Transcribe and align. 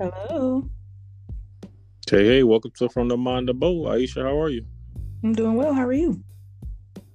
Hello. 0.00 0.66
Hey, 2.10 2.24
hey, 2.26 2.42
welcome 2.42 2.70
to 2.78 2.88
From 2.88 3.08
the 3.08 3.18
Mind 3.18 3.48
to 3.48 3.52
Bo. 3.52 3.82
Aisha, 3.82 4.22
how 4.22 4.40
are 4.40 4.48
you? 4.48 4.64
I'm 5.22 5.34
doing 5.34 5.56
well. 5.56 5.74
How 5.74 5.84
are 5.86 5.92
you? 5.92 6.24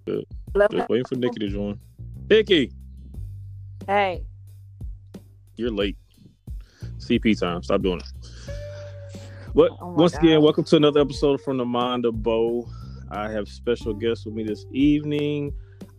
Just 0.08 0.88
waiting 0.88 1.06
for 1.06 1.16
Nikki 1.16 1.40
to 1.40 1.48
join. 1.48 1.80
Nikki, 2.30 2.72
Hey, 3.88 4.24
you're 5.56 5.72
late. 5.72 5.98
CP 7.00 7.40
time. 7.40 7.64
Stop 7.64 7.82
doing 7.82 8.02
it. 8.02 8.54
But 9.56 9.72
Oh 9.82 9.90
my 9.90 10.02
once 10.04 10.14
again, 10.14 10.44
welcome 10.44 10.64
to 10.66 10.76
another 10.76 11.00
episode 11.02 11.42
from 11.42 11.58
the 11.58 11.66
Mind 11.66 12.06
of 12.06 12.22
Bo. 12.22 12.70
I 13.10 13.32
have 13.32 13.48
special 13.48 13.96
guests 13.96 14.28
with 14.28 14.36
me 14.36 14.44
this 14.44 14.68
evening. 14.72 15.54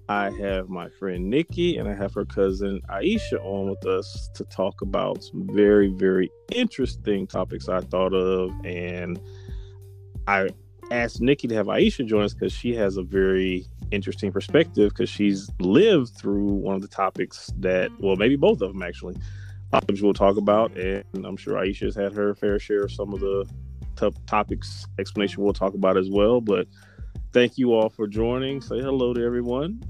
I 0.09 0.31
have 0.31 0.69
my 0.69 0.89
friend 0.89 1.29
Nikki 1.29 1.79
and 1.79 1.89
I 1.89 1.95
have 1.95 2.15
her 2.15 2.25
cousin 2.25 2.81
Aisha 2.89 3.45
on 3.45 3.71
with 3.71 3.85
us 3.87 4.31
to 4.35 4.45
talk 4.45 4.81
about 4.81 5.25
some 5.25 5.49
very, 5.53 5.89
very 5.89 6.31
interesting 6.53 7.27
topics 7.27 7.69
I 7.69 7.81
thought 7.81 8.15
of. 8.15 8.53
And 8.65 9.21
I 10.29 10.49
asked 10.93 11.21
Nikki 11.21 11.49
to 11.49 11.57
have 11.57 11.67
Aisha 11.67 12.07
join 12.07 12.23
us 12.23 12.35
because 12.35 12.53
she 12.53 12.73
has 12.77 12.97
a 12.97 13.03
very 13.03 13.67
interesting 13.91 14.31
perspective 14.31 14.91
because 14.91 15.11
she's 15.11 15.51
lived 15.59 16.17
through 16.17 16.45
one 16.45 16.77
of 16.77 16.83
the 16.83 16.89
topics 16.89 17.53
that, 17.59 17.91
well, 17.99 18.15
maybe 18.15 18.37
both 18.37 18.61
of 18.61 18.73
them 18.73 18.83
actually, 18.83 19.17
topics 19.73 20.03
we'll 20.03 20.15
talk 20.15 20.37
about. 20.37 20.77
And 20.77 21.05
I'm 21.25 21.37
sure 21.37 21.55
Aisha's 21.55 21.97
had 21.97 22.13
her 22.13 22.33
fair 22.37 22.61
share 22.61 22.83
of 22.83 22.93
some 22.93 23.13
of 23.13 23.19
the 23.19 23.45
tough 23.97 24.15
topics 24.27 24.87
explanation 25.01 25.43
we'll 25.43 25.53
talk 25.53 25.75
about 25.75 25.97
as 25.97 26.11
well. 26.11 26.41
But 26.41 26.69
thank 27.33 27.59
you 27.59 27.75
all 27.75 27.89
for 27.89 28.07
joining. 28.07 28.61
Say 28.61 28.81
hello 28.81 29.13
to 29.13 29.25
everyone. 29.25 29.83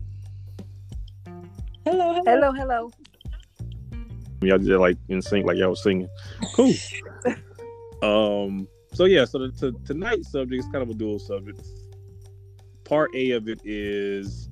Hello. 1.86 2.14
hello, 2.14 2.50
hello. 2.50 2.52
hello. 2.52 2.90
Y'all 4.42 4.58
did 4.58 4.76
like 4.78 4.98
in 5.08 5.22
sync, 5.22 5.46
like 5.46 5.56
y'all 5.56 5.70
was 5.70 5.84
singing. 5.84 6.08
Cool. 6.52 6.74
um. 8.02 8.66
So 8.92 9.04
yeah. 9.04 9.24
So 9.24 9.38
the, 9.38 9.52
to, 9.60 9.72
tonight's 9.84 10.32
subject 10.32 10.64
is 10.64 10.70
kind 10.72 10.82
of 10.82 10.90
a 10.90 10.94
dual 10.94 11.20
subject. 11.20 11.60
Part 12.82 13.14
A 13.14 13.30
of 13.30 13.48
it 13.48 13.60
is 13.64 14.48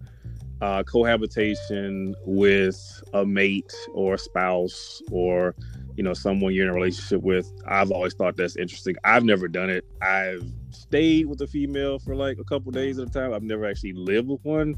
uh, 0.60 0.84
cohabitation 0.84 2.14
with 2.24 3.02
a 3.14 3.26
mate 3.26 3.74
or 3.94 4.14
a 4.14 4.18
spouse 4.18 5.02
or 5.10 5.56
you 5.96 6.04
know 6.04 6.14
someone 6.14 6.54
you're 6.54 6.66
in 6.66 6.70
a 6.70 6.74
relationship 6.74 7.20
with. 7.20 7.50
I've 7.66 7.90
always 7.90 8.14
thought 8.14 8.36
that's 8.36 8.54
interesting. 8.54 8.94
I've 9.02 9.24
never 9.24 9.48
done 9.48 9.70
it. 9.70 9.84
I've 10.00 10.46
stayed 10.70 11.26
with 11.26 11.40
a 11.40 11.48
female 11.48 11.98
for 11.98 12.14
like 12.14 12.38
a 12.38 12.44
couple 12.44 12.70
days 12.70 13.00
at 13.00 13.08
a 13.08 13.10
time. 13.10 13.34
I've 13.34 13.42
never 13.42 13.66
actually 13.66 13.94
lived 13.94 14.28
with 14.28 14.44
one. 14.44 14.76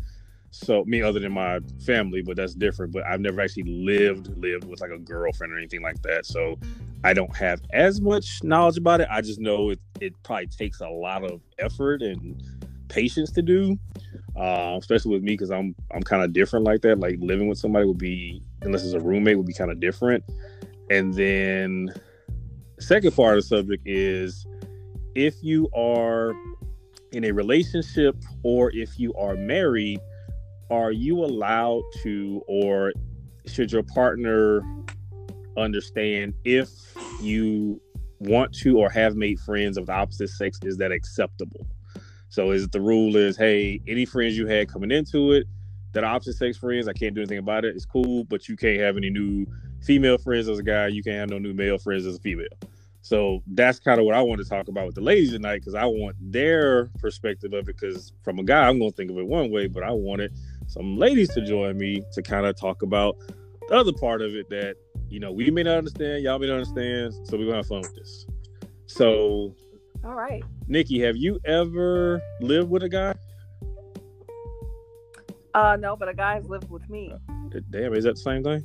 So 0.50 0.84
me 0.84 1.02
other 1.02 1.20
than 1.20 1.32
my 1.32 1.60
family, 1.84 2.22
but 2.22 2.36
that's 2.36 2.54
different. 2.54 2.92
But 2.92 3.06
I've 3.06 3.20
never 3.20 3.40
actually 3.40 3.64
lived 3.64 4.36
lived 4.38 4.64
with 4.64 4.80
like 4.80 4.90
a 4.90 4.98
girlfriend 4.98 5.52
or 5.52 5.58
anything 5.58 5.82
like 5.82 6.00
that. 6.02 6.26
So 6.26 6.58
I 7.04 7.12
don't 7.12 7.34
have 7.36 7.60
as 7.72 8.00
much 8.00 8.42
knowledge 8.42 8.78
about 8.78 9.00
it. 9.00 9.08
I 9.10 9.20
just 9.20 9.40
know 9.40 9.70
it 9.70 9.80
it 10.00 10.12
probably 10.22 10.46
takes 10.46 10.80
a 10.80 10.88
lot 10.88 11.24
of 11.24 11.40
effort 11.58 12.02
and 12.02 12.42
patience 12.88 13.30
to 13.32 13.42
do. 13.42 13.78
Uh, 14.36 14.76
especially 14.78 15.12
with 15.12 15.22
me 15.22 15.32
because 15.32 15.50
I'm 15.50 15.74
I'm 15.94 16.02
kind 16.02 16.22
of 16.22 16.32
different 16.32 16.64
like 16.64 16.82
that. 16.82 16.98
Like 17.00 17.16
living 17.20 17.48
with 17.48 17.58
somebody 17.58 17.86
would 17.86 17.98
be 17.98 18.42
unless 18.62 18.84
it's 18.84 18.92
a 18.92 19.00
roommate 19.00 19.36
would 19.36 19.46
be 19.46 19.54
kind 19.54 19.70
of 19.70 19.80
different. 19.80 20.24
And 20.90 21.14
then 21.14 21.92
second 22.78 23.14
part 23.14 23.38
of 23.38 23.44
the 23.44 23.48
subject 23.48 23.82
is 23.86 24.46
if 25.14 25.42
you 25.42 25.68
are 25.74 26.34
in 27.12 27.24
a 27.24 27.32
relationship 27.32 28.16
or 28.42 28.70
if 28.74 28.98
you 28.98 29.14
are 29.14 29.34
married 29.36 30.00
are 30.70 30.92
you 30.92 31.24
allowed 31.24 31.82
to 32.02 32.42
or 32.46 32.92
should 33.46 33.70
your 33.70 33.82
partner 33.82 34.62
understand 35.56 36.34
if 36.44 36.68
you 37.20 37.80
want 38.18 38.52
to 38.52 38.78
or 38.78 38.90
have 38.90 39.14
made 39.14 39.38
friends 39.40 39.76
of 39.76 39.86
the 39.86 39.92
opposite 39.92 40.28
sex 40.28 40.58
is 40.62 40.76
that 40.76 40.92
acceptable? 40.92 41.66
So 42.28 42.50
is 42.50 42.64
it 42.64 42.72
the 42.72 42.80
rule 42.80 43.16
is 43.16 43.36
hey 43.36 43.80
any 43.86 44.04
friends 44.04 44.36
you 44.36 44.46
had 44.46 44.68
coming 44.68 44.90
into 44.90 45.32
it 45.32 45.46
that 45.96 46.04
opposite 46.04 46.36
sex 46.36 46.58
friends 46.58 46.88
i 46.88 46.92
can't 46.92 47.14
do 47.14 47.22
anything 47.22 47.38
about 47.38 47.64
it 47.64 47.74
it's 47.74 47.86
cool 47.86 48.24
but 48.24 48.48
you 48.48 48.56
can't 48.56 48.80
have 48.80 48.98
any 48.98 49.08
new 49.08 49.46
female 49.82 50.18
friends 50.18 50.46
as 50.46 50.58
a 50.58 50.62
guy 50.62 50.86
you 50.88 51.02
can't 51.02 51.16
have 51.16 51.30
no 51.30 51.38
new 51.38 51.54
male 51.54 51.78
friends 51.78 52.06
as 52.06 52.16
a 52.16 52.20
female. 52.20 52.46
So 53.00 53.42
that's 53.46 53.78
kind 53.78 54.00
of 54.00 54.04
what 54.04 54.14
i 54.14 54.20
want 54.20 54.42
to 54.42 54.48
talk 54.48 54.68
about 54.68 54.86
with 54.86 54.96
the 54.96 55.00
ladies 55.00 55.32
tonight 55.32 55.58
because 55.60 55.74
i 55.74 55.84
want 55.84 56.16
their 56.20 56.86
perspective 56.98 57.52
of 57.52 57.68
it 57.68 57.76
because 57.78 58.12
from 58.22 58.38
a 58.38 58.42
guy 58.42 58.68
i'm 58.68 58.78
going 58.78 58.90
to 58.90 58.96
think 58.96 59.10
of 59.10 59.18
it 59.18 59.26
one 59.26 59.50
way 59.50 59.68
but 59.68 59.82
i 59.82 59.90
wanted 59.90 60.34
some 60.66 60.96
ladies 60.96 61.28
to 61.34 61.40
join 61.46 61.76
me 61.78 62.02
to 62.12 62.22
kind 62.22 62.46
of 62.46 62.58
talk 62.58 62.82
about 62.82 63.16
the 63.68 63.74
other 63.74 63.92
part 63.92 64.22
of 64.22 64.34
it 64.34 64.48
that 64.50 64.76
you 65.08 65.20
know 65.20 65.32
we 65.32 65.50
may 65.50 65.62
not 65.62 65.78
understand 65.78 66.22
y'all 66.22 66.38
may 66.38 66.46
not 66.46 66.54
understand 66.54 67.12
so 67.24 67.36
we're 67.36 67.44
gonna 67.46 67.56
have 67.56 67.66
fun 67.66 67.80
with 67.80 67.94
this. 67.94 68.26
So 68.86 69.54
All 70.04 70.14
right. 70.14 70.42
nikki 70.68 71.00
have 71.00 71.16
you 71.16 71.40
ever 71.44 72.20
lived 72.40 72.70
with 72.70 72.82
a 72.82 72.88
guy? 72.88 73.14
Uh, 75.54 75.74
no, 75.80 75.96
but 75.96 76.06
a 76.08 76.14
guy's 76.14 76.44
lived 76.46 76.70
with 76.70 76.88
me. 76.90 77.14
damn 77.70 77.94
is 77.94 78.04
that 78.04 78.16
the 78.16 78.20
same 78.20 78.44
thing? 78.44 78.62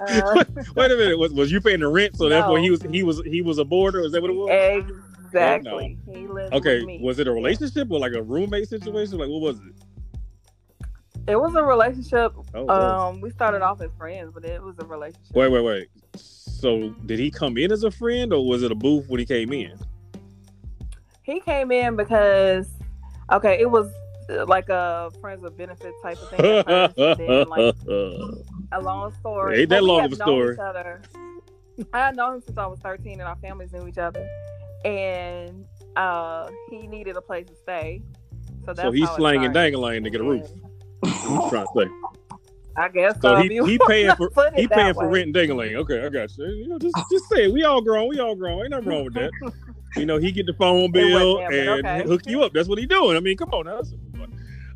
Uh, 0.00 0.44
wait 0.76 0.90
a 0.92 0.96
minute 0.96 1.18
was, 1.18 1.32
was 1.32 1.50
you 1.50 1.60
paying 1.60 1.80
the 1.80 1.88
rent 1.88 2.16
so 2.16 2.28
therefore 2.28 2.58
No. 2.58 2.62
he 2.62 2.70
was 2.70 2.82
he 2.82 3.02
was 3.02 3.20
he 3.24 3.42
was 3.42 3.58
a 3.58 3.64
boarder? 3.64 4.00
Is 4.00 4.12
that 4.12 4.22
what 4.22 4.30
it 4.30 4.34
was? 4.34 4.94
Exactly. 5.24 5.98
He 6.06 6.26
lived 6.26 6.54
okay 6.54 6.98
was 7.02 7.18
it 7.18 7.26
a 7.26 7.32
relationship 7.32 7.90
or 7.90 7.98
like 7.98 8.12
a 8.12 8.22
roommate 8.22 8.68
situation? 8.68 9.18
Like 9.18 9.28
what 9.28 9.40
was 9.40 9.58
it 9.58 9.74
It 11.28 11.38
was 11.38 11.54
a 11.54 11.62
relationship. 11.62 12.32
oh. 12.54 12.68
Um, 12.68 13.20
we 13.20 13.30
started 13.30 13.60
off 13.62 13.80
as 13.82 13.90
friends, 13.98 14.30
but 14.32 14.44
it 14.44 14.62
was 14.62 14.76
a 14.78 14.86
relationship. 14.86 15.34
wait 15.34 15.50
wait 15.52 15.62
wait 15.62 15.88
so 16.16 16.90
did 17.06 17.18
he 17.20 17.30
come 17.30 17.56
in 17.56 17.70
as 17.70 17.84
a 17.84 17.90
friend 17.90 18.32
or 18.32 18.44
was 18.44 18.62
it 18.64 18.72
a 18.72 18.74
booth 18.74 19.08
when 19.08 19.20
he 19.20 19.26
came 19.26 19.52
in 19.52 19.78
He 21.22 21.38
came 21.40 21.70
in 21.70 21.94
because, 21.94 22.66
okay, 23.30 23.60
it 23.60 23.70
was 23.70 23.92
uh, 24.30 24.44
like 24.46 24.68
a 24.70 25.10
friends 25.20 25.42
with 25.42 25.56
benefits 25.56 25.94
type 26.02 26.18
of 26.20 26.28
thing. 26.30 26.64
first, 26.64 26.96
then, 27.18 27.46
like 27.48 27.74
a 28.72 28.80
long 28.80 29.12
story. 29.20 29.60
Ain't 29.60 29.68
that 29.70 29.80
But 29.80 29.84
long 29.84 30.04
of 30.06 30.12
a 30.12 30.16
story. 30.16 30.54
each 30.54 30.58
other. 30.60 31.02
I 31.92 31.98
had 31.98 32.16
known 32.16 32.34
him 32.36 32.40
since 32.40 32.58
I 32.58 32.66
was 32.66 32.78
13 32.80 33.12
and 33.20 33.22
our 33.22 33.36
families 33.36 33.72
knew 33.72 33.86
each 33.86 33.98
other. 33.98 34.26
And 34.84 35.64
uh, 35.96 36.48
he 36.70 36.86
needed 36.86 37.16
a 37.16 37.20
place 37.22 37.46
to 37.46 37.54
stay. 37.54 38.02
So 38.64 38.72
that's 38.72 38.80
so 38.80 38.90
he's 38.90 39.08
slanging 39.10 39.52
dangling 39.52 40.02
to 40.04 40.10
get 40.10 40.20
a 40.20 40.24
roof. 40.24 40.48
I'm 41.04 41.48
trying 41.50 41.66
to 41.66 41.72
say. 41.76 41.88
I 42.76 42.88
guess 42.90 43.20
So 43.20 43.34
he, 43.36 43.48
he 43.48 43.78
paying 43.88 44.14
for 44.14 44.30
he 44.54 44.68
paying 44.68 44.94
for 44.94 45.06
way. 45.08 45.14
rent 45.14 45.24
and 45.24 45.34
dangling. 45.34 45.74
Okay, 45.74 46.04
I 46.04 46.08
got 46.10 46.36
you. 46.38 46.46
You 46.46 46.68
know, 46.68 46.78
just 46.78 46.94
just 47.10 47.28
say 47.28 47.44
it. 47.46 47.52
we 47.52 47.64
all 47.64 47.80
grown. 47.80 48.08
We 48.08 48.20
all 48.20 48.36
grown. 48.36 48.60
Ain't 48.60 48.70
nothing 48.70 48.88
wrong 48.88 49.04
with 49.04 49.14
that. 49.14 49.32
You 49.96 50.06
know, 50.06 50.16
he 50.18 50.30
get 50.30 50.46
the 50.46 50.52
phone 50.52 50.92
bill 50.92 51.40
and 51.40 51.84
okay. 51.84 52.04
hook 52.06 52.22
you 52.26 52.42
up. 52.44 52.52
That's 52.52 52.68
what 52.68 52.78
he 52.78 52.86
doing. 52.86 53.16
I 53.16 53.20
mean, 53.20 53.36
come 53.36 53.48
on 53.50 53.64
now. 53.66 53.80
That's- 53.82 53.94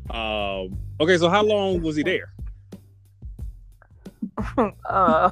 Um. 0.09 0.77
Okay, 0.99 1.17
so 1.17 1.29
how 1.29 1.43
long 1.43 1.81
was 1.81 1.95
he 1.95 2.03
there? 2.03 2.33
uh, 4.85 5.29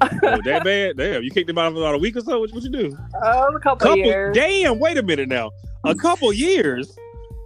Oh, 0.00 0.40
that 0.44 0.62
bad? 0.64 0.96
Damn, 0.96 1.22
you 1.24 1.30
kicked 1.30 1.50
him 1.50 1.58
out 1.58 1.72
for 1.72 1.78
about 1.80 1.96
a 1.96 1.98
week 1.98 2.16
or 2.16 2.20
so. 2.20 2.38
What, 2.40 2.52
what 2.52 2.62
you 2.62 2.70
do? 2.70 2.96
uh, 3.20 3.48
a 3.54 3.58
couple, 3.60 3.76
Couple. 3.78 3.96
years. 3.98 4.34
Damn. 4.34 4.78
Wait 4.78 4.96
a 4.96 5.02
minute 5.02 5.28
now. 5.28 5.50
A 5.84 5.94
couple 5.94 6.32
years. 6.32 6.96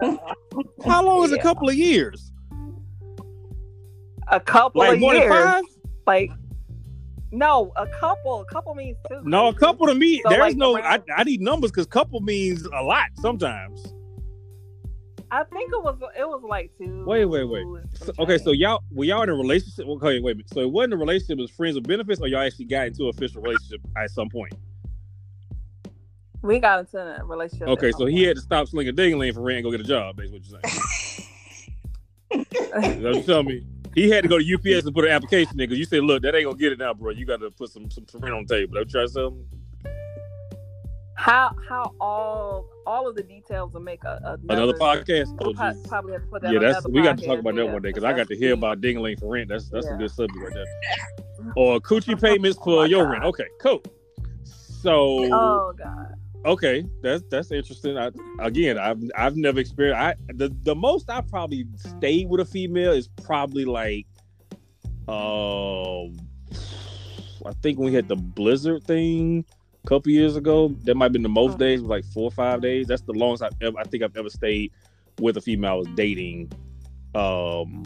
How 0.85 1.05
long 1.05 1.25
is 1.25 1.33
a 1.33 1.39
couple 1.39 1.69
of 1.69 1.75
years? 1.75 2.33
A 4.29 4.41
couple 4.41 4.81
Like 4.81 4.95
of 4.95 5.01
years. 5.01 5.65
Like, 6.07 6.31
no, 7.31 7.73
a 7.77 7.87
couple. 7.87 8.41
A 8.41 8.45
couple 8.47 8.75
means 8.75 8.97
two. 9.09 9.21
No, 9.25 9.49
a 9.49 9.55
couple 9.55 9.87
to 9.87 9.95
me. 9.95 10.21
So, 10.23 10.31
there's 10.31 10.41
like, 10.41 10.57
no. 10.57 10.77
around- 10.77 11.05
I, 11.11 11.21
I 11.21 11.25
need 11.25 11.41
numbers 11.41 11.71
because 11.71 11.87
couple 11.87 12.21
means 12.21 12.65
a 12.65 12.83
lot 12.83 13.07
sometimes. 13.21 13.95
I 15.31 15.45
think 15.45 15.73
it 15.73 15.83
was. 15.83 15.99
It 16.19 16.29
was 16.29 16.43
like 16.47 16.71
two. 16.79 17.05
Wait, 17.07 17.25
wait, 17.25 17.45
wait. 17.45 17.65
So, 17.95 18.13
okay, 18.19 18.37
so 18.37 18.53
y'all 18.53 18.83
were 18.91 19.05
y'all 19.05 19.23
in 19.23 19.31
a 19.31 19.35
relationship? 19.35 19.87
Okay, 19.87 20.21
wait 20.21 20.33
a 20.33 20.35
minute. 20.35 20.53
So 20.53 20.61
it 20.61 20.71
wasn't 20.71 20.95
a 20.95 20.99
relationship; 20.99 21.39
it 21.39 21.43
was 21.43 21.51
friends 21.51 21.75
with 21.75 21.87
benefits, 21.87 22.21
or 22.21 22.29
y'all 22.29 22.41
actually 22.41 22.67
got 22.67 22.89
into 22.89 23.05
an 23.05 23.11
official 23.11 23.41
relationship 23.41 23.81
at 23.97 24.11
some 24.11 24.29
point. 24.29 24.53
We 26.43 26.59
got 26.59 26.81
into 26.81 26.99
a 26.99 27.25
relationship. 27.25 27.69
Okay, 27.69 27.93
so 27.93 28.07
he 28.07 28.23
had 28.25 28.37
to 28.37 28.43
stop 28.43 28.69
slinging 28.69 28.95
dingling 28.97 29.33
for 29.35 29.41
rent 29.43 29.59
and 29.59 29.65
go 29.65 29.71
get 29.71 29.81
a 29.81 29.85
job. 29.85 30.17
That's 30.17 30.31
what 30.31 30.43
you're 30.45 30.61
saying. 30.61 30.85
Is 32.75 33.03
that 33.03 33.03
what 33.03 33.17
you 33.17 33.23
tell 33.23 33.43
me? 33.43 33.63
He 33.95 34.09
had 34.09 34.23
to 34.23 34.29
go 34.29 34.39
to 34.39 34.55
UPS 34.55 34.87
and 34.87 34.95
put 34.95 35.05
an 35.05 35.11
application 35.11 35.53
in 35.53 35.59
because 35.59 35.79
you 35.79 35.85
said, 35.85 36.03
"Look, 36.03 36.23
that 36.23 36.35
ain't 36.35 36.47
gonna 36.47 36.57
get 36.57 36.73
it 36.73 36.79
now, 36.79 36.95
bro. 36.95 37.11
You 37.11 37.27
got 37.27 37.41
to 37.41 37.51
put 37.51 37.71
some 37.71 37.91
some, 37.91 38.07
some 38.09 38.21
rent 38.23 38.35
on 38.35 38.47
the 38.47 38.55
table." 38.55 38.75
Don't 38.75 38.89
try 38.91 39.05
something. 39.07 39.45
how 41.15 41.55
how 41.69 41.93
all 42.01 42.67
all 42.87 43.07
of 43.07 43.15
the 43.15 43.23
details 43.23 43.75
will 43.75 43.83
make 43.83 44.03
a, 44.05 44.39
Another 44.49 44.73
podcast. 44.73 45.29
Oh, 45.41 45.47
We'll 45.47 45.55
pro- 45.55 45.73
geez. 45.73 45.87
probably 45.87 46.13
have 46.15 46.23
to 46.23 46.29
put 46.29 46.43
that 46.43 46.53
Yeah, 46.53 46.59
on 46.59 46.65
that's 46.65 46.79
another 46.87 46.95
we 46.95 47.03
got 47.03 47.19
to 47.19 47.27
talk 47.27 47.39
about 47.39 47.55
that 47.55 47.67
yeah, 47.67 47.73
one 47.73 47.83
day 47.83 47.91
because 47.91 48.05
I 48.05 48.13
got 48.15 48.29
to 48.29 48.37
hear 48.37 48.55
about 48.55 48.81
dingling 48.81 49.21
for 49.21 49.31
rent. 49.31 49.49
That's 49.51 49.69
that's 49.69 49.87
some 49.87 49.97
Yeah. 50.01 50.07
good 50.07 50.11
subject 50.11 50.39
right 50.43 50.55
there. 50.55 51.53
Or 51.55 51.79
coochie 51.81 52.19
payments 52.21 52.57
Oh 52.63 52.65
for 52.65 52.77
my 52.83 52.87
your 52.87 53.05
God. 53.05 53.11
rent. 53.13 53.25
Okay, 53.25 53.47
cool. 53.61 53.83
So 54.45 55.29
Oh 55.33 55.75
god. 55.77 56.15
Okay, 56.45 56.85
that's 57.03 57.23
that's 57.31 57.51
interesting. 57.53 57.97
I, 57.99 58.11
again, 58.39 58.79
I've 58.79 59.01
I've 59.17 59.37
never 59.37 59.61
experienced. 59.61 60.01
I 60.01 60.15
the 60.35 60.55
the 60.63 60.75
most 60.75 61.11
I 61.11 61.21
probably 61.21 61.67
stayed 61.77 62.29
with 62.29 62.41
a 62.41 62.45
female 62.45 62.93
is 62.93 63.09
probably 63.23 63.65
like, 63.65 64.07
um, 65.09 66.17
I 67.45 67.53
think 67.63 67.79
when 67.79 67.87
we 67.87 67.95
had 67.95 68.09
the 68.09 68.17
blizzard 68.17 68.85
thing 68.85 69.45
a 69.85 69.89
couple 69.89 70.13
years 70.13 70.37
ago, 70.37 70.69
that 70.85 70.95
might 70.95 71.07
have 71.07 71.13
been 71.13 71.23
the 71.23 71.29
most 71.29 71.55
Oh. 71.55 71.59
days, 71.59 71.81
like 71.81 72.05
four 72.05 72.25
or 72.25 72.31
five 72.31 72.63
days. 72.63 72.87
That's 72.87 73.03
the 73.03 73.13
longest 73.13 73.43
I've 73.43 73.57
ever, 73.61 73.79
I 73.79 73.85
think 73.85 74.03
I've 74.03 74.17
ever 74.17 74.31
stayed 74.31 74.73
with 75.21 75.37
a 75.37 75.41
female 75.41 75.73
I 75.73 75.75
was 75.75 75.89
dating. 75.97 76.53
Um, 77.15 77.85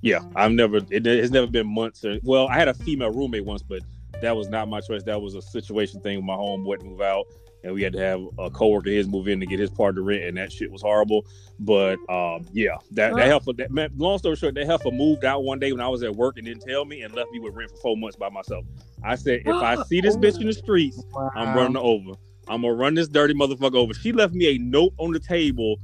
yeah, 0.00 0.20
I've 0.34 0.52
never. 0.52 0.80
It 0.90 1.06
has 1.06 1.30
never 1.30 1.46
been 1.46 1.66
months. 1.66 2.04
Or, 2.04 2.18
well, 2.22 2.48
I 2.48 2.54
had 2.58 2.68
a 2.68 2.74
female 2.74 3.10
roommate 3.10 3.44
once, 3.44 3.62
but 3.62 3.80
that 4.20 4.36
was 4.36 4.48
not 4.48 4.68
my 4.68 4.80
choice. 4.80 5.02
That 5.04 5.20
was 5.20 5.34
a 5.34 5.42
situation 5.42 6.00
thing. 6.00 6.24
My 6.24 6.34
homeboy 6.34 6.80
to 6.80 6.84
move 6.84 7.00
out, 7.00 7.26
and 7.64 7.74
we 7.74 7.82
had 7.82 7.94
to 7.94 7.98
have 7.98 8.20
a 8.38 8.50
coworker 8.50 8.90
of 8.90 8.94
his 8.94 9.08
move 9.08 9.26
in 9.26 9.40
to 9.40 9.46
get 9.46 9.58
his 9.58 9.70
part 9.70 9.90
of 9.90 9.96
the 9.96 10.02
rent, 10.02 10.24
and 10.24 10.36
that 10.36 10.52
shit 10.52 10.70
was 10.70 10.82
horrible. 10.82 11.26
But 11.58 11.98
um, 12.10 12.46
yeah, 12.52 12.76
that 12.92 13.16
that 13.16 13.22
Huh. 13.22 13.28
helper. 13.28 13.52
That 13.54 13.72
man, 13.72 13.90
long 13.96 14.18
story 14.18 14.36
short, 14.36 14.54
that 14.54 14.66
helper 14.66 14.90
moved 14.92 15.24
out 15.24 15.44
one 15.44 15.58
day 15.58 15.72
when 15.72 15.80
I 15.80 15.88
was 15.88 16.02
at 16.02 16.14
work 16.14 16.36
and 16.36 16.46
didn't 16.46 16.62
tell 16.62 16.84
me, 16.84 17.02
and 17.02 17.14
left 17.14 17.32
me 17.32 17.40
with 17.40 17.54
rent 17.54 17.70
for 17.70 17.78
four 17.78 17.96
months 17.96 18.16
by 18.16 18.28
myself. 18.28 18.64
I 19.02 19.16
said, 19.16 19.42
if 19.46 19.60
I 19.62 19.76
see 19.88 20.00
this 20.00 20.16
bitch 20.16 20.40
in 20.40 20.46
the 20.46 20.52
streets, 20.52 21.04
I'm 21.34 21.54
running 21.56 21.76
over. 21.76 22.12
I'm 22.46 22.62
gonna 22.62 22.74
run 22.74 22.94
this 22.94 23.08
dirty 23.08 23.34
motherfucker 23.34 23.76
over. 23.76 23.94
She 23.94 24.12
left 24.12 24.34
me 24.34 24.54
a 24.54 24.58
note 24.58 24.92
on 24.98 25.12
the 25.12 25.20
table 25.20 25.76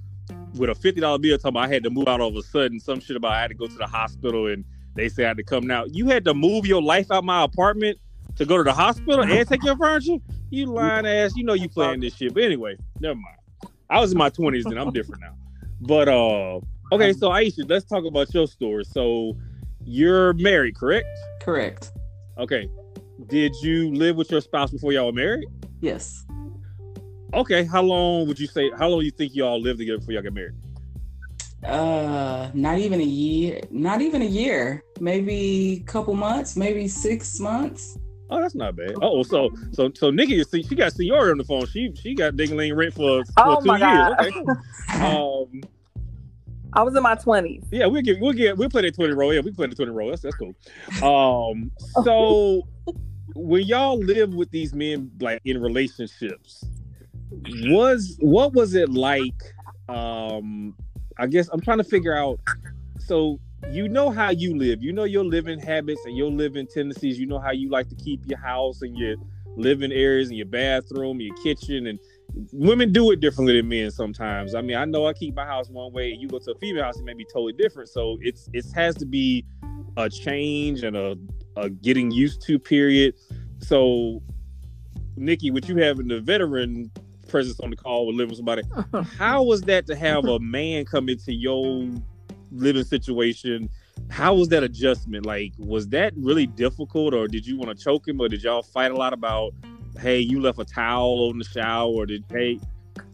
with 0.55 0.69
a 0.71 0.75
fifty 0.75 1.01
dollar 1.01 1.19
bill 1.19 1.39
telling 1.39 1.55
me 1.55 1.61
I 1.61 1.69
had 1.69 1.83
to 1.85 1.91
move 1.91 2.09
out 2.09 2.21
all 2.21 2.29
of 2.29 2.37
a 2.37 2.43
sudden. 2.43 2.79
Some 2.79 3.01
shit 3.01 3.17
about 3.17 3.33
I 3.33 3.41
had 3.41 3.49
to 3.49 3.55
go 3.55 3.67
to 3.67 3.79
the 3.79 3.87
hospital 3.87 4.49
and 4.49 4.65
they 4.95 5.09
said 5.09 5.25
I 5.25 5.29
had 5.29 5.37
to 5.39 5.45
come 5.45 5.67
now. 5.67 5.85
You 5.87 6.09
had 6.09 6.25
to 6.27 6.35
move 6.35 6.67
your 6.67 6.83
life 6.83 7.11
out 7.11 7.25
my 7.25 7.43
apartment 7.43 7.99
to 8.37 8.45
go 8.45 8.57
to 8.59 8.63
the 8.65 8.73
hospital 8.73 9.23
and 9.23 9.49
take 9.49 9.65
your 9.65 9.77
furniture? 9.77 10.17
You 10.51 10.67
lying 10.67 11.07
ass. 11.07 11.33
You 11.37 11.45
know 11.45 11.55
you 11.55 11.69
playing 11.69 12.01
this 12.01 12.17
shit. 12.17 12.35
But 12.35 12.43
anyway, 12.43 12.77
never 13.01 13.15
mind. 13.15 13.37
I 13.89 14.01
was 14.01 14.13
in 14.13 14.19
my 14.19 14.29
twenties 14.29 14.67
and 14.67 14.79
I'm 14.79 14.93
different 14.93 15.23
now. 15.23 15.35
But 15.81 16.09
uh 16.09 16.61
okay, 16.93 17.13
so 17.13 17.31
Aisha, 17.31 17.69
let's 17.69 17.85
talk 17.85 18.05
about 18.05 18.33
your 18.35 18.47
story. 18.47 18.85
So 18.85 19.37
you're 19.85 20.33
married, 20.35 20.77
correct? 20.77 21.07
Correct. 21.41 21.93
Okay. 22.39 22.69
Did 23.27 23.55
you 23.63 23.95
live 23.95 24.17
with 24.17 24.31
your 24.31 24.41
spouse 24.41 24.71
before 24.71 24.93
y'all 24.93 25.07
were 25.07 25.13
married? 25.13 25.47
Yes. 25.81 26.25
Okay, 27.33 27.65
how 27.65 27.83
long 27.83 28.27
would 28.27 28.41
you 28.41 28.47
say? 28.47 28.71
How 28.77 28.89
long 28.89 29.01
do 29.01 29.05
you 29.05 29.13
think 29.13 29.35
y'all 29.35 29.61
lived 29.61 29.79
together 29.79 29.99
before 29.99 30.15
y'all 30.15 30.23
get 30.23 30.33
married? 30.33 30.55
Uh, 31.65 32.51
not 32.55 32.79
even 32.79 33.01
a 33.01 33.05
year. 33.05 33.61
Not 33.71 34.01
even 34.01 34.23
a 34.23 34.27
year. 34.27 34.83
Maybe 34.99 35.83
a 35.83 35.91
couple 35.91 36.15
months. 36.15 36.57
Maybe 36.57 36.89
six 36.89 37.39
months. 37.39 37.99
Oh, 38.31 38.41
that's 38.41 38.55
not 38.55 38.77
bad. 38.77 38.95
Oh, 39.03 39.23
so 39.23 39.51
so 39.73 39.91
so 39.95 40.11
Nikki, 40.11 40.41
is 40.41 40.49
she 40.51 40.75
got 40.75 40.93
seniority 40.93 41.33
on 41.33 41.39
the 41.39 41.45
phone. 41.45 41.67
She 41.67 41.93
she 41.95 42.15
got 42.15 42.35
dingling 42.35 42.77
rent 42.77 42.95
for, 42.95 43.25
for 43.25 43.33
Oh 43.39 43.61
two 43.61 43.77
years. 43.79 44.13
Okay. 44.21 44.45
Um, 45.01 45.63
I 46.73 46.83
was 46.83 46.95
in 46.95 47.03
my 47.03 47.15
twenties. 47.15 47.65
yeah, 47.71 47.87
we'll 47.87 48.03
get 48.03 48.21
we'll 48.21 48.33
get 48.33 48.57
we'll 48.57 48.69
play 48.69 48.83
that 48.83 48.95
twenty 48.95 49.13
roll. 49.15 49.33
Yeah, 49.33 49.41
we 49.41 49.51
play 49.51 49.67
the 49.67 49.75
twenty 49.75 49.93
roll. 49.93 50.11
That's 50.11 50.23
that's 50.23 50.37
cool. 50.37 50.55
Um, 51.03 51.71
so 52.05 52.67
when 53.35 53.65
y'all 53.65 53.99
live 53.99 54.35
with 54.35 54.51
these 54.51 54.75
men 54.75 55.11
like 55.21 55.41
in 55.45 55.61
relationships, 55.61 56.65
was 57.65 58.17
what 58.21 58.53
was 58.53 58.75
it 58.75 58.89
like? 58.89 59.43
Um, 59.89 60.77
I 61.19 61.27
guess 61.27 61.49
I'm 61.53 61.61
trying 61.61 61.79
to 61.79 61.85
figure 61.85 62.17
out. 62.17 62.41
So 62.99 63.41
you 63.69 63.89
know 63.89 64.11
how 64.11 64.31
you 64.31 64.57
live, 64.57 64.83
you 64.83 64.93
know 64.93 65.05
your 65.05 65.25
living 65.25 65.59
habits 65.59 66.05
and 66.05 66.17
your 66.17 66.31
living 66.31 66.67
tendencies. 66.67 67.19
You 67.19 67.27
know 67.27 67.39
how 67.39 67.53
you 67.53 67.71
like 67.71 67.89
to 67.89 67.95
keep 67.95 68.23
your 68.27 68.39
house 68.39 68.83
and 68.83 68.97
your 68.97 69.17
living 69.57 69.93
areas 69.93 70.29
and 70.29 70.37
your 70.37 70.47
bathroom, 70.47 71.21
your 71.21 71.35
kitchen, 71.37 71.87
and 71.87 71.99
women 72.53 72.93
do 72.93 73.11
it 73.11 73.21
differently 73.21 73.57
than 73.57 73.69
men 73.69 73.91
sometimes. 73.91 74.55
I 74.55 74.63
mean, 74.63 74.77
I 74.77 74.85
know 74.85 75.07
I 75.07 75.13
keep 75.13 75.35
my 75.35 75.45
house 75.45 75.69
one 75.69 75.93
way, 75.93 76.13
and 76.13 76.21
you 76.21 76.29
go 76.29 76.39
to 76.39 76.53
a 76.53 76.59
female 76.59 76.85
house, 76.85 76.99
it 76.99 77.05
may 77.05 77.15
be 77.15 77.25
totally 77.25 77.53
different. 77.53 77.89
So 77.89 78.19
it's 78.21 78.49
it 78.53 78.65
has 78.75 78.97
to 78.97 79.07
be 79.07 79.45
a 79.97 80.09
change 80.09 80.83
and 80.83 80.97
a, 80.97 81.17
a 81.57 81.71
getting 81.71 82.11
used 82.11 82.43
to 82.43 82.59
period. 82.59 83.15
So, 83.59 84.23
Nikki, 85.17 85.51
with 85.51 85.69
you 85.69 85.77
having 85.77 86.09
the 86.09 86.21
veteran 86.21 86.91
presence 87.29 87.61
on 87.61 87.71
the 87.71 87.77
call 87.77 88.07
with 88.07 88.17
living 88.17 88.31
with 88.31 88.39
somebody, 88.39 88.63
how 89.19 89.43
was 89.43 89.63
that 89.63 89.87
to 89.87 89.97
have 89.97 90.25
a 90.25 90.39
man 90.41 90.85
come 90.85 91.09
into 91.09 91.33
your 91.33 91.89
living 92.53 92.85
situation? 92.85 93.69
How 94.09 94.35
was 94.35 94.49
that 94.49 94.63
adjustment? 94.63 95.27
Like, 95.27 95.53
was 95.59 95.89
that 95.89 96.13
really 96.17 96.47
difficult, 96.47 97.15
or 97.15 97.29
did 97.29 97.47
you 97.47 97.57
want 97.57 97.77
to 97.77 97.85
choke 97.85 98.09
him, 98.09 98.21
or 98.21 98.29
did 98.29 98.43
y'all 98.43 98.63
fight 98.63 98.91
a 98.91 98.97
lot 98.97 99.13
about, 99.13 99.53
hey, 99.99 100.19
you 100.19 100.41
left 100.41 100.59
a 100.59 100.65
towel 100.65 101.29
on 101.31 101.39
the 101.39 101.45
shower, 101.45 101.89
or 101.91 102.07
did 102.07 102.25
hey, 102.31 102.53
is 102.53 102.63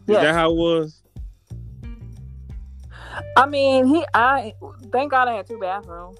Yes. 0.07 0.21
that 0.21 0.33
how 0.33 0.51
it 0.51 0.55
was? 0.55 1.03
I 3.35 3.45
mean, 3.45 3.87
he. 3.87 4.05
I 4.13 4.53
thank 4.91 5.11
God 5.11 5.27
I 5.27 5.33
had 5.33 5.47
two 5.47 5.59
bathrooms 5.59 6.17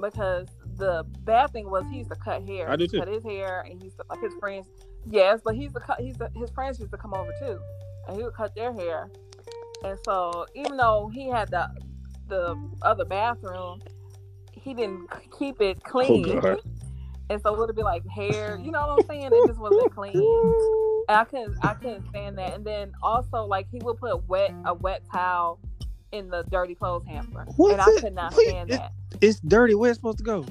because 0.00 0.48
the 0.76 1.04
bad 1.24 1.52
thing 1.52 1.70
was 1.70 1.84
he 1.90 1.98
used 1.98 2.10
to 2.10 2.16
cut 2.16 2.46
hair. 2.46 2.70
I 2.70 2.76
He 2.76 2.88
too. 2.88 2.98
Cut 2.98 3.08
his 3.08 3.22
hair, 3.24 3.60
and 3.60 3.78
he 3.78 3.86
used 3.86 3.98
to 3.98 4.04
like 4.08 4.20
his 4.20 4.34
friends. 4.34 4.66
Yes, 5.06 5.40
but 5.44 5.54
he's 5.54 5.72
the 5.72 5.80
cut. 5.80 6.00
He's 6.00 6.16
the, 6.16 6.30
his 6.34 6.50
friends 6.50 6.78
used 6.78 6.92
to 6.92 6.98
come 6.98 7.14
over 7.14 7.32
too, 7.38 7.58
and 8.06 8.16
he 8.16 8.22
would 8.22 8.34
cut 8.34 8.54
their 8.54 8.72
hair. 8.72 9.10
And 9.84 9.98
so, 10.04 10.46
even 10.54 10.76
though 10.76 11.10
he 11.12 11.28
had 11.28 11.50
the 11.50 11.68
the 12.28 12.56
other 12.82 13.04
bathroom, 13.04 13.80
he 14.52 14.74
didn't 14.74 15.08
keep 15.38 15.60
it 15.60 15.82
clean. 15.82 16.40
Oh, 16.44 16.56
and 17.30 17.40
so 17.42 17.54
it 17.54 17.58
would 17.58 17.74
be 17.76 17.82
like 17.82 18.06
hair. 18.08 18.58
You 18.62 18.70
know 18.72 18.86
what 18.86 18.90
I'm 19.02 19.06
saying? 19.08 19.30
It 19.32 19.46
just 19.46 19.58
wasn't 19.58 19.90
clean. 19.94 20.14
And 20.16 20.24
I 21.18 21.24
couldn't 21.24 21.56
I 21.62 21.74
couldn't 21.74 22.08
stand 22.10 22.38
that. 22.38 22.54
And 22.54 22.64
then 22.64 22.92
also 23.02 23.44
like 23.44 23.66
he 23.70 23.78
would 23.82 23.98
put 23.98 24.26
wet 24.28 24.54
a 24.64 24.74
wet 24.74 25.02
towel 25.12 25.58
in 26.12 26.30
the 26.30 26.42
dirty 26.44 26.74
clothes 26.74 27.04
hamper. 27.06 27.44
What's 27.56 27.72
and 27.72 27.82
I 27.82 27.90
it? 27.90 28.00
could 28.00 28.14
not 28.14 28.34
Wait, 28.34 28.48
stand 28.48 28.70
it- 28.70 28.76
that. 28.78 28.92
It's 29.20 29.40
dirty. 29.40 29.74
Where's 29.74 29.92
it 29.96 30.00
supposed 30.00 30.18
to 30.18 30.24
go? 30.24 30.46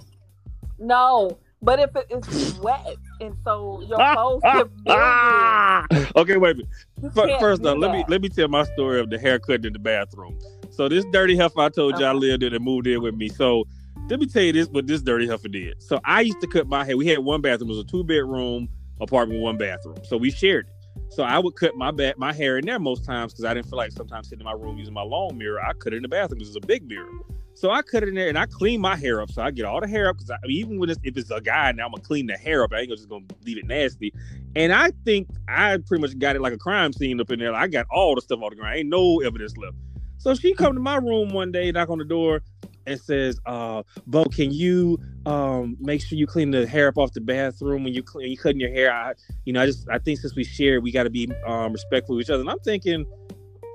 No. 0.78 1.38
But 1.62 1.80
if 1.80 1.96
it 1.96 2.06
is 2.12 2.60
wet 2.60 2.86
and 3.20 3.36
so 3.44 3.82
your 3.82 3.98
clothes 4.14 4.42
get 4.44 4.68
mildew, 4.86 4.90
Ah! 4.90 5.86
okay, 6.16 6.38
wait 6.38 6.52
a 6.52 6.56
minute. 6.56 7.40
First 7.40 7.64
do 7.64 7.70
off, 7.70 7.78
let 7.80 7.92
me 7.92 8.06
let 8.08 8.22
me 8.22 8.30
tell 8.30 8.48
my 8.48 8.64
story 8.64 9.00
of 9.00 9.10
the 9.10 9.18
haircut 9.18 9.66
in 9.66 9.74
the 9.74 9.80
bathroom. 9.80 10.38
So 10.78 10.88
this 10.88 11.04
dirty 11.12 11.36
heifer 11.36 11.60
I 11.60 11.70
told 11.70 11.98
you 11.98 12.06
I 12.06 12.12
Okay. 12.12 12.20
lived 12.20 12.44
in 12.44 12.54
and 12.54 12.64
moved 12.64 12.86
in 12.86 13.02
with 13.02 13.16
me. 13.16 13.30
So 13.30 13.66
let 14.12 14.20
me 14.20 14.28
tell 14.28 14.44
you 14.44 14.54
this, 14.54 14.68
what 14.70 14.86
this 14.86 15.02
dirty 15.02 15.28
heifer 15.28 15.48
did. 15.48 15.82
So 15.82 16.00
I 16.06 16.22
used 16.22 16.40
to 16.42 16.48
cut 16.48 16.68
my 16.68 16.86
hair. 16.86 16.96
We 16.96 17.08
had 17.08 17.18
one 17.18 17.42
bathroom. 17.42 17.72
It 17.72 17.74
was 17.74 17.84
a 17.84 17.84
two 17.84 18.04
bedroom 18.04 18.70
apartment, 19.02 19.42
one 19.42 19.58
bathroom. 19.58 19.98
So 20.04 20.18
we 20.18 20.30
shared 20.30 20.68
it. 20.68 20.74
So 21.10 21.24
I 21.24 21.40
would 21.40 21.56
cut 21.56 21.76
my 21.76 21.90
back 21.90 22.20
my 22.20 22.32
hair 22.32 22.60
in 22.60 22.66
there 22.68 22.78
most 22.78 23.04
times 23.04 23.34
because 23.34 23.44
I 23.46 23.56
didn't 23.56 23.70
feel 23.70 23.78
like 23.78 23.92
sometimes 23.92 24.30
sitting 24.30 24.42
in 24.42 24.46
my 24.46 24.52
room 24.52 24.78
using 24.78 24.94
my 24.94 25.02
long 25.02 25.36
mirror. 25.36 25.60
I 25.60 25.74
cut 25.74 25.94
it 25.94 25.98
in 25.98 26.04
the 26.04 26.10
bathroom 26.10 26.38
because 26.38 26.56
it's 26.56 26.64
a 26.64 26.68
big 26.68 26.88
mirror. 26.88 27.10
So 27.56 27.72
I 27.72 27.82
cut 27.82 28.04
it 28.04 28.10
in 28.10 28.14
there 28.14 28.30
and 28.30 28.38
I 28.38 28.46
clean 28.46 28.80
my 28.80 28.96
hair 28.96 29.20
up. 29.20 29.32
So 29.32 29.42
I 29.42 29.50
get 29.50 29.66
all 29.66 29.82
the 29.82 29.88
hair 29.88 30.10
up 30.10 30.18
because 30.20 30.32
even 30.48 30.78
when 30.78 30.92
it's, 30.92 31.00
if 31.02 31.18
it's 31.18 31.32
a 31.32 31.42
guy 31.42 31.72
now, 31.72 31.86
I'm 31.86 31.92
gonna 31.92 32.04
clean 32.04 32.28
the 32.28 32.38
hair 32.38 32.64
up. 32.64 32.72
I 32.72 32.82
ain't 32.82 32.90
just 32.90 33.10
gonna 33.10 33.26
leave 33.44 33.58
it 33.58 33.66
nasty. 33.66 34.14
And 34.56 34.72
I 34.72 34.92
think 35.06 35.28
I 35.48 35.78
pretty 35.88 36.04
much 36.04 36.20
got 36.20 36.36
it 36.36 36.42
like 36.42 36.54
a 36.54 36.58
crime 36.60 36.94
scene 36.94 37.20
up 37.20 37.32
in 37.32 37.40
there. 37.40 37.56
I 37.56 37.66
got 37.66 37.88
all 37.90 38.14
the 38.14 38.22
stuff 38.22 38.44
on 38.44 38.52
the 38.52 38.56
ground. 38.58 38.78
Ain't 38.78 38.90
no 38.90 39.22
evidence 39.22 39.58
left. 39.58 39.76
So 40.18 40.34
she 40.36 40.54
come 40.54 40.74
to 40.74 40.80
my 40.80 40.98
room 40.98 41.34
one 41.34 41.52
day, 41.52 41.72
knock 41.72 41.90
on 41.90 42.00
the 42.00 42.06
door, 42.06 42.42
and 42.86 43.00
says, 43.00 43.40
uh, 43.46 43.84
Bo, 44.08 44.26
can 44.26 44.52
you 44.52 45.00
um 45.26 45.76
make 45.80 46.02
sure 46.02 46.18
you 46.18 46.26
clean 46.28 46.52
the 46.52 46.66
hair 46.66 46.88
up 46.88 46.98
off 46.98 47.12
the 47.14 47.22
bathroom 47.22 47.84
when 47.84 47.94
you 47.94 48.02
clean 48.04 48.32
you 48.32 48.38
cutting 48.38 48.60
your 48.60 48.72
hair? 48.72 48.92
I 48.94 49.14
you 49.46 49.54
know, 49.54 49.62
I 49.62 49.66
just 49.66 49.88
I 49.90 50.00
think 50.00 50.20
since 50.20 50.36
we 50.36 50.44
share, 50.44 50.82
we 50.82 50.92
gotta 50.92 51.10
be 51.10 51.30
um 51.46 51.74
respectful 51.74 52.16
of 52.16 52.22
each 52.22 52.30
other. 52.30 52.42
And 52.42 52.50
I'm 52.50 52.60
thinking, 52.60 53.06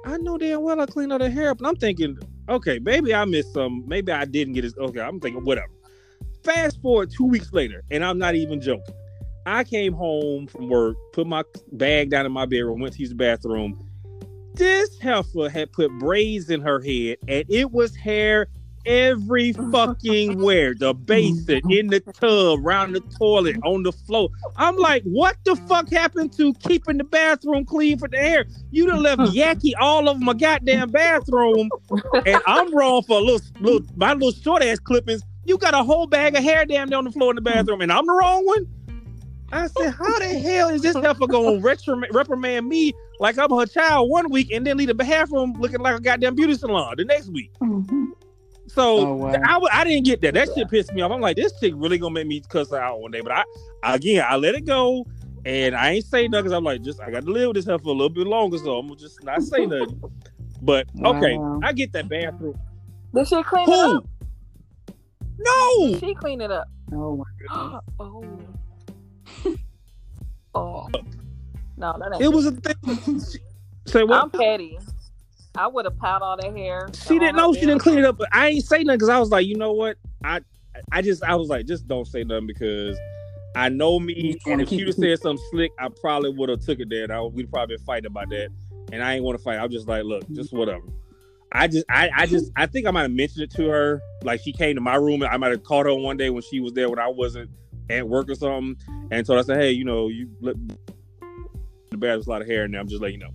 I 0.04 0.18
know 0.18 0.38
damn 0.38 0.62
well 0.62 0.80
I 0.80 0.86
cleaned 0.86 1.12
all 1.12 1.18
the 1.18 1.30
hair 1.30 1.50
up. 1.50 1.58
And 1.58 1.66
I'm 1.66 1.76
thinking, 1.76 2.18
okay, 2.48 2.78
maybe 2.80 3.14
I 3.14 3.24
missed 3.24 3.52
some, 3.52 3.84
maybe 3.86 4.12
I 4.12 4.24
didn't 4.24 4.54
get 4.54 4.64
it. 4.64 4.74
Okay, 4.78 5.00
I'm 5.00 5.20
thinking, 5.20 5.44
whatever. 5.44 5.68
Fast 6.44 6.80
forward 6.82 7.10
two 7.10 7.26
weeks 7.26 7.52
later, 7.52 7.82
and 7.90 8.04
I'm 8.04 8.18
not 8.18 8.34
even 8.34 8.60
joking. 8.60 8.94
I 9.46 9.64
came 9.64 9.92
home 9.92 10.46
from 10.46 10.68
work, 10.68 10.96
put 11.12 11.26
my 11.26 11.42
bag 11.72 12.10
down 12.10 12.26
in 12.26 12.32
my 12.32 12.46
bedroom, 12.46 12.80
went 12.80 12.94
to 12.94 13.00
use 13.00 13.10
the 13.10 13.16
bathroom. 13.16 13.88
This 14.54 14.98
heifer 15.00 15.48
had 15.48 15.72
put 15.72 15.90
braids 15.98 16.50
in 16.50 16.60
her 16.60 16.80
head, 16.80 17.18
and 17.26 17.44
it 17.48 17.72
was 17.72 17.96
hair 17.96 18.48
every 18.84 19.52
fucking 19.52 20.42
where. 20.42 20.74
The 20.74 20.92
basin, 20.94 21.62
in 21.70 21.88
the 21.88 22.00
tub, 22.00 22.60
around 22.64 22.92
the 22.92 23.00
toilet, 23.18 23.56
on 23.64 23.82
the 23.82 23.92
floor. 23.92 24.28
I'm 24.56 24.76
like, 24.76 25.04
what 25.04 25.36
the 25.44 25.56
fuck 25.56 25.90
happened 25.90 26.32
to 26.34 26.52
keeping 26.54 26.98
the 26.98 27.04
bathroom 27.04 27.64
clean 27.64 27.98
for 27.98 28.08
the 28.08 28.18
hair? 28.18 28.44
You 28.70 28.86
done 28.86 29.02
left 29.02 29.22
Yaki 29.34 29.72
all 29.80 30.08
over 30.08 30.20
my 30.20 30.34
goddamn 30.34 30.90
bathroom, 30.90 31.70
and 32.26 32.42
I'm 32.46 32.74
wrong 32.74 33.02
for 33.04 33.18
a 33.18 33.22
little, 33.22 33.40
little 33.60 33.86
my 33.96 34.12
little 34.12 34.32
short 34.32 34.62
ass 34.62 34.78
clippings. 34.80 35.22
You 35.44 35.58
got 35.58 35.74
a 35.74 35.82
whole 35.82 36.06
bag 36.06 36.36
of 36.36 36.44
hair 36.44 36.66
damn 36.66 36.90
down 36.90 37.04
the 37.04 37.10
floor 37.12 37.30
in 37.30 37.36
the 37.36 37.42
bathroom, 37.42 37.80
and 37.80 37.90
I'm 37.90 38.06
the 38.06 38.12
wrong 38.12 38.46
one. 38.46 38.66
I 39.52 39.66
said, 39.66 39.90
how 39.90 40.18
the 40.18 40.38
hell 40.38 40.68
is 40.70 40.82
this 40.82 40.96
heifer 40.96 41.26
going 41.26 41.62
to 41.62 42.06
reprimand 42.12 42.68
me 42.68 42.92
like 43.20 43.38
I'm 43.38 43.50
her 43.50 43.66
child 43.66 44.10
one 44.10 44.30
week 44.30 44.50
and 44.50 44.66
then 44.66 44.76
leave 44.78 44.88
the 44.88 44.94
bathroom 44.94 45.54
looking 45.58 45.80
like 45.80 45.96
a 45.96 46.00
goddamn 46.00 46.34
beauty 46.34 46.54
salon 46.54 46.94
the 46.96 47.04
next 47.04 47.28
week? 47.28 47.50
Mm-hmm. 47.60 48.12
So 48.68 49.06
Oh, 49.06 49.14
wow. 49.14 49.32
I, 49.32 49.52
w- 49.54 49.68
I 49.70 49.84
didn't 49.84 50.06
get 50.06 50.20
that. 50.22 50.34
That 50.34 50.48
shit 50.54 50.70
pissed 50.70 50.92
me 50.94 51.02
off. 51.02 51.12
I'm 51.12 51.20
like, 51.20 51.36
this 51.36 51.52
chick 51.60 51.74
really 51.76 51.98
gonna 51.98 52.14
make 52.14 52.26
me 52.26 52.40
cuss 52.48 52.70
her 52.70 52.78
out 52.78 53.00
one 53.00 53.10
day. 53.10 53.20
But 53.20 53.32
I, 53.32 53.94
again, 53.94 54.24
I 54.26 54.36
let 54.36 54.54
it 54.54 54.64
go, 54.64 55.06
and 55.44 55.74
I 55.74 55.90
ain't 55.90 56.06
say 56.06 56.28
nothing 56.28 56.44
because 56.44 56.56
I'm 56.56 56.64
like, 56.64 56.82
just 56.82 57.00
I 57.00 57.10
got 57.10 57.24
to 57.24 57.30
live 57.30 57.48
with 57.48 57.56
this 57.56 57.66
heifer 57.66 57.88
a 57.88 57.92
little 57.92 58.08
bit 58.08 58.26
longer, 58.26 58.56
so 58.58 58.78
I'm 58.78 58.88
gonna 58.88 58.98
just 58.98 59.22
not 59.22 59.42
say 59.42 59.66
nothing. 59.66 60.00
But 60.62 60.86
okay, 61.04 61.36
Wow. 61.36 61.60
I 61.62 61.72
get 61.72 61.92
that 61.92 62.08
bathroom. 62.08 62.58
Did 63.14 63.28
she 63.28 63.42
clean 63.42 63.68
it 63.68 63.78
up? 63.78 64.06
No. 65.38 65.88
Did 65.88 66.00
she 66.00 66.14
clean 66.14 66.40
it 66.40 66.50
up? 66.50 66.68
Oh 66.92 67.16
my 67.16 67.24
god. 67.48 67.80
oh. 68.00 68.38
Oh. 70.54 70.86
No, 71.78 71.96
that 71.98 72.12
ain't 72.12 72.22
It 72.22 72.28
was 72.28 72.46
a 72.46 72.52
thing. 72.52 73.20
Say 73.86 74.04
what? 74.04 74.22
I'm 74.22 74.30
petty. 74.30 74.78
I 75.54 75.66
would 75.66 75.84
have 75.84 75.98
piled 75.98 76.22
all 76.22 76.36
that 76.36 76.56
hair. 76.56 76.88
She 76.94 77.18
didn't 77.18 77.36
know. 77.36 77.52
She 77.52 77.60
didn't 77.60 77.78
clean 77.78 77.98
it 77.98 78.04
up. 78.04 78.18
But 78.18 78.28
I 78.32 78.48
ain't 78.48 78.64
say 78.64 78.82
nothing 78.84 78.98
because 78.98 79.08
I 79.08 79.18
was 79.18 79.30
like, 79.30 79.46
you 79.46 79.56
know 79.56 79.72
what? 79.72 79.96
I 80.24 80.40
I 80.90 81.02
just 81.02 81.22
I 81.22 81.34
was 81.34 81.48
like, 81.48 81.66
just 81.66 81.86
don't 81.88 82.06
say 82.06 82.24
nothing 82.24 82.46
because 82.46 82.98
I 83.54 83.68
know 83.68 83.98
me. 83.98 84.38
And 84.46 84.62
If 84.62 84.68
keep 84.68 84.80
you'd 84.80 84.88
have 84.88 84.96
said 84.96 85.18
something 85.20 85.44
slick, 85.50 85.72
I 85.78 85.88
probably 86.00 86.30
would 86.30 86.48
have 86.48 86.60
took 86.60 86.80
it 86.80 86.88
there. 86.88 87.04
And 87.04 87.12
I, 87.12 87.20
we'd 87.22 87.50
probably 87.50 87.76
been 87.76 87.84
fighting 87.84 88.06
about 88.06 88.30
that. 88.30 88.48
And 88.92 89.02
I 89.02 89.14
ain't 89.14 89.24
want 89.24 89.38
to 89.38 89.44
fight. 89.44 89.58
I 89.58 89.62
was 89.62 89.72
just 89.72 89.88
like, 89.88 90.04
look, 90.04 90.28
just 90.30 90.52
whatever. 90.52 90.84
I 91.52 91.68
just 91.68 91.84
I, 91.90 92.10
I 92.16 92.26
just 92.26 92.50
I 92.56 92.66
think 92.66 92.86
I 92.86 92.90
might 92.90 93.02
have 93.02 93.10
mentioned 93.10 93.44
it 93.44 93.50
to 93.56 93.68
her. 93.68 94.00
Like 94.22 94.40
she 94.40 94.52
came 94.52 94.74
to 94.74 94.80
my 94.80 94.94
room 94.94 95.22
and 95.22 95.30
I 95.30 95.36
might 95.36 95.50
have 95.50 95.62
called 95.64 95.86
her 95.86 95.94
one 95.94 96.16
day 96.16 96.30
when 96.30 96.42
she 96.42 96.60
was 96.60 96.72
there 96.72 96.88
when 96.88 96.98
I 96.98 97.08
wasn't 97.08 97.50
at 97.90 98.08
work 98.08 98.28
or 98.28 98.34
something. 98.34 98.76
And 99.10 99.26
so 99.26 99.38
I 99.38 99.42
said, 99.42 99.60
hey, 99.60 99.72
you 99.72 99.84
know, 99.84 100.08
you 100.08 100.30
let 100.40 100.56
the 101.90 101.96
bear 101.96 102.12
has 102.12 102.26
a 102.26 102.30
lot 102.30 102.42
of 102.42 102.48
hair 102.48 102.64
in 102.64 102.72
there. 102.72 102.80
I'm 102.80 102.88
just 102.88 103.00
letting 103.00 103.20
you 103.20 103.26
know. 103.26 103.32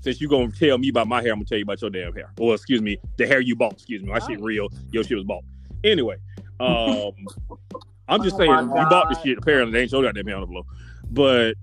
Since 0.00 0.20
you 0.20 0.28
gonna 0.28 0.50
tell 0.50 0.78
me 0.78 0.88
about 0.88 1.08
my 1.08 1.20
hair, 1.20 1.32
I'm 1.32 1.38
gonna 1.38 1.46
tell 1.46 1.58
you 1.58 1.64
about 1.64 1.80
your 1.80 1.90
damn 1.90 2.14
hair. 2.14 2.32
Or 2.38 2.54
excuse 2.54 2.80
me, 2.80 2.98
the 3.16 3.26
hair 3.26 3.40
you 3.40 3.56
bought. 3.56 3.72
Excuse 3.72 4.02
me, 4.02 4.10
my 4.10 4.20
shit 4.20 4.40
real. 4.40 4.68
Your 4.92 5.02
shit 5.02 5.16
was 5.16 5.24
bought. 5.24 5.44
Anyway, 5.84 6.16
um, 6.60 7.12
I'm 8.08 8.22
just 8.22 8.36
Oh 8.36 8.38
saying 8.38 8.50
you 8.50 8.86
bought 8.88 9.08
the 9.10 9.20
shit. 9.22 9.38
Apparently, 9.38 9.72
they 9.72 9.82
ain't 9.82 9.92
your 9.92 10.02
goddamn 10.02 10.26
hair 10.26 10.36
on 10.36 10.42
the 10.42 10.46
blow. 10.46 10.64
But 11.10 11.54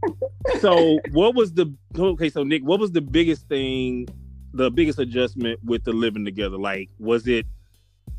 so, 0.60 1.00
what 1.12 1.36
was 1.36 1.54
the 1.54 1.74
okay? 1.98 2.30
So 2.30 2.44
Nick, 2.44 2.64
what 2.64 2.80
was 2.80 2.92
the 2.92 3.02
biggest 3.02 3.48
thing, 3.48 4.08
the 4.54 4.70
biggest 4.70 5.00
adjustment 5.00 5.60
with 5.64 5.84
the 5.84 5.94
living 5.94 6.26
together? 6.26 6.58
Like, 6.58 6.90
was 7.00 7.28
it 7.28 7.46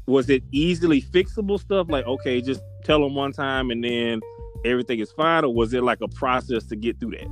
was 0.06 0.30
it 0.30 0.42
easily 0.50 1.02
fixable 1.02 1.60
stuff? 1.60 1.88
Like, 1.90 2.06
okay, 2.06 2.40
just 2.40 2.62
tell 2.86 3.00
them 3.00 3.14
one 3.14 3.32
time 3.32 3.70
and 3.70 3.82
then 3.82 4.20
everything 4.64 5.00
is 5.00 5.10
fine, 5.12 5.44
or 5.44 5.52
was 5.52 5.74
it 5.74 5.82
like 5.82 6.00
a 6.00 6.08
process 6.08 6.64
to 6.66 6.76
get 6.76 6.98
through 7.00 7.12
that? 7.12 7.28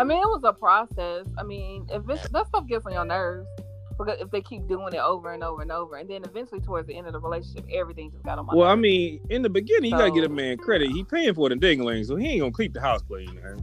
I 0.00 0.04
mean, 0.04 0.18
it 0.18 0.26
was 0.26 0.42
a 0.44 0.52
process. 0.52 1.26
I 1.38 1.44
mean, 1.44 1.86
if 1.90 2.08
it's, 2.08 2.28
that 2.28 2.46
stuff 2.48 2.66
gets 2.66 2.84
on 2.86 2.92
your 2.92 3.04
nerves 3.04 3.46
because 3.96 4.20
if 4.20 4.30
they 4.30 4.40
keep 4.40 4.66
doing 4.66 4.92
it 4.92 5.00
over 5.00 5.32
and 5.32 5.44
over 5.44 5.62
and 5.62 5.70
over, 5.70 5.96
and 5.96 6.08
then 6.10 6.24
eventually 6.24 6.60
towards 6.60 6.88
the 6.88 6.96
end 6.96 7.06
of 7.06 7.12
the 7.12 7.20
relationship, 7.20 7.66
everything 7.72 8.10
just 8.10 8.24
got 8.24 8.38
on 8.38 8.46
my. 8.46 8.54
Well, 8.54 8.68
I 8.68 8.74
mean, 8.74 9.20
in 9.30 9.42
the 9.42 9.50
beginning, 9.50 9.90
you 9.92 9.96
gotta 9.96 10.08
So- 10.08 10.14
get 10.14 10.24
a 10.24 10.28
man 10.28 10.56
credit. 10.56 10.90
He 10.90 11.04
paying 11.04 11.34
for 11.34 11.48
the 11.48 11.56
dingling, 11.56 12.04
so 12.04 12.16
he 12.16 12.28
ain't 12.30 12.40
gonna 12.40 12.52
keep 12.52 12.74
the 12.74 12.80
house 12.80 13.02
clean. 13.02 13.32
Man. 13.42 13.58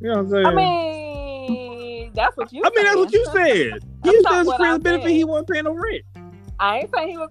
You 0.00 0.08
know 0.08 0.14
what 0.14 0.18
I'm 0.20 0.30
saying? 0.30 0.46
I 0.46 0.54
mean, 0.54 2.12
that's 2.14 2.36
what 2.36 2.52
you. 2.52 2.62
I 2.64 2.70
mean, 2.74 2.84
that's 2.84 2.96
what 2.96 3.12
you 3.12 3.24
said. 3.26 3.84
He 4.04 4.20
what 4.24 4.56
for 4.56 4.66
his 4.66 4.78
benefit, 4.80 5.10
he 5.12 5.22
wasn't 5.22 5.48
paying 5.48 5.64
no 5.64 5.74
rent. 5.74 6.02
I 6.58 6.78
ain't 6.80 6.90
saying 6.92 7.10
he 7.10 7.18
was 7.18 7.30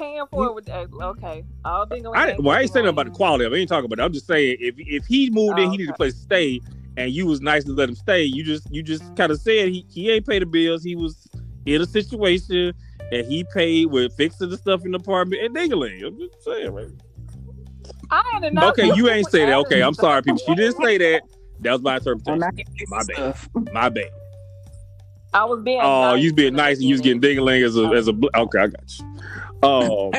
paying 0.00 0.24
for 0.30 0.46
it 0.46 0.54
with 0.54 0.66
that. 0.66 0.88
Okay, 0.92 1.44
all 1.64 1.86
thing. 1.86 2.06
I, 2.06 2.34
well, 2.38 2.56
I 2.56 2.62
ain't 2.62 2.72
saying 2.72 2.86
about 2.86 3.06
the 3.06 3.12
quality 3.12 3.44
of 3.44 3.52
it. 3.52 3.56
I 3.56 3.58
ain't 3.60 3.68
talking 3.68 3.84
about 3.84 4.02
it. 4.02 4.06
I'm 4.06 4.12
just 4.12 4.26
saying 4.26 4.56
if 4.60 4.74
if 4.78 5.06
he 5.06 5.30
moved 5.30 5.58
in, 5.58 5.68
Oh, 5.68 5.70
he 5.70 5.76
needed 5.76 5.90
a 5.90 5.92
okay. 5.92 5.96
place 5.98 6.14
to 6.14 6.20
stay, 6.20 6.60
and 6.96 7.12
you 7.12 7.26
was 7.26 7.40
nice 7.40 7.64
to 7.64 7.72
let 7.72 7.88
him 7.88 7.94
stay. 7.94 8.22
You 8.22 8.42
just 8.42 8.72
you 8.72 8.82
just 8.82 9.14
kind 9.16 9.30
of 9.30 9.40
said 9.40 9.68
he, 9.68 9.86
he 9.90 10.10
ain't 10.10 10.26
pay 10.26 10.38
the 10.38 10.46
bills. 10.46 10.82
He 10.82 10.96
was 10.96 11.28
in 11.66 11.80
a 11.80 11.86
situation 11.86 12.72
and 13.12 13.26
he 13.26 13.44
paid 13.52 13.86
with 13.86 14.12
fixing 14.16 14.48
the 14.48 14.56
stuff 14.56 14.84
in 14.84 14.92
the 14.92 14.98
apartment 14.98 15.42
and 15.44 15.54
dingling. 15.54 16.02
I'm 16.04 16.18
just 16.18 16.42
saying, 16.44 16.72
right? 16.72 16.86
I 18.10 18.22
didn't 18.40 18.54
know. 18.54 18.68
Okay, 18.70 18.90
you 18.94 19.08
ain't 19.08 19.30
say 19.30 19.44
that. 19.46 19.54
Okay, 19.58 19.82
I'm 19.82 19.94
sorry, 19.94 20.22
people. 20.22 20.38
She 20.38 20.54
didn't 20.54 20.80
say 20.82 20.98
that. 20.98 21.22
That 21.60 21.72
was 21.72 21.82
my 21.82 21.92
I'm 21.92 21.96
interpretation. 21.98 22.64
My 22.88 23.02
bad. 23.04 23.36
My 23.72 23.88
bad. 23.88 24.10
I 25.32 25.44
was 25.44 25.62
being. 25.62 25.80
Oh, 25.80 26.14
nice 26.14 26.22
you 26.22 26.32
being 26.32 26.54
nice 26.54 26.78
and 26.78 26.88
you 26.88 26.94
was 26.94 27.00
getting 27.00 27.20
beginning. 27.20 27.44
dingling 27.44 27.64
as 27.64 27.76
a 27.76 27.84
as 27.94 28.08
a 28.08 28.12
bl- 28.12 28.28
okay. 28.34 28.58
I 28.58 28.66
got 28.68 28.98
you. 28.98 29.06
Um, 29.62 30.12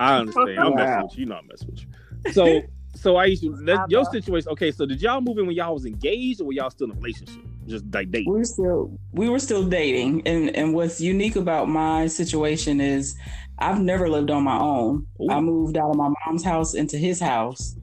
I 0.00 0.16
understand. 0.20 0.58
I'm 0.58 0.74
messing 0.76 1.02
with 1.02 1.16
you. 1.16 1.22
You 1.22 1.26
know 1.30 1.36
I'm 1.36 1.46
messing 1.46 1.68
with 1.70 1.80
you. 1.80 2.32
So 2.32 2.62
so 2.94 3.14
Aisha, 3.14 3.50
that, 3.66 3.80
I 3.80 3.84
your 3.88 4.04
know. 4.04 4.10
situation. 4.10 4.48
Okay, 4.52 4.70
so 4.70 4.86
did 4.86 5.02
y'all 5.02 5.20
move 5.20 5.38
in 5.38 5.46
when 5.46 5.56
y'all 5.56 5.74
was 5.74 5.84
engaged 5.86 6.40
or 6.40 6.44
were 6.44 6.52
y'all 6.52 6.70
still 6.70 6.86
in 6.90 6.92
a 6.92 7.00
relationship? 7.00 7.42
Just 7.66 7.84
like 7.92 8.10
dating. 8.10 8.32
we 8.32 8.38
were 8.38 8.44
still 8.44 8.98
we 9.12 9.28
were 9.28 9.38
still 9.38 9.66
dating 9.66 10.22
and 10.26 10.54
and 10.54 10.74
what's 10.74 11.00
unique 11.00 11.36
about 11.36 11.68
my 11.68 12.06
situation 12.06 12.80
is 12.80 13.16
i've 13.58 13.80
never 13.80 14.08
lived 14.10 14.30
on 14.30 14.42
my 14.42 14.58
own 14.58 15.06
Ooh. 15.22 15.30
i 15.30 15.40
moved 15.40 15.76
out 15.78 15.88
of 15.90 15.96
my 15.96 16.10
mom's 16.26 16.44
house 16.44 16.74
into 16.74 16.98
his 16.98 17.20
house 17.20 17.74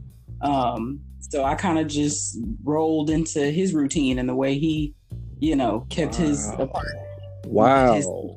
um 0.42 1.00
so 1.20 1.44
i 1.44 1.56
kind 1.56 1.80
of 1.80 1.88
just 1.88 2.38
rolled 2.64 3.10
into 3.10 3.50
his 3.50 3.74
routine 3.74 4.20
and 4.20 4.30
the 4.30 4.36
way 4.36 4.60
he 4.60 4.94
you 5.40 5.56
know 5.56 5.86
kept 5.90 6.14
his 6.16 6.46
Wow. 6.50 6.66
apartment 6.66 7.08
Wow. 7.48 8.31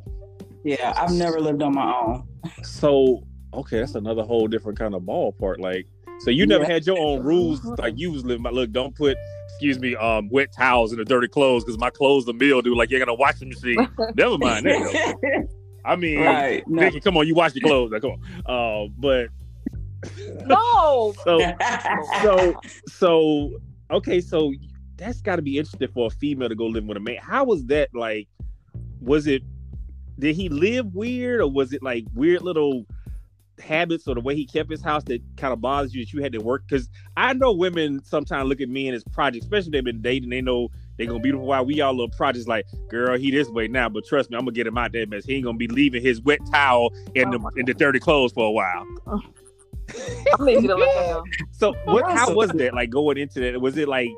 Yeah 0.65 0.93
i've 0.97 1.13
never 1.13 1.41
lived 1.41 1.63
on 1.63 1.75
my 1.75 1.95
own 1.95 2.27
So 2.63 3.23
okay, 3.55 3.79
that's 3.79 3.95
another 3.95 4.23
whole 4.25 4.49
different 4.49 4.77
kind 4.79 4.95
of 4.97 5.03
ballpark. 5.03 5.59
Like, 5.61 5.87
so 6.19 6.31
you 6.31 6.45
never 6.45 6.65
Yeah. 6.65 6.73
had 6.73 6.87
your 6.87 6.99
own 6.99 7.23
rules. 7.23 7.65
Like 7.79 7.95
you 7.97 8.11
was 8.11 8.25
living. 8.25 8.43
by 8.43 8.51
Look, 8.51 8.73
don't 8.73 8.95
put. 8.95 9.17
Excuse 9.51 9.79
me, 9.79 9.95
um, 9.95 10.29
wet 10.29 10.53
towels 10.53 10.93
in 10.93 10.99
the 10.99 11.05
dirty 11.05 11.29
clothes 11.29 11.63
because 11.65 11.79
my 11.79 11.89
clothes 11.91 12.25
the 12.27 12.33
mildew. 12.35 12.75
Like 12.75 12.91
you're 12.91 12.99
gonna 12.99 13.15
wash 13.15 13.39
the 13.39 13.47
machine. 13.47 13.89
Never 14.17 14.37
mind 14.39 14.67
that. 14.67 15.17
though. 15.23 15.49
I 15.85 15.95
mean, 15.97 16.19
right 16.21 16.65
no. 16.67 16.81
Vicky, 16.83 17.01
come 17.01 17.17
on, 17.17 17.27
you 17.29 17.35
wash 17.35 17.55
your 17.55 17.63
clothes. 17.63 17.93
Like, 17.93 18.03
come 18.03 18.13
on. 18.47 18.87
Uh, 18.87 18.89
but 18.99 19.29
No, 20.47 21.15
so 21.25 21.41
so 22.23 22.55
so 22.89 23.59
okay, 23.91 24.21
so 24.21 24.53
that's 24.97 25.21
got 25.21 25.37
to 25.37 25.43
be 25.43 25.59
interesting 25.59 25.89
for 25.95 26.09
a 26.09 26.11
female 26.11 26.49
to 26.49 26.55
go 26.57 26.67
live 26.67 26.85
with 26.85 26.97
a 26.97 27.01
man. 27.01 27.19
How 27.23 27.45
was 27.45 27.65
that 27.67 27.89
like? 27.95 28.29
Was 29.01 29.27
it? 29.27 29.43
Did 30.19 30.37
he 30.37 30.49
live 30.49 30.95
weird, 30.95 31.41
or 31.41 31.51
was 31.51 31.73
it 31.73 31.83
like 31.83 32.05
weird 32.15 32.43
little 32.43 32.87
habits 33.61 34.09
or 34.09 34.15
the 34.15 34.21
way 34.21 34.35
he 34.35 34.45
kept 34.45 34.71
his 34.71 34.83
house 34.83 35.05
that 35.05 35.23
kind 35.37 35.53
of 35.53 35.61
bothers 35.61 35.95
you 35.95 36.05
that 36.05 36.13
you 36.13 36.23
had 36.23 36.33
to 36.33 36.39
work? 36.39 36.65
Because 36.69 36.89
I 37.17 37.33
know 37.33 37.53
women 37.53 38.03
sometimes 38.05 38.49
look 38.49 38.61
at 38.61 38.69
men 38.69 38.95
as 38.95 39.05
projects, 39.05 39.45
especially 39.45 39.69
if 39.69 39.73
they've 39.73 39.85
been 39.85 40.03
dating. 40.03 40.31
They 40.31 40.41
know 40.41 40.69
they're 40.97 41.07
gonna 41.07 41.21
be 41.21 41.33
for 41.33 41.39
a 41.39 41.41
while. 41.41 41.65
We 41.65 41.81
all 41.81 41.93
little 41.93 42.11
projects 42.11 42.47
like, 42.47 42.67
girl, 42.89 43.19
he 43.19 43.31
this 43.31 43.49
way 43.49 43.69
now, 43.69 43.89
but 43.89 44.05
trust 44.07 44.31
me, 44.31 44.37
I'm 44.37 44.43
gonna 44.43 44.53
get 44.53 44.67
him 44.67 44.79
out 44.79 44.93
that 44.93 45.09
mess. 45.09 45.25
He 45.25 45.35
ain't 45.35 45.45
gonna 45.45 45.59
be 45.59 45.69
leaving 45.69 46.03
his 46.03 46.21
wet 46.21 46.41
towel 46.51 46.95
in 47.15 47.31
the 47.31 47.51
in 47.57 47.67
the 47.67 47.75
dirty 47.75 47.99
clothes 47.99 48.33
for 48.33 48.47
a 48.47 48.53
while. 48.53 48.87
I 49.89 50.45
need 50.45 50.63
you 50.63 50.69
to 50.69 50.77
look. 50.77 51.27
So 51.51 51.75
what? 51.85 52.05
How 52.11 52.33
was 52.33 52.51
that? 52.51 52.75
Like 52.75 52.91
going 52.91 53.19
into 53.19 53.41
that? 53.41 53.61
Was 53.61 53.77
it 53.77 53.89
like? 53.89 54.11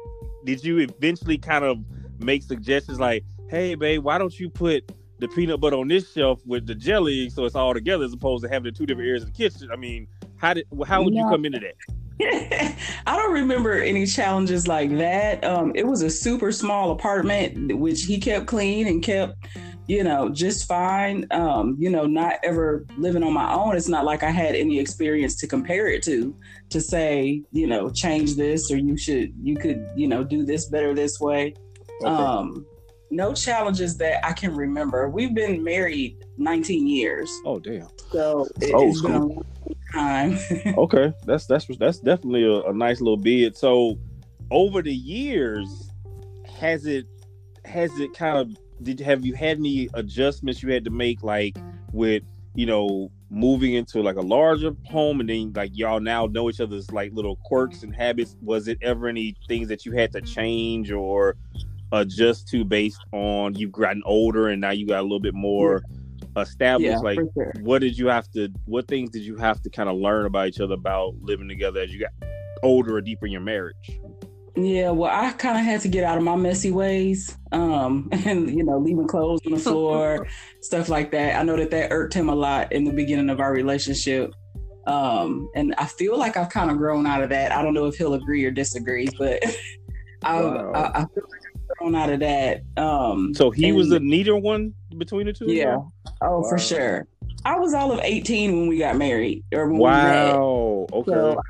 Did 0.44 0.62
you 0.62 0.78
eventually 0.78 1.38
kind 1.38 1.64
of 1.64 1.78
make 2.20 2.42
suggestions 2.42 3.00
like, 3.00 3.24
"Hey, 3.48 3.74
babe, 3.74 4.02
why 4.02 4.18
don't 4.18 4.38
you 4.38 4.48
put 4.48 4.92
the 5.18 5.28
peanut 5.28 5.60
butter 5.60 5.76
on 5.76 5.88
this 5.88 6.12
shelf 6.12 6.40
with 6.46 6.66
the 6.66 6.74
jelly 6.74 7.30
so 7.30 7.44
it's 7.44 7.54
all 7.54 7.74
together 7.74 8.04
as 8.04 8.12
opposed 8.12 8.44
to 8.44 8.50
having 8.50 8.72
the 8.72 8.76
two 8.76 8.86
different 8.86 9.08
areas 9.08 9.22
of 9.22 9.32
the 9.32 9.36
kitchen?" 9.36 9.68
I 9.72 9.76
mean, 9.76 10.06
how 10.36 10.54
did? 10.54 10.66
How 10.86 11.02
would 11.02 11.14
you 11.14 11.24
come 11.28 11.44
into 11.44 11.60
that? 11.60 11.74
I 13.06 13.16
don't 13.16 13.32
remember 13.32 13.74
any 13.74 14.06
challenges 14.06 14.66
like 14.66 14.90
that. 14.96 15.44
Um, 15.44 15.72
it 15.74 15.86
was 15.86 16.02
a 16.02 16.08
super 16.08 16.50
small 16.50 16.90
apartment, 16.92 17.78
which 17.78 18.04
he 18.04 18.18
kept 18.18 18.46
clean 18.46 18.86
and 18.86 19.02
kept, 19.02 19.34
you 19.86 20.02
know, 20.02 20.30
just 20.30 20.66
fine. 20.66 21.26
Um, 21.30 21.76
you 21.78 21.90
know, 21.90 22.06
not 22.06 22.38
ever 22.42 22.86
living 22.96 23.22
on 23.22 23.34
my 23.34 23.52
own. 23.52 23.76
It's 23.76 23.88
not 23.88 24.06
like 24.06 24.22
I 24.22 24.30
had 24.30 24.54
any 24.54 24.78
experience 24.78 25.36
to 25.36 25.46
compare 25.46 25.88
it 25.88 26.02
to, 26.04 26.34
to 26.70 26.80
say, 26.80 27.42
you 27.52 27.66
know, 27.66 27.90
change 27.90 28.34
this 28.34 28.70
or 28.70 28.78
you 28.78 28.96
should, 28.96 29.34
you 29.42 29.56
could, 29.56 29.86
you 29.94 30.08
know, 30.08 30.24
do 30.24 30.44
this 30.44 30.66
better 30.66 30.94
this 30.94 31.20
way. 31.20 31.54
Okay. 32.02 32.10
Um, 32.10 32.64
no 33.10 33.32
challenges 33.32 33.96
that 33.98 34.24
I 34.26 34.32
can 34.32 34.54
remember. 34.54 35.08
We've 35.08 35.34
been 35.34 35.62
married 35.62 36.24
19 36.38 36.86
years, 36.86 37.30
oh 37.44 37.58
damn. 37.58 37.88
so 38.10 38.48
it, 38.60 38.74
Old 38.74 38.90
it's 38.90 39.02
been 39.02 39.12
a 39.12 39.26
long 39.26 39.44
time. 39.92 40.38
Okay, 40.78 41.12
that's 41.24 41.46
that's 41.46 41.66
that's 41.78 42.00
definitely 42.00 42.44
a, 42.44 42.62
a 42.62 42.72
nice 42.72 43.00
little 43.00 43.16
bid. 43.16 43.56
So, 43.56 43.98
over 44.50 44.82
the 44.82 44.94
years, 44.94 45.90
has 46.58 46.86
it 46.86 47.06
has 47.64 47.98
it 47.98 48.14
kind 48.14 48.38
of 48.38 48.56
did 48.82 49.00
have 49.00 49.24
you 49.24 49.34
had 49.34 49.58
any 49.58 49.88
adjustments 49.94 50.62
you 50.62 50.72
had 50.72 50.84
to 50.84 50.90
make, 50.90 51.22
like 51.22 51.56
with 51.92 52.22
you 52.54 52.66
know 52.66 53.10
moving 53.28 53.74
into 53.74 54.02
like 54.02 54.16
a 54.16 54.22
larger 54.22 54.72
home 54.86 55.18
and 55.18 55.28
then 55.28 55.52
like 55.54 55.70
y'all 55.74 55.98
now 55.98 56.26
know 56.26 56.48
each 56.48 56.60
other's 56.60 56.90
like 56.92 57.12
little 57.12 57.36
quirks 57.44 57.82
and 57.82 57.94
habits? 57.94 58.36
Was 58.42 58.68
it 58.68 58.78
ever 58.82 59.08
any 59.08 59.34
things 59.48 59.68
that 59.68 59.86
you 59.86 59.92
had 59.92 60.12
to 60.12 60.20
change 60.20 60.90
or 60.92 61.36
adjust 61.92 62.48
to 62.48 62.64
based 62.64 63.00
on 63.12 63.54
you've 63.54 63.72
gotten 63.72 64.02
older 64.04 64.48
and 64.48 64.60
now 64.60 64.70
you 64.70 64.86
got 64.86 65.00
a 65.00 65.02
little 65.02 65.20
bit 65.20 65.34
more 65.34 65.82
established? 66.36 66.90
yeah, 66.90 66.98
like 66.98 67.18
sure. 67.34 67.52
what 67.60 67.80
did 67.80 67.96
you 67.96 68.08
have 68.08 68.30
to 68.30 68.48
what 68.64 68.86
things 68.88 69.10
did 69.10 69.22
you 69.22 69.36
have 69.36 69.62
to 69.62 69.70
kind 69.70 69.88
of 69.88 69.96
learn 69.96 70.26
about 70.26 70.48
each 70.48 70.60
other 70.60 70.74
about 70.74 71.14
living 71.20 71.48
together 71.48 71.80
as 71.80 71.92
you 71.92 72.00
got 72.00 72.10
older 72.62 72.96
or 72.96 73.00
deeper 73.00 73.26
in 73.26 73.32
your 73.32 73.40
marriage 73.40 74.00
Yeah, 74.56 74.90
well, 74.90 75.10
I 75.12 75.32
kind 75.32 75.58
of 75.58 75.64
had 75.64 75.82
to 75.82 75.88
get 75.88 76.02
out 76.02 76.16
of 76.16 76.24
my 76.24 76.34
messy 76.34 76.72
ways, 76.72 77.36
um, 77.52 78.08
and 78.12 78.50
you 78.50 78.64
know, 78.64 78.78
leaving 78.78 79.06
clothes 79.06 79.40
on 79.46 79.52
the 79.52 79.58
floor, 79.58 80.26
stuff 80.62 80.88
like 80.88 81.10
that. 81.12 81.38
I 81.38 81.42
know 81.42 81.56
that 81.56 81.70
that 81.70 81.92
irked 81.92 82.14
him 82.14 82.30
a 82.30 82.34
lot 82.34 82.72
in 82.72 82.84
the 82.84 82.92
beginning 82.92 83.28
of 83.28 83.38
our 83.38 83.52
relationship, 83.52 84.32
um, 84.86 85.50
and 85.54 85.74
I 85.78 85.86
feel 85.86 86.16
like 86.18 86.36
I've 86.36 86.48
kind 86.48 86.70
of 86.70 86.78
grown 86.78 87.06
out 87.06 87.22
of 87.22 87.28
that. 87.30 87.52
I 87.52 87.62
don't 87.62 87.74
know 87.74 87.86
if 87.86 87.96
he'll 87.96 88.14
agree 88.14 88.44
or 88.44 88.50
disagree, 88.50 89.08
but 89.18 89.42
I, 90.24 90.40
Wow. 90.40 90.72
I, 90.74 91.00
I 91.00 91.04
feel 91.14 91.24
like 91.30 91.45
I've 91.80 91.94
out 91.94 92.10
of 92.10 92.20
that. 92.20 92.62
Um, 92.76 93.34
so 93.34 93.50
he 93.50 93.72
was 93.72 93.88
the 93.88 94.00
neater 94.00 94.36
one 94.36 94.74
between 94.96 95.26
the 95.26 95.32
two 95.32 95.46
yeah. 95.52 95.76
Oh, 96.22 96.40
Wow. 96.40 96.44
for 96.48 96.58
sure. 96.58 97.06
I 97.44 97.58
was 97.58 97.74
all 97.74 97.92
of 97.92 98.00
eighteen 98.00 98.58
when 98.58 98.68
we 98.68 98.78
got 98.78 98.96
married, 98.96 99.44
or 99.52 99.66
when 99.68 99.76
we 99.76 99.84
met. 99.84 100.34
wow 100.34 100.86
okay. 100.92 101.10
So 101.10 101.40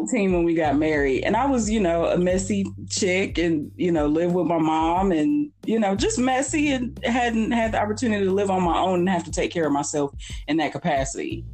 19 0.00 0.32
when 0.32 0.44
we 0.44 0.54
got 0.54 0.76
married, 0.76 1.22
and 1.22 1.36
I 1.36 1.46
was, 1.46 1.70
you 1.70 1.78
know, 1.78 2.06
a 2.06 2.18
messy 2.18 2.64
chick, 2.90 3.38
and 3.38 3.70
you 3.76 3.92
know, 3.92 4.06
lived 4.08 4.34
with 4.34 4.46
my 4.46 4.58
mom, 4.58 5.12
and 5.12 5.50
you 5.64 5.78
know, 5.78 5.94
just 5.94 6.18
messy, 6.18 6.72
and 6.72 6.98
hadn't 7.04 7.52
had 7.52 7.72
the 7.72 7.80
opportunity 7.80 8.24
to 8.24 8.32
live 8.32 8.50
on 8.50 8.62
my 8.64 8.76
own 8.76 9.00
and 9.00 9.08
have 9.08 9.22
to 9.24 9.30
take 9.30 9.52
care 9.52 9.66
of 9.66 9.72
myself 9.72 10.12
in 10.48 10.56
that 10.56 10.72
capacity. 10.72 11.44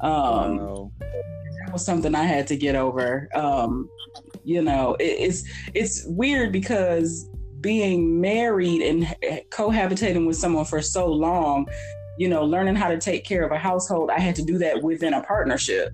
Um, 0.00 0.58
Wow. 0.58 0.92
that 1.00 1.72
was 1.72 1.84
something 1.84 2.14
I 2.14 2.22
had 2.22 2.46
to 2.48 2.56
get 2.56 2.76
over. 2.76 3.28
Um, 3.34 3.88
you 4.44 4.62
know, 4.62 4.94
it, 5.00 5.04
it's 5.04 5.42
it's 5.74 6.04
weird 6.06 6.52
because 6.52 7.28
being 7.60 8.20
married 8.20 8.82
and 8.82 9.04
cohabitating 9.50 10.26
with 10.26 10.36
someone 10.36 10.64
for 10.64 10.80
so 10.80 11.06
long, 11.06 11.66
you 12.18 12.28
know, 12.28 12.44
learning 12.44 12.76
how 12.76 12.88
to 12.88 12.98
take 12.98 13.24
care 13.24 13.44
of 13.44 13.52
a 13.52 13.58
household, 13.58 14.10
I 14.10 14.18
had 14.18 14.34
to 14.36 14.42
do 14.42 14.58
that 14.58 14.82
within 14.82 15.14
a 15.14 15.22
partnership. 15.22 15.92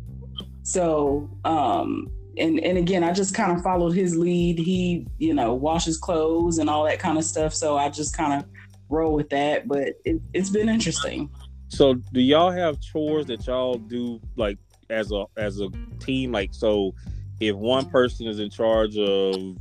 So, 0.62 1.28
um, 1.44 2.10
and 2.36 2.58
and 2.60 2.78
again, 2.78 3.04
I 3.04 3.12
just 3.12 3.34
kind 3.34 3.52
of 3.52 3.62
followed 3.62 3.92
his 3.92 4.16
lead. 4.16 4.58
He, 4.58 5.06
you 5.18 5.34
know, 5.34 5.54
washes 5.54 5.98
clothes 5.98 6.58
and 6.58 6.68
all 6.68 6.84
that 6.84 6.98
kind 6.98 7.18
of 7.18 7.24
stuff. 7.24 7.54
So 7.54 7.76
I 7.76 7.90
just 7.90 8.16
kind 8.16 8.42
of 8.42 8.48
roll 8.88 9.12
with 9.12 9.28
that. 9.30 9.68
But 9.68 9.94
it, 10.04 10.20
it's 10.32 10.50
been 10.50 10.68
interesting. 10.68 11.30
So 11.68 11.94
do 11.94 12.20
y'all 12.20 12.50
have 12.50 12.80
chores 12.80 13.26
that 13.26 13.46
y'all 13.46 13.76
do 13.76 14.20
like 14.36 14.58
as 14.90 15.12
a 15.12 15.26
as 15.36 15.60
a 15.60 15.68
team? 16.00 16.32
Like 16.32 16.54
so 16.54 16.94
if 17.40 17.54
one 17.56 17.86
person 17.86 18.26
is 18.26 18.38
in 18.38 18.50
charge 18.50 18.96
of 18.96 19.56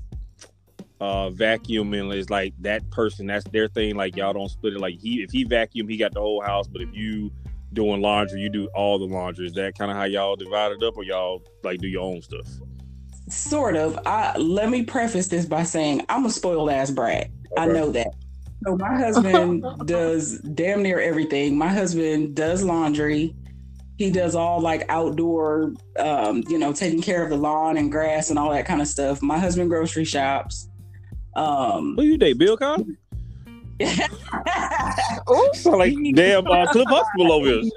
uh 1.04 1.30
vacuuming 1.32 2.16
is 2.16 2.30
like 2.30 2.54
that 2.60 2.90
person 2.92 3.28
that's 3.28 3.44
their 3.50 3.68
thing 3.68 3.96
like 3.96 4.16
y'all 4.16 4.34
don't 4.34 4.50
split 4.50 4.74
it 4.74 4.80
like 4.80 4.98
he 5.00 5.22
if 5.22 5.32
he 5.32 5.44
vacuum 5.44 5.88
he 5.88 5.98
got 5.98 6.14
the 6.14 6.22
whole 6.22 6.42
house 6.42 6.68
but 6.68 6.82
if 6.82 6.90
you 6.94 7.32
doing 7.74 8.02
laundry 8.02 8.40
you 8.40 8.50
do 8.50 8.68
all 8.76 8.98
the 8.98 9.06
laundry 9.06 9.46
is 9.46 9.54
that 9.54 9.78
kind 9.78 9.92
of 9.92 9.98
how 9.98 10.04
y'all 10.04 10.36
divide 10.36 10.72
it 10.72 10.82
up 10.84 10.96
or 10.96 11.04
y'all 11.04 11.42
like 11.64 11.80
do 11.80 11.88
your 11.88 12.04
own 12.04 12.22
stuff 12.22 12.48
Sort 13.30 13.76
of. 13.76 13.98
I 14.06 14.38
let 14.38 14.70
me 14.70 14.84
preface 14.84 15.28
this 15.28 15.46
by 15.46 15.64
saying 15.64 16.06
I'm 16.10 16.26
a 16.26 16.30
spoiled 16.30 16.70
ass 16.70 16.92
brat. 16.92 17.30
I 17.58 17.68
know 17.68 17.90
that. 17.92 18.14
So 18.66 18.76
my 18.76 18.96
husband 18.96 19.66
does 19.86 20.40
damn 20.40 20.84
near 20.84 21.00
everything. 21.00 21.58
My 21.58 21.70
husband 21.70 22.36
does 22.36 22.64
laundry. 22.64 23.36
He 23.98 24.12
does 24.12 24.36
all 24.36 24.60
like 24.60 24.86
outdoor, 24.90 25.74
um, 26.00 26.44
you 26.50 26.58
know, 26.58 26.74
taking 26.74 27.02
care 27.02 27.24
of 27.24 27.30
the 27.30 27.38
lawn 27.38 27.78
and 27.78 27.92
grass 27.92 28.30
and 28.30 28.38
all 28.38 28.52
that 28.52 28.66
kind 28.66 28.82
of 28.82 28.88
stuff. 28.88 29.22
My 29.22 29.38
husband 29.38 29.70
grocery 29.70 30.06
shops. 30.06 30.68
Um, 31.36 31.96
who 31.96 32.04
you 32.04 32.18
date 32.18 32.38
bill 32.38 32.58
cosby 32.58 32.98
Ooh, 33.84 35.50
sound 35.54 35.80
like 35.80 35.96
damn 36.14 36.48
uh, 36.48 36.68
cliff 36.68 36.88
Huxtable 36.88 37.32
over 37.32 37.48
here 37.48 37.72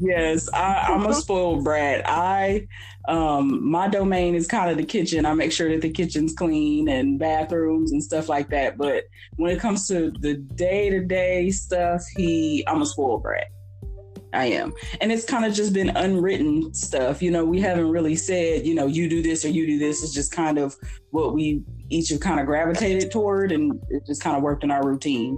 Yes, 0.00 0.48
I, 0.54 0.86
I'm 0.88 1.04
a 1.04 1.12
spoiled 1.12 1.62
brat. 1.62 2.08
I 2.08 2.66
um 3.06 3.68
my 3.70 3.86
domain 3.88 4.34
is 4.34 4.46
kind 4.46 4.70
of 4.70 4.78
the 4.78 4.84
kitchen. 4.84 5.26
I 5.26 5.34
make 5.34 5.52
sure 5.52 5.70
that 5.70 5.82
the 5.82 5.90
kitchen's 5.90 6.32
clean 6.32 6.88
and 6.88 7.18
bathrooms 7.18 7.92
and 7.92 8.02
stuff 8.02 8.28
like 8.28 8.48
that. 8.48 8.78
But 8.78 9.04
when 9.36 9.50
it 9.50 9.60
comes 9.60 9.86
to 9.88 10.10
the 10.20 10.34
day 10.34 10.88
to 10.88 11.04
day 11.04 11.50
stuff, 11.50 12.02
he 12.16 12.64
I'm 12.66 12.80
a 12.80 12.86
spoiled 12.86 13.22
brat. 13.22 13.48
I 14.32 14.46
am. 14.46 14.72
And 15.00 15.12
it's 15.12 15.24
kind 15.24 15.44
of 15.44 15.52
just 15.52 15.74
been 15.74 15.90
unwritten 15.90 16.72
stuff. 16.72 17.20
You 17.20 17.30
know, 17.30 17.44
we 17.44 17.60
haven't 17.60 17.90
really 17.90 18.16
said, 18.16 18.64
you 18.64 18.74
know, 18.74 18.86
you 18.86 19.08
do 19.08 19.22
this 19.22 19.44
or 19.44 19.48
you 19.48 19.66
do 19.66 19.78
this. 19.78 20.02
It's 20.02 20.14
just 20.14 20.32
kind 20.32 20.56
of 20.56 20.76
what 21.10 21.34
we 21.34 21.62
each 21.90 22.08
have 22.10 22.20
kind 22.20 22.40
of 22.40 22.46
gravitated 22.46 23.10
toward 23.10 23.52
and 23.52 23.80
it 23.90 24.06
just 24.06 24.22
kind 24.22 24.36
of 24.36 24.42
worked 24.42 24.64
in 24.64 24.70
our 24.70 24.86
routine. 24.86 25.36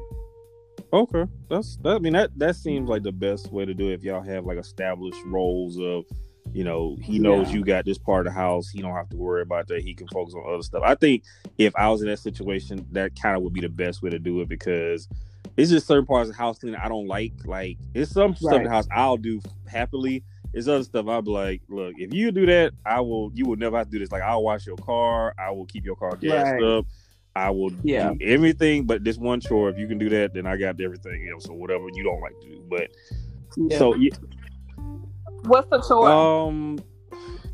Okay, 0.92 1.24
that's 1.48 1.76
that. 1.78 1.96
I 1.96 1.98
mean, 1.98 2.12
that 2.12 2.30
that 2.38 2.54
seems 2.56 2.88
like 2.88 3.02
the 3.02 3.12
best 3.12 3.50
way 3.50 3.64
to 3.64 3.72
do 3.74 3.88
it. 3.90 3.94
If 3.94 4.02
y'all 4.02 4.20
have 4.22 4.44
like 4.44 4.58
established 4.58 5.18
roles 5.24 5.78
of, 5.78 6.04
you 6.52 6.64
know, 6.64 6.96
he 7.00 7.18
knows 7.18 7.48
Yeah. 7.48 7.54
you 7.54 7.64
got 7.64 7.86
this 7.86 7.96
part 7.96 8.26
of 8.26 8.32
the 8.34 8.38
house. 8.38 8.68
He 8.68 8.82
don't 8.82 8.94
have 8.94 9.08
to 9.08 9.16
worry 9.16 9.40
about 9.40 9.68
that. 9.68 9.82
He 9.82 9.94
can 9.94 10.06
focus 10.08 10.34
on 10.34 10.44
other 10.52 10.62
stuff. 10.62 10.82
I 10.84 10.94
think 10.94 11.22
if 11.56 11.74
I 11.76 11.88
was 11.88 12.02
in 12.02 12.08
that 12.08 12.18
situation, 12.18 12.86
that 12.92 13.18
kind 13.20 13.36
of 13.36 13.42
would 13.42 13.54
be 13.54 13.60
the 13.62 13.70
best 13.70 14.02
way 14.02 14.10
to 14.10 14.18
do 14.18 14.42
it 14.42 14.48
because 14.50 15.08
it's 15.56 15.70
just 15.70 15.86
certain 15.86 16.04
parts 16.04 16.28
of 16.28 16.36
house 16.36 16.58
cleaning 16.58 16.78
I 16.78 16.88
don't 16.88 17.06
like. 17.06 17.32
Like 17.46 17.78
it's 17.94 18.10
some 18.12 18.34
stuff 18.36 18.56
in 18.56 18.64
the 18.64 18.70
house 18.70 18.86
I'll 18.92 19.16
do 19.16 19.40
happily. 19.66 20.24
It's 20.54 20.68
other 20.68 20.84
stuff 20.84 21.06
I'll 21.08 21.22
be 21.22 21.30
like, 21.30 21.62
look, 21.68 21.94
if 21.98 22.12
you 22.12 22.30
do 22.30 22.44
that, 22.46 22.72
I 22.84 23.00
will. 23.00 23.30
You 23.34 23.46
will 23.46 23.56
never 23.56 23.76
have 23.78 23.86
to 23.86 23.92
do 23.92 23.98
this. 23.98 24.12
Like 24.12 24.22
I'll 24.22 24.42
wash 24.42 24.66
your 24.66 24.76
car. 24.76 25.34
I 25.38 25.50
will 25.50 25.66
keep 25.66 25.84
your 25.84 25.96
car 25.96 26.16
gassed 26.16 26.52
Right. 26.52 26.62
up. 26.62 26.86
I 27.34 27.48
will 27.50 27.70
Yeah. 27.82 28.10
do 28.12 28.18
everything 28.26 28.84
but 28.84 29.04
this 29.04 29.16
one 29.16 29.40
chore. 29.40 29.70
If 29.70 29.78
you 29.78 29.88
can 29.88 29.96
do 29.98 30.08
that, 30.10 30.34
then 30.34 30.46
I 30.46 30.56
got 30.56 30.78
everything 30.80 31.28
else 31.32 31.48
or 31.48 31.56
whatever 31.56 31.86
you 31.94 32.02
don't 32.04 32.20
like 32.20 32.38
to 32.42 32.48
do. 32.48 32.62
But 32.68 32.88
Yeah. 33.56 33.78
so 33.78 33.94
yeah, 33.94 34.10
what's 35.44 35.68
the 35.70 35.80
chore? 35.80 36.10
um, 36.10 36.78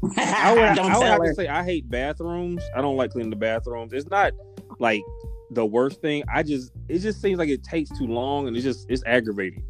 I 0.17 0.53
would, 0.53 0.77
Don't 0.77 0.91
I 0.93 0.99
would 0.99 1.07
have 1.07 1.23
to 1.23 1.35
say 1.35 1.49
I 1.49 1.63
hate 1.65 1.89
bathrooms. 1.91 2.63
I 2.75 2.81
don't 2.81 2.97
like 2.97 3.11
cleaning 3.13 3.31
the 3.31 3.37
bathrooms. 3.37 3.93
It's 3.93 4.09
not 4.09 4.33
like 4.79 5.03
the 5.51 5.65
worst 5.65 6.01
thing. 6.01 6.23
I 6.33 6.43
just 6.43 6.73
it 6.89 6.99
just 6.99 7.21
seems 7.23 7.39
like 7.39 7.49
it 7.49 7.63
takes 7.65 7.91
too 7.99 8.07
long 8.07 8.49
and 8.49 8.57
it's 8.57 8.65
just 8.65 8.87
it's 8.91 9.03
aggravating. 9.07 9.63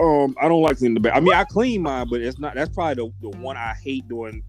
Um, 0.00 0.34
I 0.40 0.48
don't 0.48 0.62
like 0.62 0.78
cleaning 0.78 0.94
the 0.94 1.00
bath. 1.00 1.16
I 1.16 1.20
mean, 1.20 1.34
I 1.34 1.44
clean 1.44 1.82
mine, 1.82 2.06
but 2.08 2.22
it's 2.22 2.38
not. 2.38 2.54
That's 2.54 2.74
probably 2.74 3.12
the, 3.20 3.30
the 3.30 3.38
one 3.38 3.56
I 3.56 3.74
hate 3.74 4.08
doing 4.08 4.42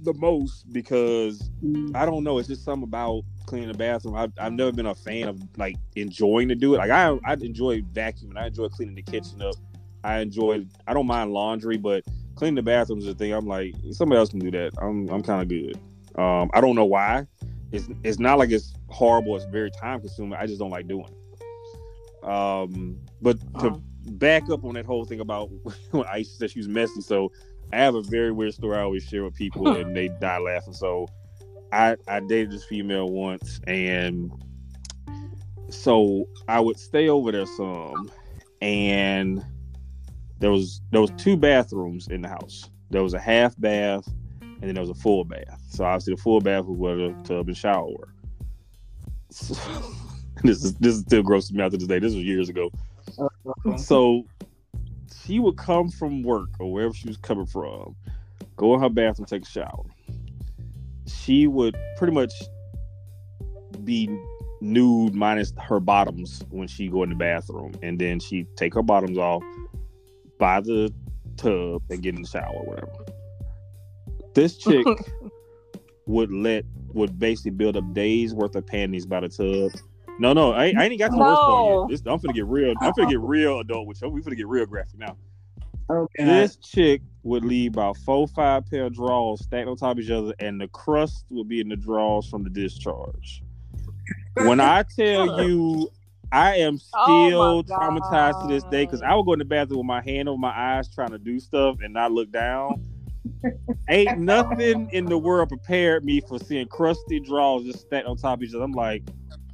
the 0.00 0.12
most 0.14 0.70
because 0.72 1.50
I 1.94 2.04
don't 2.04 2.24
know. 2.24 2.38
It's 2.38 2.48
just 2.48 2.64
something 2.64 2.84
about 2.84 3.22
cleaning 3.46 3.68
the 3.68 3.78
bathroom. 3.78 4.14
I've, 4.16 4.32
I've 4.38 4.52
never 4.52 4.70
been 4.70 4.86
a 4.86 4.94
fan 4.94 5.28
of 5.28 5.40
like 5.56 5.76
enjoying 5.96 6.48
to 6.48 6.54
do 6.54 6.74
it. 6.74 6.78
Like 6.78 6.90
I 6.90 7.18
I 7.24 7.32
enjoy 7.34 7.80
vacuuming. 7.80 8.36
I 8.36 8.48
enjoy 8.48 8.68
cleaning 8.68 8.94
the 8.94 9.02
kitchen 9.02 9.40
up. 9.40 9.54
I 10.04 10.20
enjoy. 10.20 10.66
I 10.86 10.92
don't 10.94 11.06
mind 11.06 11.32
laundry, 11.32 11.78
but 11.78 12.04
cleaning 12.34 12.56
the 12.56 12.62
bathrooms 12.62 13.04
is 13.04 13.10
a 13.10 13.14
thing. 13.14 13.32
I'm 13.32 13.46
like 13.46 13.74
somebody 13.92 14.18
else 14.18 14.28
can 14.28 14.40
do 14.40 14.50
that. 14.50 14.72
I'm 14.80 15.08
I'm 15.08 15.22
kind 15.22 15.40
of 15.40 15.48
good. 15.48 15.78
Um, 16.20 16.50
I 16.52 16.60
don't 16.60 16.76
know 16.76 16.84
why. 16.84 17.26
It's 17.72 17.88
it's 18.04 18.18
not 18.18 18.38
like 18.38 18.50
it's 18.50 18.74
horrible. 18.88 19.36
It's 19.36 19.44
very 19.46 19.70
time 19.70 20.00
consuming. 20.00 20.38
I 20.38 20.46
just 20.46 20.58
don't 20.58 20.70
like 20.70 20.86
doing 20.86 21.06
it. 21.06 22.28
Um, 22.28 22.98
but 23.22 23.40
to 23.60 23.68
Oh. 23.70 23.82
Back 24.08 24.50
up 24.50 24.64
on 24.64 24.74
that 24.74 24.86
whole 24.86 25.04
thing 25.04 25.20
about 25.20 25.50
when 25.90 26.04
Aisha 26.04 26.36
said 26.38 26.50
she 26.50 26.58
was 26.58 26.68
messy, 26.68 27.00
so 27.00 27.32
I 27.72 27.76
have 27.76 27.94
a 27.94 28.02
very 28.02 28.32
weird 28.32 28.54
story 28.54 28.76
I 28.78 28.82
always 28.82 29.04
share 29.04 29.24
with 29.24 29.34
people, 29.34 29.68
and 29.76 29.94
they 29.94 30.08
die 30.08 30.38
laughing. 30.38 30.72
So 30.72 31.08
I 31.72 31.96
I 32.06 32.20
dated 32.20 32.52
this 32.52 32.64
female 32.64 33.08
once, 33.08 33.60
and 33.66 34.32
so 35.70 36.26
I 36.48 36.60
would 36.60 36.78
stay 36.78 37.08
over 37.08 37.32
there 37.32 37.46
some, 37.46 38.10
and 38.62 39.44
there 40.38 40.50
was 40.50 40.80
there 40.90 41.00
was 41.00 41.10
two 41.16 41.36
bathrooms 41.36 42.08
in 42.08 42.22
the 42.22 42.28
house. 42.28 42.70
There 42.90 43.02
was 43.02 43.14
a 43.14 43.20
half 43.20 43.58
bath, 43.58 44.06
and 44.40 44.62
then 44.62 44.74
there 44.74 44.82
was 44.82 44.90
a 44.90 44.94
full 44.94 45.24
bath. 45.24 45.60
So 45.70 45.84
obviously 45.84 46.14
the 46.14 46.22
full 46.22 46.40
bath 46.40 46.64
was 46.64 46.78
where 46.78 46.96
the 46.96 47.14
tub 47.24 47.48
and 47.48 47.56
shower 47.56 47.86
were. 47.86 48.08
So, 49.30 49.54
this 50.42 50.64
is 50.64 50.74
this 50.74 50.94
is 50.94 51.00
still 51.00 51.22
gross 51.22 51.48
to 51.48 51.54
me 51.54 51.62
out 51.62 51.72
to 51.72 51.76
this 51.76 51.86
day. 51.86 51.98
This 51.98 52.14
was 52.14 52.24
years 52.24 52.48
ago. 52.48 52.70
Uh-huh. 53.48 53.76
So 53.76 54.24
she 55.24 55.38
would 55.38 55.56
come 55.56 55.88
from 55.88 56.22
work 56.22 56.50
or 56.58 56.72
wherever 56.72 56.94
she 56.94 57.08
was 57.08 57.16
coming 57.16 57.46
from, 57.46 57.96
go 58.56 58.74
in 58.74 58.80
her 58.80 58.88
bathroom, 58.88 59.26
take 59.26 59.42
a 59.42 59.46
shower. 59.46 59.84
She 61.06 61.46
would 61.46 61.76
pretty 61.96 62.12
much 62.12 62.32
be 63.84 64.08
nude 64.60 65.14
minus 65.14 65.52
her 65.58 65.80
bottoms 65.80 66.44
when 66.50 66.68
she 66.68 66.88
go 66.88 67.02
in 67.02 67.10
the 67.10 67.14
bathroom, 67.14 67.72
and 67.82 67.98
then 67.98 68.20
she 68.20 68.44
take 68.56 68.74
her 68.74 68.82
bottoms 68.82 69.18
off 69.18 69.42
by 70.38 70.60
the 70.60 70.92
tub 71.36 71.82
and 71.90 72.02
get 72.02 72.14
in 72.14 72.22
the 72.22 72.28
shower, 72.28 72.52
or 72.52 72.64
whatever. 72.64 72.92
This 74.34 74.56
chick 74.58 74.86
would 76.06 76.32
let 76.32 76.64
would 76.94 77.18
basically 77.18 77.50
build 77.52 77.76
up 77.76 77.92
days 77.92 78.34
worth 78.34 78.54
of 78.56 78.66
panties 78.66 79.06
by 79.06 79.20
the 79.20 79.28
tub. 79.28 79.80
No, 80.18 80.32
no, 80.32 80.52
I, 80.52 80.74
I 80.76 80.84
ain't 80.86 80.98
got 80.98 81.08
to 81.08 81.16
the 81.16 81.18
worst 81.18 81.40
part 81.40 81.90
yet. 81.90 82.04
This, 82.04 82.12
I'm 82.12 82.18
finna 82.18 82.34
get 82.34 82.46
real. 82.46 82.74
I'm 82.80 82.92
finna 82.92 83.08
get 83.08 83.20
real 83.20 83.60
adult 83.60 83.86
with 83.86 84.02
you. 84.02 84.08
We 84.08 84.20
finna 84.20 84.36
get 84.36 84.48
real 84.48 84.66
graphic 84.66 84.98
now. 84.98 85.16
Okay. 85.90 86.24
This 86.24 86.56
chick 86.56 87.00
would 87.22 87.44
leave 87.44 87.72
about 87.72 87.96
four, 87.98 88.28
five 88.28 88.68
pair 88.68 88.84
of 88.84 88.94
drawers 88.94 89.40
stacked 89.44 89.68
on 89.68 89.76
top 89.76 89.92
of 89.92 90.00
each 90.00 90.10
other, 90.10 90.34
and 90.38 90.60
the 90.60 90.68
crust 90.68 91.24
would 91.30 91.48
be 91.48 91.60
in 91.60 91.68
the 91.68 91.76
drawers 91.76 92.28
from 92.28 92.44
the 92.44 92.50
discharge. 92.50 93.42
When 94.34 94.60
I 94.60 94.82
tell 94.82 95.42
you, 95.46 95.90
I 96.30 96.56
am 96.56 96.78
oh 96.94 97.26
still 97.26 97.42
Oh 97.42 97.62
traumatized 97.62 98.42
to 98.42 98.48
this 98.48 98.64
day 98.64 98.84
because 98.84 99.00
I 99.02 99.14
would 99.14 99.24
go 99.24 99.32
in 99.32 99.38
the 99.38 99.44
bathroom 99.44 99.78
with 99.78 99.86
my 99.86 100.02
hand 100.02 100.28
over 100.28 100.38
my 100.38 100.52
eyes 100.54 100.88
trying 100.88 101.10
to 101.10 101.18
do 101.18 101.40
stuff 101.40 101.78
and 101.82 101.94
not 101.94 102.12
look 102.12 102.30
down. 102.30 102.84
Ain't 103.88 104.18
nothing 104.18 104.90
in 104.92 105.06
the 105.06 105.16
world 105.16 105.48
prepared 105.48 106.04
me 106.04 106.20
for 106.20 106.38
seeing 106.38 106.66
crusty 106.66 107.20
drawers 107.20 107.64
just 107.64 107.80
stacked 107.80 108.06
on 108.06 108.16
top 108.16 108.38
of 108.38 108.42
each 108.42 108.54
other. 108.54 108.64
I'm 108.64 108.72
like, 108.72 109.04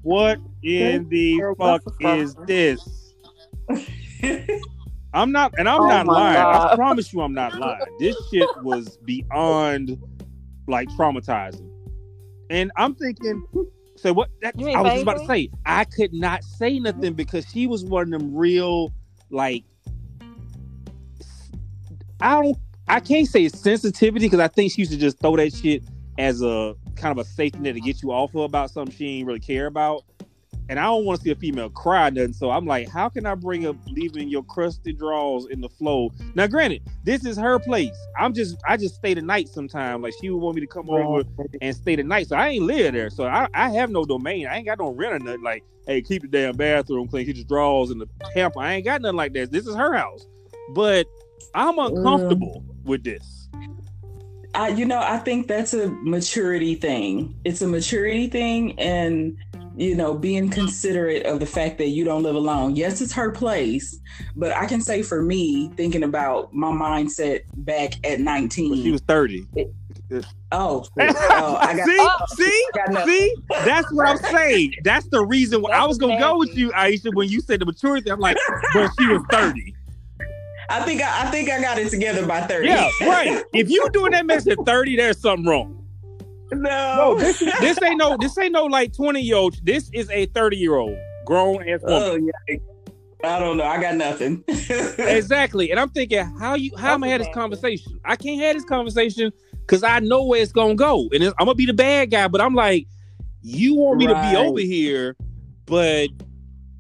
what 0.05 0.39
in 0.63 1.09
the 1.09 1.39
Girl, 1.39 1.55
fuck 1.57 1.83
is 2.01 2.37
this? 2.47 3.15
I'm 5.15 5.33
not, 5.33 5.55
and 5.57 5.69
I'm 5.69 5.81
Oh 5.81 5.89
not 5.89 6.07
my 6.07 6.13
lying. 6.13 6.37
I 6.39 6.75
promise 6.75 7.13
you, 7.13 7.21
I'm 7.23 7.33
not 7.33 7.59
lying. 7.59 7.81
This 7.99 8.17
shit 8.31 8.49
was 8.63 8.99
beyond 8.99 9.99
like 10.69 10.89
traumatizing, 10.91 11.71
and 12.51 12.71
I'm 12.77 12.95
thinking, 12.95 13.45
say 13.97 14.11
what? 14.11 14.29
That, 14.43 14.55
I 14.59 14.83
was 14.83 14.93
just 14.93 15.03
about 15.03 15.19
to 15.21 15.27
say 15.27 15.51
I 15.65 15.85
could 15.85 16.13
not 16.13 16.45
say 16.45 16.79
nothing 16.79 17.15
because 17.15 17.47
she 17.49 17.67
was 17.67 17.85
one 17.85 18.13
of 18.13 18.21
them 18.21 18.35
real 18.35 18.93
like. 19.31 19.65
I 22.21 22.43
don't. 22.43 22.59
I 22.89 23.01
can't 23.01 23.27
say 23.27 23.49
sensitivity 23.49 24.27
because 24.27 24.41
I 24.41 24.49
think 24.49 24.73
she 24.73 24.83
used 24.83 24.93
to 24.93 24.99
just 24.99 25.19
throw 25.19 25.37
that 25.37 25.55
shit 25.55 25.83
as 26.19 26.43
a 26.43 26.75
kind 26.97 27.19
of 27.19 27.25
a 27.25 27.29
safety 27.29 27.59
net 27.59 27.75
to 27.75 27.81
get 27.81 28.03
you 28.03 28.13
off 28.13 28.35
of 28.35 28.43
about 28.43 28.71
something 28.71 28.95
she 28.95 29.19
ain't 29.19 29.27
really 29.27 29.41
care 29.41 29.67
about. 29.67 30.05
And 30.69 30.79
I 30.79 30.85
don't 30.85 31.05
want 31.05 31.21
to 31.21 31.25
see 31.25 31.31
a 31.31 31.35
female 31.35 31.69
cry 31.69 32.09
nothing. 32.09 32.33
So 32.33 32.51
I'm 32.51 32.65
like, 32.65 32.89
how 32.89 33.11
can 33.11 33.27
I 33.27 33.35
bring 33.35 33.67
up 33.67 33.77
leaving 33.87 34.29
your 34.29 34.43
crusty 34.45 34.95
drawers 34.95 35.47
in 35.51 35.61
the 35.61 35.69
flow? 35.69 36.11
Now, 36.35 36.47
granted, 36.47 36.83
this 37.03 37.27
is 37.27 37.37
her 37.37 37.59
place. 37.59 37.95
I'm 38.19 38.33
just 38.33 38.57
I 38.67 38.79
just 38.79 38.95
stay 38.95 39.13
the 39.13 39.21
night 39.21 39.49
sometime. 39.49 40.01
Like 40.01 40.15
she 40.21 40.31
would 40.31 40.39
want 40.39 40.55
me 40.55 40.63
to 40.63 40.67
come 40.67 40.89
over 40.89 41.23
and 41.61 41.77
stay 41.77 41.97
the 41.97 42.03
night. 42.03 42.29
So 42.29 42.37
I 42.37 42.49
ain't 42.49 42.65
live 42.65 42.95
there. 42.95 43.11
So 43.11 43.25
I, 43.27 43.47
I 43.53 43.71
have 43.71 43.91
no 43.91 44.05
domain. 44.05 44.47
I 44.47 44.57
ain't 44.57 44.67
got 44.67 44.79
no 44.79 44.91
rent 44.91 45.15
or 45.15 45.19
nothing. 45.19 45.43
Like, 45.43 45.65
hey, 45.87 46.01
keep 46.01 46.23
the 46.23 46.29
damn 46.29 46.57
bathroom 46.57 47.09
clean, 47.09 47.27
keep 47.27 47.37
the 47.37 47.45
drawers 47.45 47.91
in 47.91 47.99
the 47.99 48.07
hamper. 48.35 48.61
I 48.61 48.75
ain't 48.75 48.87
got 48.87 49.03
nothing 49.03 49.17
like 49.17 49.35
that. 49.35 49.53
This 49.53 49.67
is 49.67 49.75
her 49.75 49.95
house. 49.95 50.27
But 50.71 51.07
I'm 51.55 51.79
uncomfortable 51.79 52.65
with 52.85 53.05
this. 53.05 53.44
I, 54.55 54.69
you 54.69 54.85
know, 54.85 55.01
I 55.01 55.19
think 55.19 55.49
that's 55.49 55.75
a 55.75 55.89
maturity 55.89 56.75
thing. 56.75 57.35
It's 57.45 57.61
a 57.63 57.67
maturity 57.67 58.29
thing, 58.29 58.79
and 58.79 59.37
you 59.77 59.97
know, 59.97 60.15
being 60.15 60.49
considerate 60.51 61.27
of 61.27 61.41
the 61.41 61.47
fact 61.47 61.79
that 61.79 61.89
you 61.89 62.05
don't 62.05 62.23
live 62.23 62.37
alone. 62.37 62.77
Yes, 62.77 63.01
it's 63.01 63.13
her 63.13 63.33
place, 63.33 63.99
but 64.37 64.53
I 64.53 64.67
can 64.67 64.81
say 64.81 65.03
for 65.03 65.23
me, 65.23 65.71
thinking 65.77 66.05
about 66.05 66.55
my 66.55 66.69
mindset 66.69 67.43
back 67.57 67.95
at 68.07 68.21
19. 68.21 68.71
When 68.71 68.83
she 68.83 68.93
was 68.93 69.01
30. 69.03 69.47
It, 69.57 69.75
oh, 70.53 70.87
oh, 71.01 71.57
I 71.61 71.77
got, 71.77 71.87
see, 71.87 71.97
oh, 71.99 72.25
see, 72.29 72.67
see. 73.05 73.35
That's 73.65 73.93
what 73.93 74.07
I'm 74.07 74.19
saying. 74.19 74.75
That's 74.85 75.09
the 75.09 75.25
reason 75.25 75.63
why 75.63 75.71
I 75.71 75.87
was 75.87 75.99
gonna 75.99 76.19
go 76.19 76.39
with 76.39 76.57
you, 76.57 76.71
Aisha, 76.71 77.13
when 77.15 77.29
you 77.29 77.41
said 77.41 77.61
the 77.61 77.67
maturity. 77.67 78.11
I'm 78.11 78.21
like, 78.21 78.37
but 78.73 78.91
she 78.99 79.07
was 79.09 79.23
30. 79.31 79.75
I 80.69 80.81
think 80.85 81.03
I, 81.03 81.27
I 81.27 81.31
think 81.31 81.51
I 81.51 81.61
got 81.61 81.79
it 81.79 81.91
together 81.91 82.27
by 82.27 82.43
30. 82.43 82.69
Yeah, 82.69 82.91
right. 83.03 83.43
if 83.53 83.71
you 83.71 83.89
doing 83.93 84.13
that 84.13 84.27
mess 84.27 84.47
at 84.47 84.59
30, 84.65 84.97
there's 84.97 85.19
something 85.19 85.47
wrong. 85.47 85.85
No, 86.53 87.15
no 87.15 87.19
this, 87.19 87.39
this 87.39 87.83
ain't 87.83 87.99
no 87.99 88.17
this 88.19 88.37
ain't 88.39 88.53
no 88.53 88.65
like 88.65 88.93
20 88.93 89.21
year 89.21 89.37
old. 89.37 89.57
This 89.65 89.91
is 89.93 90.09
a 90.11 90.27
30 90.27 90.57
year 90.57 90.77
old 90.77 90.97
grown 91.25 91.69
ass 91.69 91.81
oh, 91.85 92.11
woman. 92.11 92.31
Oh, 92.33 92.43
yeah. 92.49 92.59
I 93.25 93.39
don't 93.39 93.57
know. 93.57 93.65
I 93.65 93.81
got 93.81 93.97
nothing. 93.97 94.45
exactly. 94.49 95.71
And 95.71 95.81
I'm 95.81 95.89
thinking, 95.89 96.25
how 96.39 96.55
you 96.55 96.77
how 96.77 96.93
am 96.95 97.05
I 97.05 97.09
had 97.09 97.21
this 97.21 97.35
conversation? 97.35 97.99
I 98.05 98.17
can't 98.17 98.41
have 98.43 98.55
this 98.55 98.65
conversation 98.65 99.33
because 99.61 99.83
I 99.83 100.01
know 100.01 100.25
where 100.25 100.43
it's 100.43 100.53
gonna 100.53 100.75
go. 100.75 101.09
And 101.13 101.25
I'm 101.25 101.33
gonna 101.39 101.55
be 101.55 101.67
the 101.67 101.73
bad 101.73 102.11
guy, 102.11 102.29
but 102.29 102.41
I'm 102.41 102.55
like, 102.55 102.87
you 103.41 103.75
want 103.75 103.99
me 103.99 104.07
right. 104.07 104.23
to 104.23 104.31
be 104.31 104.37
over 104.37 104.61
here, 104.61 105.17
but 105.67 106.09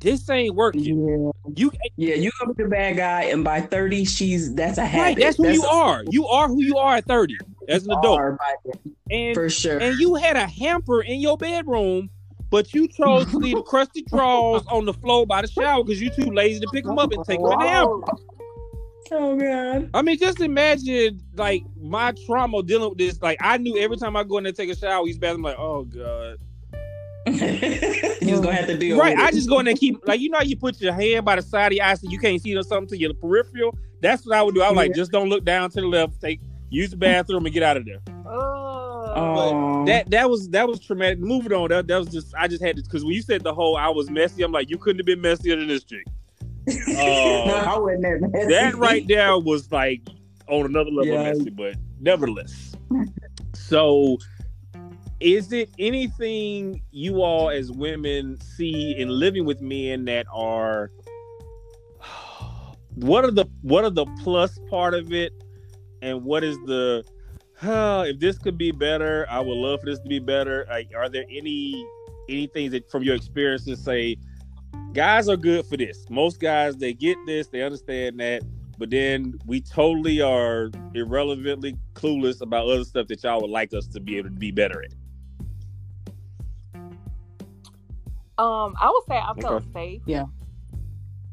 this 0.00 0.28
ain't 0.28 0.54
working. 0.54 0.84
Yeah. 0.84 1.30
You 1.56 1.72
yeah, 1.96 2.14
you 2.14 2.30
gonna 2.38 2.54
be 2.54 2.62
the 2.62 2.68
bad 2.68 2.96
guy, 2.96 3.24
and 3.24 3.42
by 3.42 3.60
30, 3.60 4.04
she's 4.04 4.54
that's 4.54 4.78
a 4.78 4.84
habit. 4.84 5.02
Right, 5.02 5.18
that's 5.18 5.36
who 5.36 5.44
that's 5.44 5.56
you 5.56 5.64
a, 5.64 5.72
are. 5.72 6.04
You 6.10 6.26
are 6.26 6.48
who 6.48 6.62
you 6.62 6.76
are 6.76 6.96
at 6.96 7.06
30 7.06 7.38
as 7.68 7.86
an 7.86 7.92
adult. 7.92 8.38
and 9.10 9.34
for 9.34 9.48
sure. 9.48 9.78
And 9.78 9.98
you 9.98 10.14
had 10.14 10.36
a 10.36 10.46
hamper 10.46 11.02
in 11.02 11.20
your 11.20 11.36
bedroom, 11.36 12.10
but 12.50 12.72
you 12.74 12.88
chose 12.88 13.30
to 13.30 13.38
leave 13.38 13.56
the 13.56 13.62
crusty 13.62 14.02
drawers 14.08 14.62
on 14.70 14.84
the 14.84 14.92
floor 14.94 15.26
by 15.26 15.42
the 15.42 15.48
shower 15.48 15.82
because 15.82 16.00
you 16.00 16.10
too 16.10 16.30
lazy 16.30 16.60
to 16.60 16.68
pick 16.72 16.84
them 16.84 16.98
up 16.98 17.12
and 17.12 17.24
take 17.24 17.40
them 17.40 17.52
in 17.52 17.58
the 17.58 17.66
hamper. 17.66 17.92
Oh, 17.92 18.18
oh 19.12 19.36
god. 19.36 19.90
I 19.94 20.02
mean, 20.02 20.18
just 20.18 20.40
imagine 20.40 21.20
like 21.36 21.64
my 21.80 22.12
trauma 22.26 22.62
dealing 22.62 22.90
with 22.90 22.98
this. 22.98 23.20
Like 23.22 23.38
I 23.40 23.56
knew 23.58 23.78
every 23.78 23.96
time 23.96 24.16
I 24.16 24.24
go 24.24 24.38
in 24.38 24.44
there 24.44 24.52
to 24.52 24.56
take 24.56 24.70
a 24.70 24.76
shower, 24.76 25.06
he's 25.06 25.18
bathroom 25.18 25.42
like, 25.42 25.58
oh 25.58 25.84
god. 25.84 26.38
He's 27.26 28.40
gonna 28.40 28.52
have 28.52 28.66
to 28.66 28.76
deal 28.76 28.98
right. 28.98 29.16
I 29.16 29.30
just 29.30 29.48
go 29.48 29.58
in 29.58 29.64
there 29.64 29.70
and 29.72 29.80
keep 29.80 30.06
like 30.06 30.20
you 30.20 30.28
know 30.28 30.40
you 30.40 30.56
put 30.56 30.80
your 30.80 30.92
hand 30.92 31.24
by 31.24 31.36
the 31.36 31.42
side 31.42 31.72
of 31.72 31.76
your 31.76 31.84
eye 31.84 31.94
so 31.94 32.08
you 32.10 32.18
can't 32.18 32.40
see 32.40 32.54
or 32.56 32.62
something 32.62 32.88
to 32.88 32.98
your 32.98 33.14
peripheral. 33.14 33.76
That's 34.00 34.26
what 34.26 34.36
I 34.36 34.42
would 34.42 34.54
do. 34.54 34.62
I 34.62 34.68
was 34.68 34.76
yeah. 34.76 34.82
like, 34.82 34.94
just 34.94 35.10
don't 35.10 35.30
look 35.30 35.44
down 35.44 35.70
to 35.70 35.80
the 35.80 35.86
left. 35.86 36.20
Take 36.20 36.40
use 36.68 36.90
the 36.90 36.96
bathroom 36.96 37.46
and 37.46 37.54
get 37.54 37.62
out 37.62 37.76
of 37.76 37.86
there. 37.86 38.00
Oh, 38.26 39.84
that 39.86 40.10
that 40.10 40.28
was 40.28 40.48
that 40.50 40.68
was 40.68 40.80
traumatic. 40.80 41.18
Moving 41.18 41.52
on, 41.52 41.68
that, 41.68 41.86
that 41.86 41.98
was 41.98 42.08
just 42.08 42.34
I 42.34 42.48
just 42.48 42.62
had 42.62 42.76
to 42.76 42.82
because 42.82 43.04
when 43.04 43.14
you 43.14 43.22
said 43.22 43.42
the 43.42 43.54
whole 43.54 43.76
I 43.76 43.88
was 43.88 44.10
messy, 44.10 44.42
I'm 44.42 44.52
like 44.52 44.68
you 44.68 44.76
couldn't 44.76 44.98
have 44.98 45.06
been 45.06 45.20
messier 45.20 45.56
than 45.56 45.68
this 45.68 45.84
chick. 45.84 46.04
Uh, 46.66 47.44
no, 47.46 47.54
I 47.66 47.78
wasn't 47.78 48.02
that 48.02 48.30
messy. 48.32 48.48
That 48.48 48.74
right 48.76 49.06
there 49.06 49.38
was 49.38 49.70
like 49.70 50.00
on 50.48 50.64
another 50.64 50.90
level 50.90 51.12
yeah. 51.12 51.24
messy, 51.24 51.50
but 51.50 51.76
nevertheless. 52.00 52.74
so 53.54 54.18
is 55.24 55.52
it 55.52 55.70
anything 55.78 56.82
you 56.90 57.22
all 57.22 57.48
as 57.48 57.72
women 57.72 58.38
see 58.42 58.94
in 58.98 59.08
living 59.08 59.46
with 59.46 59.62
men 59.62 60.04
that 60.04 60.26
are 60.30 60.90
what 62.96 63.24
are 63.24 63.30
the 63.30 63.46
what 63.62 63.84
are 63.84 63.90
the 63.90 64.04
plus 64.22 64.58
part 64.68 64.92
of 64.92 65.14
it? 65.14 65.32
And 66.02 66.24
what 66.24 66.44
is 66.44 66.58
the 66.66 67.02
uh, 67.62 68.04
if 68.06 68.20
this 68.20 68.36
could 68.36 68.58
be 68.58 68.70
better 68.70 69.26
i 69.30 69.40
would 69.40 69.56
love 69.56 69.80
for 69.80 69.86
this 69.86 69.98
to 70.00 70.08
be 70.08 70.18
better. 70.18 70.66
Like 70.68 70.90
are 70.94 71.08
there 71.08 71.24
any 71.30 71.86
any 72.28 72.46
things 72.48 72.72
that 72.72 72.90
from 72.90 73.02
your 73.02 73.14
experiences 73.14 73.82
say 73.82 74.18
guys 74.92 75.28
are 75.30 75.38
good 75.38 75.64
for 75.64 75.78
this. 75.78 76.04
Most 76.10 76.38
guys 76.38 76.76
they 76.76 76.92
get 76.92 77.16
this 77.24 77.48
they 77.48 77.62
understand 77.62 78.20
that 78.20 78.42
but 78.76 78.90
then 78.90 79.38
we 79.46 79.62
totally 79.62 80.20
are 80.20 80.70
irrelevantly 80.94 81.78
clueless 81.94 82.42
about 82.42 82.68
other 82.68 82.84
stuff 82.84 83.06
that 83.06 83.22
y'all 83.22 83.40
would 83.40 83.50
like 83.50 83.72
us 83.72 83.86
to 83.86 84.00
be 84.00 84.18
able 84.18 84.28
to 84.28 84.34
be 84.34 84.50
better 84.50 84.82
at 84.82 84.92
Um, 88.36 88.74
I 88.80 88.90
would 88.90 89.04
say 89.08 89.16
I 89.16 89.32
felt 89.40 89.62
okay. 89.62 89.66
safe. 89.72 90.02
Yeah. 90.06 90.26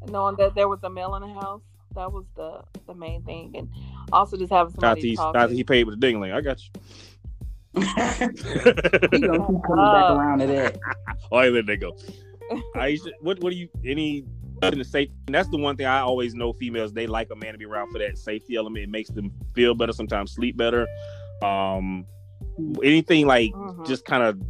Knowing 0.08 0.36
that 0.36 0.54
there 0.54 0.68
was 0.68 0.82
a 0.82 0.90
male 0.90 1.14
in 1.16 1.22
the 1.22 1.28
house, 1.40 1.62
that 1.94 2.12
was 2.12 2.24
the 2.36 2.62
the 2.86 2.94
main 2.94 3.22
thing, 3.22 3.54
and 3.56 3.68
also 4.12 4.36
just 4.36 4.52
having 4.52 4.72
somebody 4.72 5.16
after, 5.18 5.38
after 5.38 5.54
he 5.54 5.64
paid 5.64 5.84
with 5.84 6.00
the 6.00 6.06
dingling. 6.06 6.32
I 6.32 6.40
got 6.40 6.60
you. 6.60 6.70
he 7.80 7.80
gonna 7.80 9.46
keep 9.46 9.62
coming 9.62 9.78
uh, 9.78 9.92
back 9.92 10.10
around 10.10 10.38
to 10.40 10.46
that. 10.46 10.78
Oh, 11.30 11.40
hey, 11.40 11.50
let 11.50 11.66
that 11.66 11.80
go. 11.80 11.96
Aisha, 12.76 13.10
what 13.20 13.40
what 13.40 13.50
do 13.50 13.56
you 13.56 13.68
any 13.84 14.24
in 14.62 14.78
the 14.78 14.84
safety? 14.84 15.14
And 15.26 15.34
that's 15.34 15.48
the 15.48 15.56
one 15.58 15.76
thing 15.76 15.86
I 15.86 16.00
always 16.00 16.34
know. 16.34 16.52
Females 16.52 16.92
they 16.92 17.06
like 17.06 17.28
a 17.30 17.36
man 17.36 17.52
to 17.52 17.58
be 17.58 17.64
around 17.64 17.90
for 17.90 17.98
that 17.98 18.18
safety 18.18 18.56
element. 18.56 18.84
It 18.84 18.90
makes 18.90 19.10
them 19.10 19.32
feel 19.54 19.74
better, 19.74 19.92
sometimes 19.92 20.32
sleep 20.32 20.56
better. 20.56 20.86
Um, 21.42 22.06
anything 22.82 23.26
like 23.26 23.52
mm-hmm. 23.52 23.84
just 23.84 24.04
kind 24.04 24.22
of 24.22 24.40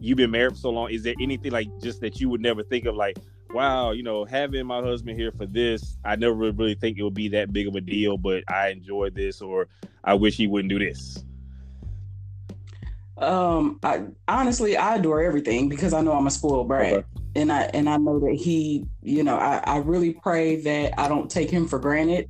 you've 0.00 0.16
been 0.16 0.30
married 0.30 0.52
for 0.52 0.58
so 0.58 0.70
long 0.70 0.90
is 0.90 1.02
there 1.02 1.14
anything 1.20 1.52
like 1.52 1.68
just 1.80 2.00
that 2.00 2.20
you 2.20 2.28
would 2.28 2.40
never 2.40 2.62
think 2.62 2.86
of 2.86 2.96
like 2.96 3.18
wow 3.52 3.90
you 3.90 4.02
know 4.02 4.24
having 4.24 4.66
my 4.66 4.80
husband 4.80 5.18
here 5.18 5.30
for 5.32 5.46
this 5.46 5.98
i 6.04 6.16
never 6.16 6.34
really 6.34 6.74
think 6.74 6.98
it 6.98 7.02
would 7.02 7.14
be 7.14 7.28
that 7.28 7.52
big 7.52 7.68
of 7.68 7.74
a 7.74 7.80
deal 7.80 8.16
but 8.16 8.42
i 8.48 8.68
enjoy 8.68 9.10
this 9.10 9.40
or 9.40 9.68
i 10.04 10.14
wish 10.14 10.36
he 10.36 10.46
wouldn't 10.46 10.70
do 10.70 10.78
this 10.78 11.22
um 13.18 13.78
i 13.82 14.02
honestly 14.28 14.76
i 14.76 14.96
adore 14.96 15.22
everything 15.22 15.68
because 15.68 15.92
i 15.92 16.00
know 16.00 16.12
i'm 16.12 16.26
a 16.26 16.30
spoiled 16.30 16.68
brat. 16.68 16.92
Okay. 16.92 17.06
and 17.36 17.52
i 17.52 17.62
and 17.74 17.88
i 17.88 17.96
know 17.96 18.18
that 18.18 18.34
he 18.34 18.86
you 19.02 19.22
know 19.22 19.36
I, 19.36 19.62
I 19.64 19.76
really 19.78 20.14
pray 20.14 20.56
that 20.62 20.98
i 20.98 21.06
don't 21.06 21.30
take 21.30 21.50
him 21.50 21.68
for 21.68 21.78
granted. 21.78 22.28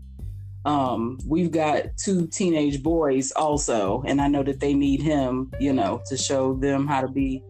Um 0.66 1.18
we've 1.26 1.50
got 1.50 1.96
two 1.96 2.26
teenage 2.26 2.83
boys 2.83 3.30
also 3.33 4.02
and 4.06 4.20
i 4.20 4.28
know 4.28 4.42
that 4.42 4.61
they 4.61 4.74
need 4.74 5.00
him 5.00 5.50
you 5.59 5.72
know 5.72 6.02
to 6.06 6.18
show 6.18 6.54
them 6.54 6.87
how 6.87 7.00
to 7.00 7.09
be 7.09 7.42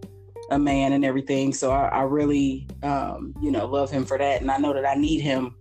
a 0.50 0.58
man 0.58 0.92
and 0.92 1.04
everything. 1.04 1.52
So 1.52 1.70
I, 1.70 1.88
I 1.88 2.02
really, 2.02 2.66
um, 2.82 3.34
you 3.40 3.50
know, 3.50 3.66
love 3.66 3.90
him 3.90 4.04
for 4.04 4.18
that, 4.18 4.40
and 4.40 4.50
I 4.50 4.58
know 4.58 4.72
that 4.72 4.84
I 4.84 4.94
need 4.94 5.20
him, 5.20 5.54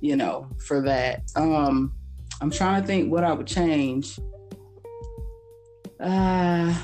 you 0.00 0.16
know, 0.16 0.48
for 0.58 0.80
that. 0.82 1.22
Um, 1.36 1.94
I'm 2.40 2.50
trying 2.50 2.80
to 2.80 2.86
think 2.86 3.12
what 3.12 3.24
I 3.24 3.32
would 3.32 3.46
change. 3.46 4.18
Uh, 6.00 6.74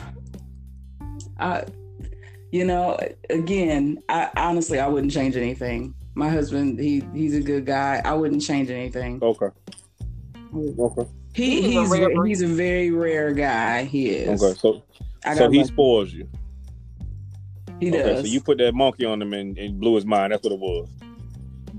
I, 1.41 1.65
you 2.53 2.65
know, 2.65 2.99
again, 3.31 3.99
I 4.09 4.31
honestly 4.37 4.79
I 4.79 4.87
wouldn't 4.87 5.13
change 5.13 5.37
anything. 5.37 5.95
My 6.15 6.29
husband, 6.29 6.79
he 6.79 7.03
he's 7.15 7.35
a 7.35 7.41
good 7.41 7.67
guy. 7.67 8.01
I 8.05 8.15
wouldn't 8.15 8.43
change 8.43 8.71
anything. 8.71 9.19
Okay. 9.23 9.49
Okay. 10.55 11.11
He, 11.35 11.63
he's 11.63 11.93
he's 11.93 11.93
a, 11.93 12.25
he's 12.25 12.43
a 12.43 12.47
very 12.47 12.91
rare 12.91 13.33
guy. 13.33 13.85
He 13.85 14.11
is. 14.11 14.43
Okay, 14.43 14.59
so 14.59 14.83
I 15.25 15.35
so 15.35 15.51
he 15.51 15.65
spoils 15.65 16.13
you. 16.13 16.29
He 17.81 17.89
okay, 17.91 18.03
does. 18.03 18.21
So 18.21 18.27
you 18.27 18.41
put 18.41 18.59
that 18.59 18.75
monkey 18.75 19.05
on 19.05 19.23
him 19.23 19.33
and, 19.33 19.57
and 19.59 19.79
blew 19.79 19.95
his 19.95 20.05
mind. 20.05 20.33
That's 20.33 20.43
what 20.43 20.53
it 20.53 20.59
was. 20.59 20.89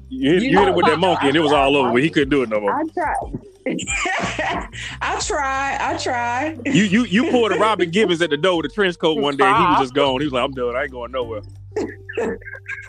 You, 0.10 0.34
you, 0.34 0.40
you 0.40 0.60
hit 0.60 0.68
him 0.68 0.76
with 0.76 0.86
that 0.86 1.00
monkey, 1.00 1.28
and 1.28 1.36
it 1.36 1.40
was 1.40 1.52
all 1.52 1.76
over. 1.76 1.98
He 2.00 2.10
couldn't 2.10 2.30
do 2.30 2.42
it 2.42 2.50
no 2.50 2.62
more. 2.62 2.74
I 2.74 2.84
tried. 2.94 3.50
I 5.02 5.20
try. 5.20 5.78
I 5.80 5.98
try. 5.98 6.58
You 6.66 6.84
you 6.84 7.04
you 7.04 7.30
pulled 7.30 7.52
a 7.52 7.56
Robin 7.60 7.92
Givens 7.92 8.22
at 8.22 8.30
the 8.30 8.38
door 8.38 8.58
with 8.58 8.68
a 8.68 8.70
trench 8.70 8.98
coat 8.98 9.20
one 9.20 9.38
day, 9.38 9.46
and 9.46 9.58
he 9.58 9.64
was 9.64 9.80
just 9.82 9.94
gone. 9.94 10.20
He 10.20 10.26
was 10.26 10.34
like, 10.34 10.44
"I'm 10.44 10.52
done. 10.54 10.76
I 10.76 10.84
ain't 10.84 10.92
going 10.92 11.12
nowhere." 11.12 11.42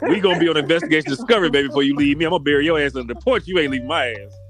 we 0.03 0.21
gonna 0.21 0.39
be 0.39 0.49
on 0.49 0.57
investigation 0.57 1.11
discovery, 1.11 1.51
baby, 1.51 1.69
before 1.69 1.83
you 1.83 1.95
leave 1.95 2.17
me. 2.17 2.25
I'm 2.25 2.31
gonna 2.31 2.43
bury 2.43 2.65
your 2.65 2.81
ass 2.81 2.95
under 2.97 3.13
the 3.13 3.21
porch. 3.21 3.47
You 3.47 3.59
ain't 3.59 3.73
leaving 3.73 3.89
my 3.89 4.13
ass. 4.13 4.41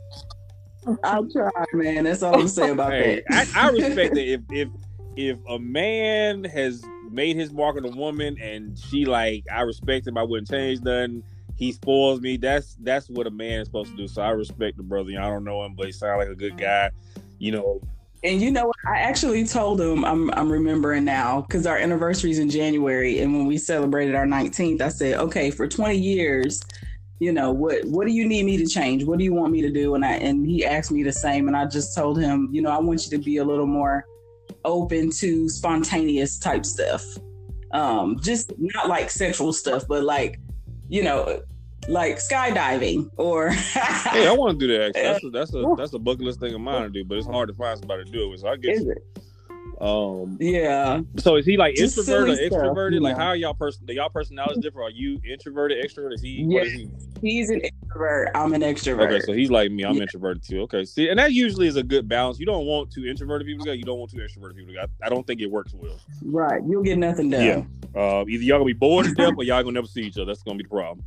I'll 1.05 1.29
try, 1.29 1.51
man. 1.73 2.05
That's 2.05 2.23
all 2.23 2.41
I'm 2.41 2.49
saying 2.49 2.73
about 2.73 2.93
hey, 2.93 3.23
that. 3.29 3.51
I, 3.57 3.67
I 3.67 3.71
respect 3.71 4.15
that. 4.15 4.33
If 4.33 4.41
if 4.51 4.69
if 5.17 5.39
a 5.49 5.59
man 5.59 6.45
has 6.45 6.85
made 7.11 7.37
his 7.37 7.53
mark 7.53 7.77
on 7.77 7.85
a 7.85 7.89
woman 7.89 8.39
and 8.41 8.79
she 8.79 9.05
like 9.05 9.45
I 9.53 9.63
respect 9.63 10.07
him, 10.07 10.17
I 10.17 10.23
wouldn't 10.23 10.51
change 10.51 10.81
nothing. 10.81 11.23
He 11.57 11.73
spoils 11.73 12.21
me. 12.21 12.37
That's 12.37 12.77
that's 12.81 13.09
what 13.11 13.27
a 13.27 13.31
man 13.31 13.61
is 13.61 13.67
supposed 13.67 13.91
to 13.91 13.97
do. 13.97 14.09
So 14.09 14.23
I 14.23 14.31
respect 14.31 14.77
the 14.77 14.83
brother. 14.83 15.11
I 15.19 15.27
don't 15.27 15.45
know 15.45 15.63
him, 15.65 15.75
but 15.75 15.87
he 15.87 15.93
sounds 15.93 16.19
like 16.19 16.29
a 16.29 16.35
good 16.35 16.57
guy. 16.57 16.91
you 17.39 17.53
know, 17.53 17.81
And 18.23 18.41
you 18.41 18.51
know 18.51 18.67
what? 18.67 18.77
I 18.87 18.99
actually 18.99 19.47
told 19.47 19.81
him 19.81 20.05
I'm 20.05 20.31
I'm 20.35 20.51
remembering 20.51 21.05
now 21.05 21.43
because 21.43 21.67
our 21.67 21.77
anniversary 21.77 22.31
is 22.31 22.39
in 22.39 22.51
January, 22.51 23.21
and 23.21 23.35
when 23.35 23.47
we 23.47 23.59
celebrated 23.59 24.15
our 24.15 24.27
19th, 24.27 24.81
I 24.81 24.89
said, 24.89 25.19
okay, 25.19 25.51
for 25.51 25.67
20 25.69 25.97
years, 25.97 26.63
you 27.19 27.33
know 27.33 27.51
what 27.51 27.85
what 27.85 28.07
do 28.07 28.13
you 28.13 28.27
need 28.27 28.45
me 28.45 28.57
to 28.57 28.67
change? 28.67 29.05
What 29.05 29.19
do 29.19 29.25
you 29.25 29.35
want 29.35 29.53
me 29.53 29.61
to 29.63 29.71
do? 29.71 29.95
And 29.95 30.05
I 30.05 30.13
and 30.13 30.47
he 30.47 30.65
asked 30.65 30.91
me 30.91 31.03
the 31.03 31.13
same, 31.13 31.49
and 31.49 31.57
I 31.57 31.67
just 31.67 31.95
told 31.95 32.19
him, 32.21 32.49
you 32.53 32.63
know, 32.63 32.71
I 32.71 32.79
want 32.79 33.05
you 33.05 33.11
to 33.19 33.23
be 33.23 33.39
a 33.39 33.45
little 33.45 33.67
more 33.67 34.07
open 34.65 35.11
to 35.11 35.49
spontaneous 35.49 36.39
type 36.39 36.65
stuff, 36.65 37.05
um, 37.73 38.19
just 38.21 38.53
not 38.59 38.89
like 38.89 39.11
sexual 39.11 39.53
stuff, 39.53 39.87
but 39.89 40.05
like 40.05 40.41
you 40.89 41.05
know, 41.05 41.43
like 41.89 42.17
skydiving 42.17 43.11
or 43.17 43.51
hey, 43.51 44.27
I 44.27 44.33
want 44.33 44.59
to 44.59 44.67
do 44.67 44.73
that. 44.73 44.97
Actually, 44.97 45.31
that's 45.33 45.55
a, 45.55 45.61
that's 45.61 45.73
a 45.73 45.75
that's 45.77 45.93
a 45.95 45.99
bucket 45.99 46.23
list 46.23 46.41
thing 46.41 46.55
of 46.55 46.61
mine 46.61 46.83
to 46.83 46.89
do, 46.91 47.05
but 47.05 47.19
it's 47.19 47.27
hard 47.27 47.49
to 47.49 47.55
find 47.55 47.79
somebody 47.79 48.05
to 48.05 48.11
do 48.11 48.25
it 48.25 48.31
with. 48.31 48.41
So 48.41 48.49
I 48.49 48.57
guess, 48.57 48.79
Is 48.79 48.89
it? 48.89 48.99
Um, 49.81 50.37
yeah. 50.41 51.01
so 51.17 51.37
is 51.37 51.47
he 51.47 51.57
like 51.57 51.75
Just 51.75 51.97
introverted, 51.97 52.53
or 52.53 52.59
extroverted? 52.61 53.01
Like, 53.01 53.17
know. 53.17 53.23
how 53.23 53.29
are 53.29 53.37
y'all 53.37 53.55
person? 53.55 53.87
Do 53.87 53.95
y'all 53.95 54.11
personalities 54.11 54.63
different? 54.63 54.89
Are 54.89 54.97
you 54.97 55.21
introverted, 55.25 55.83
extroverted? 55.83 56.15
Is 56.15 56.23
he? 56.23 56.45
What 56.45 56.67
is 56.67 56.73
he? 56.73 56.89
He's 57.23 57.51
an 57.51 57.61
introvert. 57.61 58.31
I'm 58.35 58.53
an 58.53 58.61
extrovert. 58.61 59.07
Okay, 59.07 59.21
so 59.21 59.33
he's 59.33 59.51
like 59.51 59.71
me. 59.71 59.85
I'm 59.85 59.95
Yeah. 59.95 60.03
introverted 60.03 60.43
too. 60.43 60.61
Okay, 60.63 60.85
see, 60.85 61.09
and 61.09 61.19
that 61.19 61.33
usually 61.33 61.67
is 61.67 61.77
a 61.77 61.83
good 61.83 62.09
balance. 62.09 62.39
You 62.39 62.47
don't 62.47 62.67
want 62.67 62.91
two 62.91 63.07
introverted 63.07 63.47
people 63.47 63.65
together. 63.65 63.77
You 63.77 63.85
don't 63.85 63.99
want 63.99 64.11
two 64.11 64.19
extroverted 64.19 64.57
people 64.57 64.69
together. 64.69 64.89
I, 65.03 65.07
I 65.07 65.09
don't 65.09 65.27
think 65.27 65.41
it 65.41 65.51
works 65.51 65.73
well. 65.73 65.99
right. 66.25 66.61
You'll 66.69 66.83
get 66.83 66.99
nothing 66.99 67.31
done. 67.31 67.45
Yeah. 67.45 68.01
Uh, 68.01 68.25
either 68.29 68.45
y'all 68.45 68.59
gonna 68.59 68.67
be 68.67 68.73
bored 68.75 69.07
to 69.07 69.15
death, 69.15 69.35
or 69.39 69.45
y'all 69.45 69.63
gonna 69.63 69.73
never 69.73 69.87
see 69.87 70.03
each 70.03 70.17
other. 70.17 70.27
That's 70.27 70.43
gonna 70.43 70.59
be 70.59 70.65
the 70.65 70.69
problem. 70.69 71.05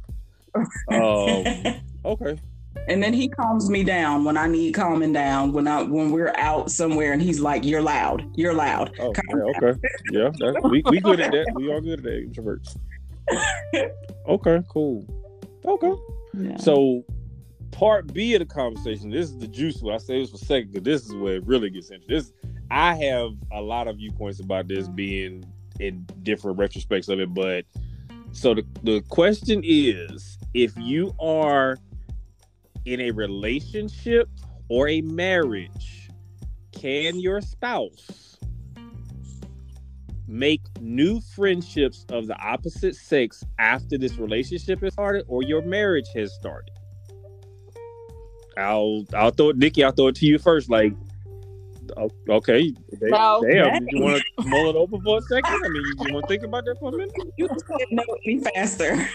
Um, 0.92 1.76
okay. 2.06 2.38
And 2.88 3.02
then 3.02 3.14
he 3.14 3.30
calms 3.30 3.70
me 3.70 3.84
down 3.84 4.24
when 4.24 4.38
I 4.38 4.48
need 4.48 4.74
calming 4.74 5.14
down. 5.14 5.54
When 5.54 5.68
I 5.68 5.84
when 5.84 6.12
we're 6.12 6.34
out 6.36 6.72
somewhere 6.72 7.14
and 7.14 7.22
he's 7.22 7.40
like, 7.40 7.64
"You're 7.64 7.82
loud. 7.82 8.26
You're 8.36 8.54
loud." 8.54 8.96
Oh, 9.00 9.14
yeah, 9.30 9.68
okay. 9.70 9.80
Yeah, 10.12 10.30
that, 10.40 10.62
we 10.70 10.84
we 10.86 11.00
good 11.00 11.20
at 11.20 11.32
that. 11.32 11.54
We 11.56 11.72
are 11.72 11.80
good 11.80 12.00
at 12.00 12.04
that, 12.04 12.32
introverts. 12.32 12.78
Okay, 14.26 14.62
cool. 14.70 15.06
Okay. 15.66 15.94
Yeah. 16.34 16.56
So, 16.56 17.04
part 17.72 18.14
B 18.14 18.36
of 18.36 18.40
the 18.40 18.46
conversation. 18.46 19.10
This 19.10 19.30
is 19.30 19.38
the 19.38 19.48
juice. 19.48 19.82
One. 19.82 19.94
I 19.94 19.98
say 19.98 20.22
this 20.22 20.30
for 20.30 20.38
a 20.38 20.40
second 20.40 20.72
because 20.72 20.84
this 20.84 21.06
is 21.06 21.14
where 21.16 21.36
it 21.36 21.46
really 21.46 21.70
gets 21.70 21.92
interesting. 21.92 22.16
This, 22.16 22.32
I 22.72 22.96
have 22.96 23.32
a 23.52 23.62
lot 23.62 23.90
of 23.90 23.98
viewpoints 23.98 24.40
about 24.40 24.70
this 24.70 24.88
being 24.88 25.44
in 25.82 26.08
different 26.24 26.58
retrospects 26.58 27.10
of 27.10 27.20
it, 27.20 27.34
but 27.34 27.66
so 28.32 28.54
the 28.54 28.66
the 28.84 29.02
question 29.10 29.62
is, 29.66 30.38
if 30.54 30.72
you 30.78 31.14
are 31.20 31.78
in 32.86 33.02
a 33.02 33.12
relationship 33.12 34.30
or 34.70 34.88
a 34.90 35.02
marriage, 35.02 36.10
can 36.72 37.20
your 37.20 37.42
spouse 37.42 38.38
make 40.28 40.62
new 40.80 41.22
friendships 41.36 42.06
of 42.10 42.28
the 42.28 42.36
opposite 42.38 42.96
sex 42.96 43.44
after 43.60 43.98
this 43.98 44.18
relationship 44.18 44.82
has 44.82 44.94
started 44.94 45.24
or 45.28 45.44
your 45.44 45.62
marriage 45.62 46.08
has 46.16 46.34
started? 46.34 46.72
I'll 48.58 49.06
I'll 49.14 49.32
throw 49.32 49.50
it, 49.50 49.58
Nikki. 49.58 49.84
I'll 49.84 49.92
throw 49.92 50.08
it 50.08 50.16
to 50.18 50.26
you 50.26 50.38
first. 50.38 50.70
Like, 50.70 50.94
oh, 51.98 52.10
okay, 52.30 52.72
damn, 53.00 53.10
No. 53.10 53.44
damn, 53.50 53.88
you 53.90 54.02
want 54.02 54.24
to 54.40 54.48
mull 54.48 54.70
it 54.70 54.76
over 54.76 54.98
for 55.04 55.18
a 55.18 55.22
second? 55.24 55.54
I 55.54 55.70
mean, 55.70 55.82
you, 55.82 55.96
you 56.06 56.14
want 56.14 56.26
to 56.26 56.28
think 56.28 56.44
about 56.44 56.66
that 56.66 56.78
for 56.80 56.90
a 56.90 56.92
minute? 56.92 57.12
you 57.38 57.48
just 57.48 57.66
didn't 57.68 57.96
know 57.96 58.04
any 58.26 58.40
faster. 58.40 59.10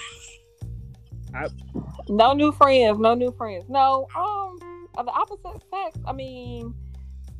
No 2.08 2.32
new 2.32 2.52
friends, 2.52 2.98
no 2.98 3.14
new 3.14 3.32
friends. 3.32 3.64
No, 3.68 4.08
um, 4.16 4.58
the 4.94 5.12
opposite 5.12 5.62
sex. 5.70 5.98
I 6.06 6.12
mean, 6.12 6.74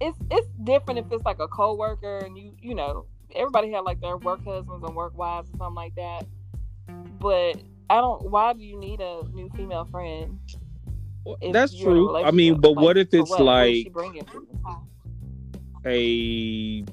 it's 0.00 0.18
it's 0.30 0.48
different 0.64 1.00
if 1.00 1.10
it's 1.10 1.24
like 1.24 1.40
a 1.40 1.48
coworker 1.48 2.18
and 2.18 2.36
you 2.36 2.54
you 2.60 2.74
know 2.74 3.06
everybody 3.34 3.72
have 3.72 3.84
like 3.84 4.00
their 4.00 4.16
work 4.16 4.44
husbands 4.44 4.84
and 4.84 4.94
work 4.94 5.16
wives 5.16 5.48
or 5.54 5.58
something 5.58 5.74
like 5.74 5.94
that. 5.96 6.26
But 7.18 7.60
I 7.90 8.00
don't. 8.00 8.30
Why 8.30 8.52
do 8.52 8.62
you 8.62 8.78
need 8.78 9.00
a 9.00 9.22
new 9.32 9.50
female 9.56 9.86
friend? 9.86 10.38
That's 11.52 11.74
you're 11.74 11.90
in 11.90 11.96
a 11.96 12.00
true. 12.00 12.22
I 12.24 12.30
mean, 12.30 12.60
but 12.60 12.72
Like, 12.72 12.84
what 12.84 12.96
if 12.96 13.12
it's 13.12 13.30
what? 13.30 13.40
What 13.40 13.68
is 13.68 13.76
she 13.78 13.84
like 13.84 13.92
bringing 13.92 14.24
to 14.24 14.46
the 14.52 14.58
a 15.86 16.84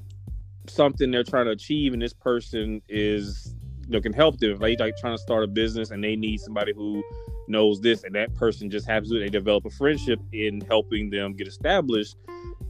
something 0.68 1.12
they're 1.12 1.24
trying 1.24 1.46
to 1.46 1.52
achieve, 1.52 1.94
and 1.94 2.02
this 2.02 2.14
person 2.14 2.82
is 2.88 3.55
you 3.88 4.02
can 4.02 4.14
help 4.14 4.40
them. 4.40 4.52
If 4.52 4.60
they 4.60 4.76
like 4.76 4.96
trying 4.98 5.16
to 5.16 5.22
start 5.22 5.44
a 5.44 5.48
business 5.48 5.92
and 5.92 6.04
they 6.04 6.16
need 6.16 6.40
somebody 6.40 6.74
who 6.74 7.04
knows 7.48 7.82
this, 7.82 8.04
and 8.04 8.16
that 8.16 8.34
person 8.36 8.70
just 8.70 8.88
happens 8.88 9.12
to 9.12 9.20
they 9.20 9.30
develop 9.30 9.66
a 9.66 9.70
friendship 9.70 10.20
in 10.34 10.62
helping 10.62 11.10
them 11.10 11.34
get 11.34 11.48
established. 11.48 12.16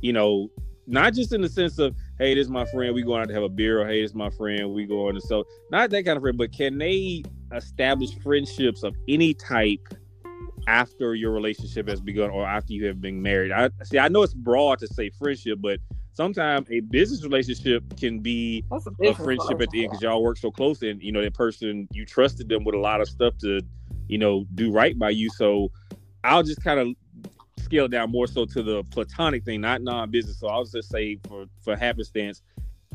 You 0.01 0.13
know, 0.13 0.49
not 0.87 1.13
just 1.13 1.33
in 1.33 1.41
the 1.41 1.49
sense 1.49 1.79
of 1.79 1.95
hey, 2.19 2.35
this 2.35 2.45
is 2.45 2.51
my 2.51 2.65
friend, 2.65 2.93
we 2.93 3.03
going 3.03 3.21
out 3.21 3.27
to 3.27 3.33
have 3.33 3.43
a 3.43 3.49
beer, 3.49 3.81
or 3.81 3.87
hey, 3.87 4.01
this 4.01 4.11
is 4.11 4.15
my 4.15 4.29
friend, 4.31 4.71
we 4.71 4.85
going 4.85 5.15
to 5.15 5.21
so 5.21 5.45
Not 5.71 5.89
that 5.89 6.05
kind 6.05 6.17
of 6.17 6.23
friend, 6.23 6.37
but 6.37 6.51
can 6.51 6.77
they 6.77 7.23
establish 7.53 8.13
friendships 8.19 8.83
of 8.83 8.95
any 9.07 9.33
type? 9.33 9.79
after 10.67 11.15
your 11.15 11.31
relationship 11.31 11.87
has 11.87 12.01
begun 12.01 12.29
or 12.29 12.45
after 12.45 12.73
you 12.73 12.85
have 12.85 13.01
been 13.01 13.21
married. 13.21 13.51
I 13.51 13.69
see 13.83 13.99
I 13.99 14.07
know 14.07 14.23
it's 14.23 14.33
broad 14.33 14.79
to 14.79 14.87
say 14.87 15.09
friendship, 15.09 15.59
but 15.61 15.79
sometimes 16.15 16.67
a 16.71 16.79
business 16.79 17.23
relationship 17.23 17.83
can 17.97 18.19
be 18.19 18.63
a, 18.71 19.09
a 19.09 19.13
friendship 19.13 19.61
at 19.61 19.69
the 19.69 19.83
end 19.83 19.91
because 19.91 20.01
y'all 20.01 20.23
work 20.23 20.37
so 20.37 20.49
close 20.49 20.81
and 20.81 21.01
you 21.03 21.11
know 21.11 21.21
that 21.21 21.33
person 21.33 21.87
you 21.91 22.05
trusted 22.05 22.49
them 22.49 22.63
with 22.63 22.73
a 22.73 22.79
lot 22.79 23.01
of 23.01 23.07
stuff 23.07 23.37
to 23.37 23.59
you 24.07 24.17
know 24.17 24.45
do 24.55 24.71
right 24.71 24.97
by 24.97 25.09
you. 25.09 25.29
So 25.29 25.71
i'll 26.23 26.43
just 26.43 26.63
kind 26.63 26.79
of 26.79 26.87
scale 27.59 27.87
down 27.87 28.11
more 28.11 28.27
so 28.27 28.45
to 28.45 28.63
the 28.63 28.83
platonic 28.85 29.43
thing 29.43 29.61
not 29.61 29.81
non-business. 29.81 30.39
So 30.39 30.47
i'll 30.47 30.65
just 30.65 30.89
say 30.89 31.19
for 31.27 31.45
for 31.61 31.75
happenstance 31.75 32.41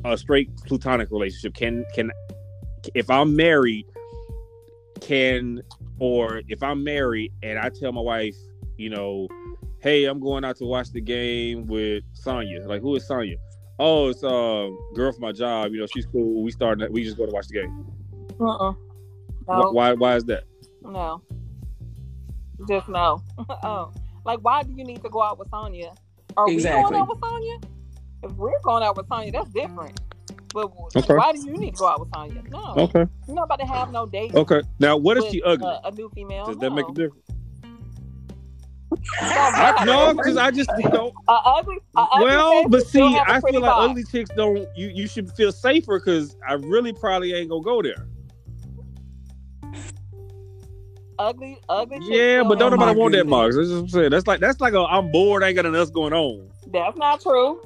a 0.05 0.17
straight 0.17 0.55
platonic 0.65 1.11
relationship 1.11 1.55
can 1.55 1.85
can 1.95 2.11
if 2.95 3.11
i'm 3.11 3.37
married 3.37 3.85
can 5.01 5.61
or 5.99 6.43
if 6.49 6.63
i'm 6.63 6.83
married 6.83 7.33
and 7.43 7.59
i 7.59 7.69
tell 7.69 7.93
my 7.93 8.01
wife 8.01 8.37
you 8.79 8.89
know 8.89 9.29
hey 9.81 10.05
i'm 10.05 10.21
going 10.21 10.45
out 10.45 10.57
to 10.57 10.65
watch 10.65 10.91
the 10.93 11.01
game 11.01 11.67
with 11.67 12.03
sonya 12.13 12.67
like 12.67 12.81
who 12.83 12.95
is 12.97 13.07
sonya 13.07 13.37
oh, 13.83 14.09
it's 14.11 14.23
a 14.23 14.29
uh, 14.29 14.69
girl 14.95 15.11
from 15.11 15.23
my 15.23 15.33
job. 15.33 15.73
You 15.73 15.81
know, 15.81 15.87
she's 15.87 16.05
cool. 16.05 16.43
We 16.43 16.51
started. 16.51 16.93
We 16.93 17.03
just 17.03 17.17
go 17.17 17.25
to 17.25 17.33
watch 17.33 17.47
the 17.49 17.55
game. 17.55 17.87
Uh-uh. 18.39 18.73
Wh- 18.73 19.49
No, 19.49 19.73
Why? 19.73 19.95
Why 19.95 20.17
is 20.17 20.25
that? 20.27 20.45
no, 20.83 21.23
just 22.69 22.89
no. 22.91 23.23
oh, 23.63 23.91
like 24.27 24.41
why 24.41 24.63
do 24.65 24.73
you 24.73 24.85
need 24.85 25.03
to 25.03 25.09
go 25.09 25.23
out 25.23 25.39
with 25.39 25.49
Sonya? 25.49 25.95
Are 26.37 26.47
we 26.47 26.63
going 26.63 26.95
out 26.95 27.09
with 27.09 27.21
Sonya? 27.21 27.57
If 28.23 28.33
we're 28.33 28.61
going 28.63 28.83
out 28.83 28.99
with 28.99 29.09
Sonya, 29.09 29.33
that's 29.33 29.49
different. 29.49 29.99
But 30.53 30.71
Okay. 30.97 31.15
why 31.15 31.33
do 31.33 31.41
you 31.41 31.57
need 31.57 31.71
to 31.77 31.79
go 31.79 31.89
out 31.89 32.01
with 32.01 32.11
Sonya? 32.15 32.43
No, 32.51 32.75
Okay. 32.77 33.07
you're 33.27 33.35
not 33.35 33.45
about 33.45 33.61
to 33.61 33.67
have 33.67 33.91
no 33.93 34.05
date. 34.05 34.35
Okay. 34.35 34.61
Now, 34.79 34.99
what 34.99 35.17
if 35.17 35.25
she 35.31 35.41
ugly? 35.43 35.67
uh, 35.67 35.81
a 35.85 35.91
new 35.93 36.11
female. 36.15 36.45
Does 36.45 36.59
that 36.59 36.71
make 36.71 36.87
a 36.87 36.93
difference? 36.93 37.30
Don't 39.21 39.33
I, 39.57 39.85
no, 39.85 40.15
because 40.15 40.37
I 40.37 40.51
just 40.51 40.71
don't. 40.91 41.15
A 41.29 41.33
ugly, 41.33 41.77
a 41.97 42.01
ugly 42.01 42.25
Well, 42.25 42.69
but 42.69 42.87
see, 42.87 43.01
have 43.13 43.29
a 43.29 43.31
I 43.33 43.41
pretty 43.41 43.57
feel 43.57 43.63
like 43.63 43.73
vibe. 43.73 43.91
ugly 43.91 44.05
chicks 44.05 44.31
don't. 44.37 44.67
You 44.77 44.89
you 44.89 45.07
should 45.07 45.31
feel 45.33 45.53
safer 45.53 45.99
because 45.99 46.37
I 46.47 46.55
really 46.55 46.93
probably 46.93 47.33
ain't 47.33 47.51
gonna 47.51 47.63
go 47.63 47.83
there. 47.83 48.07
ugly, 51.19 51.59
ugly. 51.69 51.99
Yeah, 52.03 52.41
still 52.41 52.49
but 52.49 52.59
don't 52.59 52.71
nobody 52.73 52.95
my 52.95 52.99
want 52.99 53.13
that, 53.13 53.19
goodness. 53.19 53.31
Marcus. 53.31 53.57
That's 53.57 53.69
what 53.71 53.79
I'm 53.79 53.89
saying. 53.89 54.11
That's 54.11 54.27
like 54.27 54.41
that's 54.41 54.61
like 54.61 54.75
a 54.75 54.81
I'm 54.81 55.11
bored. 55.13 55.43
Ain't 55.43 55.57
got 55.57 55.63
nothing 55.65 55.77
else 55.79 55.91
going 55.91 56.13
on. 56.13 56.51
That's 56.73 56.97
not 56.97 57.21
true. 57.21 57.61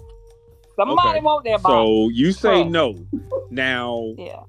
Somebody 0.76 1.08
Okay. 1.10 1.20
want 1.20 1.44
that 1.44 1.62
box. 1.62 1.72
So 1.72 2.08
you 2.10 2.32
say 2.32 2.62
Huh. 2.64 2.68
no. 2.68 3.06
Now, 3.50 4.14
yeah. 4.18 4.40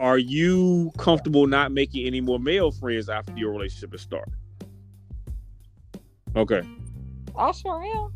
are 0.00 0.18
you 0.18 0.90
comfortable 0.98 1.46
not 1.46 1.70
making 1.70 2.04
any 2.06 2.20
more 2.20 2.40
male 2.40 2.72
friends 2.72 3.08
after 3.08 3.32
your 3.36 3.52
relationship 3.52 3.94
is 3.94 4.00
started? 4.00 4.32
Okay. 6.38 6.62
I 7.36 7.50
sure 7.52 7.82
am. 7.82 8.08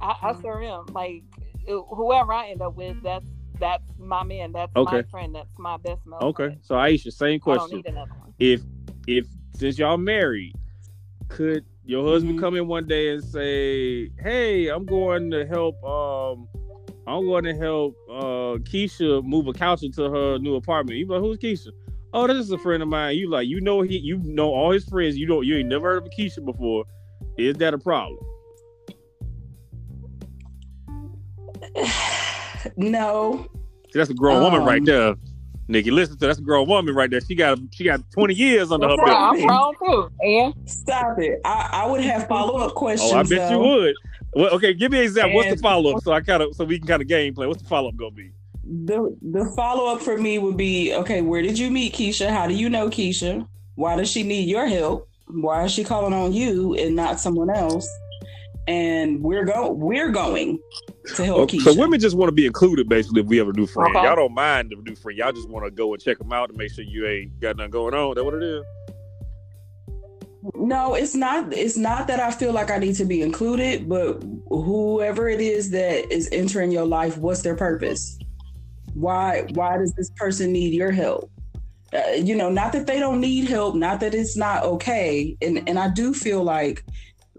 I, 0.00 0.14
I 0.22 0.40
sure 0.40 0.62
am. 0.62 0.86
Like 0.92 1.22
uh, 1.68 1.80
whoever 1.94 2.32
I 2.32 2.48
end 2.48 2.60
up 2.60 2.76
with, 2.76 2.96
that's 3.02 3.26
that's 3.58 3.82
my 3.98 4.22
man. 4.22 4.52
That's 4.52 4.72
my 4.74 5.02
friend. 5.10 5.34
That's 5.34 5.48
my 5.58 5.76
best 5.78 6.04
man. 6.06 6.20
Okay. 6.22 6.58
So 6.62 6.74
Aisha, 6.74 7.12
same 7.12 7.40
I 7.46 7.54
don't 7.54 7.58
question. 7.58 7.76
need 7.78 7.86
another 7.86 8.12
one. 8.18 8.34
if 8.38 8.62
if 9.06 9.26
since 9.54 9.78
y'all 9.78 9.96
married, 9.96 10.54
could 11.28 11.64
your 11.84 12.06
husband 12.06 12.38
Mhm. 12.38 12.40
come 12.40 12.56
in 12.56 12.66
one 12.68 12.86
day 12.86 13.08
and 13.14 13.24
say, 13.24 14.10
"Hey, 14.20 14.68
I'm 14.68 14.84
going 14.84 15.30
to 15.30 15.46
help. 15.46 15.82
Um, 15.84 16.48
I'm 17.06 17.24
going 17.26 17.44
to 17.44 17.54
help 17.54 17.96
uh 18.10 18.58
Keisha 18.68 19.24
move 19.24 19.46
a 19.48 19.52
couch 19.52 19.82
into 19.82 20.10
her 20.10 20.38
new 20.38 20.56
apartment." 20.56 20.98
You 20.98 21.06
like, 21.06 21.20
"Who's 21.20 21.38
Keisha?" 21.38 21.68
Oh, 22.14 22.26
this 22.26 22.36
is 22.36 22.50
a 22.50 22.58
friend 22.58 22.82
of 22.82 22.88
mine. 22.90 23.16
You 23.16 23.30
like, 23.30 23.48
you 23.48 23.60
know 23.62 23.80
he, 23.80 23.96
you 23.96 24.18
know 24.18 24.50
all 24.52 24.70
his 24.70 24.84
friends. 24.84 25.16
You 25.16 25.26
don't, 25.26 25.46
you 25.46 25.56
ain't 25.56 25.68
never 25.68 25.94
heard 25.94 26.02
of 26.06 26.10
Keisha 26.10 26.44
before. 26.44 26.84
Is 27.38 27.56
that 27.56 27.74
a 27.74 27.78
problem? 27.78 28.18
no. 32.76 33.46
See, 33.92 33.98
that's 33.98 34.10
a 34.10 34.14
grown 34.14 34.42
woman 34.42 34.60
Um, 34.60 34.66
right 34.66 34.84
there, 34.84 35.14
Nikki. 35.68 35.90
Listen 35.90 36.18
to 36.18 36.26
that's 36.26 36.38
a 36.38 36.42
grown 36.42 36.68
woman 36.68 36.94
right 36.94 37.10
there. 37.10 37.20
She 37.20 37.34
got 37.34 37.58
she 37.72 37.84
got 37.84 38.00
20 38.12 38.34
years 38.34 38.72
under 38.72 38.88
her 38.88 38.96
belt. 38.96 39.08
I'm 39.08 39.46
grown 39.46 39.74
too. 39.78 40.10
And 40.20 40.54
Stop 40.68 41.18
it. 41.18 41.40
I, 41.44 41.70
I 41.72 41.86
would 41.90 42.00
have 42.00 42.28
follow 42.28 42.58
up 42.58 42.74
questions. 42.74 43.12
Oh, 43.12 43.18
I 43.18 43.22
bet 43.22 43.50
you 43.50 43.58
would. 43.58 43.94
Well, 44.34 44.50
okay, 44.54 44.72
give 44.72 44.92
me 44.92 44.98
an 44.98 45.04
example. 45.04 45.36
What's 45.36 45.50
the 45.50 45.56
follow 45.58 45.96
up? 45.96 46.02
So 46.02 46.12
I 46.12 46.20
kind 46.20 46.42
of 46.42 46.54
so 46.54 46.64
we 46.64 46.78
can 46.78 46.88
kind 46.88 47.02
of 47.02 47.08
gameplay. 47.08 47.46
What's 47.46 47.62
the 47.62 47.68
follow 47.68 47.88
up 47.88 47.96
gonna 47.96 48.12
be? 48.12 48.32
The 48.64 49.16
the 49.20 49.52
follow 49.56 49.92
up 49.92 50.00
for 50.00 50.16
me 50.16 50.38
would 50.38 50.56
be 50.56 50.94
okay. 50.94 51.20
Where 51.20 51.42
did 51.42 51.58
you 51.58 51.70
meet 51.70 51.92
Keisha? 51.94 52.30
How 52.30 52.46
do 52.46 52.54
you 52.54 52.70
know 52.70 52.88
Keisha? 52.88 53.46
Why 53.74 53.96
does 53.96 54.10
she 54.10 54.22
need 54.22 54.48
your 54.48 54.66
help? 54.66 55.08
Why 55.26 55.64
is 55.64 55.72
she 55.72 55.84
calling 55.84 56.12
on 56.12 56.32
you 56.32 56.74
and 56.74 56.96
not 56.96 57.20
someone 57.20 57.50
else? 57.50 57.88
And 58.68 59.20
we're 59.22 59.44
go 59.44 59.72
we're 59.72 60.10
going 60.10 60.58
to 61.16 61.24
help 61.24 61.40
okay, 61.40 61.58
Keisha. 61.58 61.74
So 61.74 61.74
women 61.74 61.98
just 61.98 62.16
want 62.16 62.28
to 62.28 62.32
be 62.32 62.46
included, 62.46 62.88
basically. 62.88 63.22
If 63.22 63.26
we 63.26 63.40
ever 63.40 63.52
do 63.52 63.66
friends, 63.66 63.96
okay. 63.96 64.06
y'all 64.06 64.16
don't 64.16 64.34
mind 64.34 64.70
the 64.70 64.76
new 64.76 64.94
friend. 64.94 65.18
Y'all 65.18 65.32
just 65.32 65.48
want 65.48 65.64
to 65.64 65.70
go 65.70 65.92
and 65.92 66.02
check 66.02 66.18
them 66.18 66.32
out 66.32 66.50
to 66.50 66.56
make 66.56 66.72
sure 66.72 66.84
you 66.84 67.06
ain't 67.06 67.40
got 67.40 67.56
nothing 67.56 67.72
going 67.72 67.94
on. 67.94 68.14
That 68.14 68.24
what 68.24 68.34
it 68.34 68.42
is? 68.42 68.62
No, 70.54 70.94
it's 70.94 71.14
not. 71.14 71.52
It's 71.52 71.76
not 71.76 72.08
that 72.08 72.20
I 72.20 72.30
feel 72.30 72.52
like 72.52 72.70
I 72.70 72.78
need 72.78 72.94
to 72.96 73.04
be 73.04 73.22
included, 73.22 73.88
but 73.88 74.22
whoever 74.48 75.28
it 75.28 75.40
is 75.40 75.70
that 75.70 76.12
is 76.12 76.28
entering 76.32 76.72
your 76.72 76.86
life, 76.86 77.16
what's 77.16 77.42
their 77.42 77.56
purpose? 77.56 78.18
Why? 78.94 79.46
Why 79.54 79.78
does 79.78 79.92
this 79.94 80.10
person 80.16 80.52
need 80.52 80.74
your 80.74 80.90
help? 80.90 81.30
Uh, 81.92 82.12
you 82.12 82.34
know, 82.34 82.48
not 82.48 82.72
that 82.72 82.86
they 82.86 82.98
don't 82.98 83.20
need 83.20 83.48
help, 83.48 83.74
not 83.74 84.00
that 84.00 84.14
it's 84.14 84.36
not 84.36 84.62
okay, 84.64 85.36
and 85.42 85.68
and 85.68 85.78
I 85.78 85.90
do 85.90 86.14
feel 86.14 86.42
like 86.42 86.84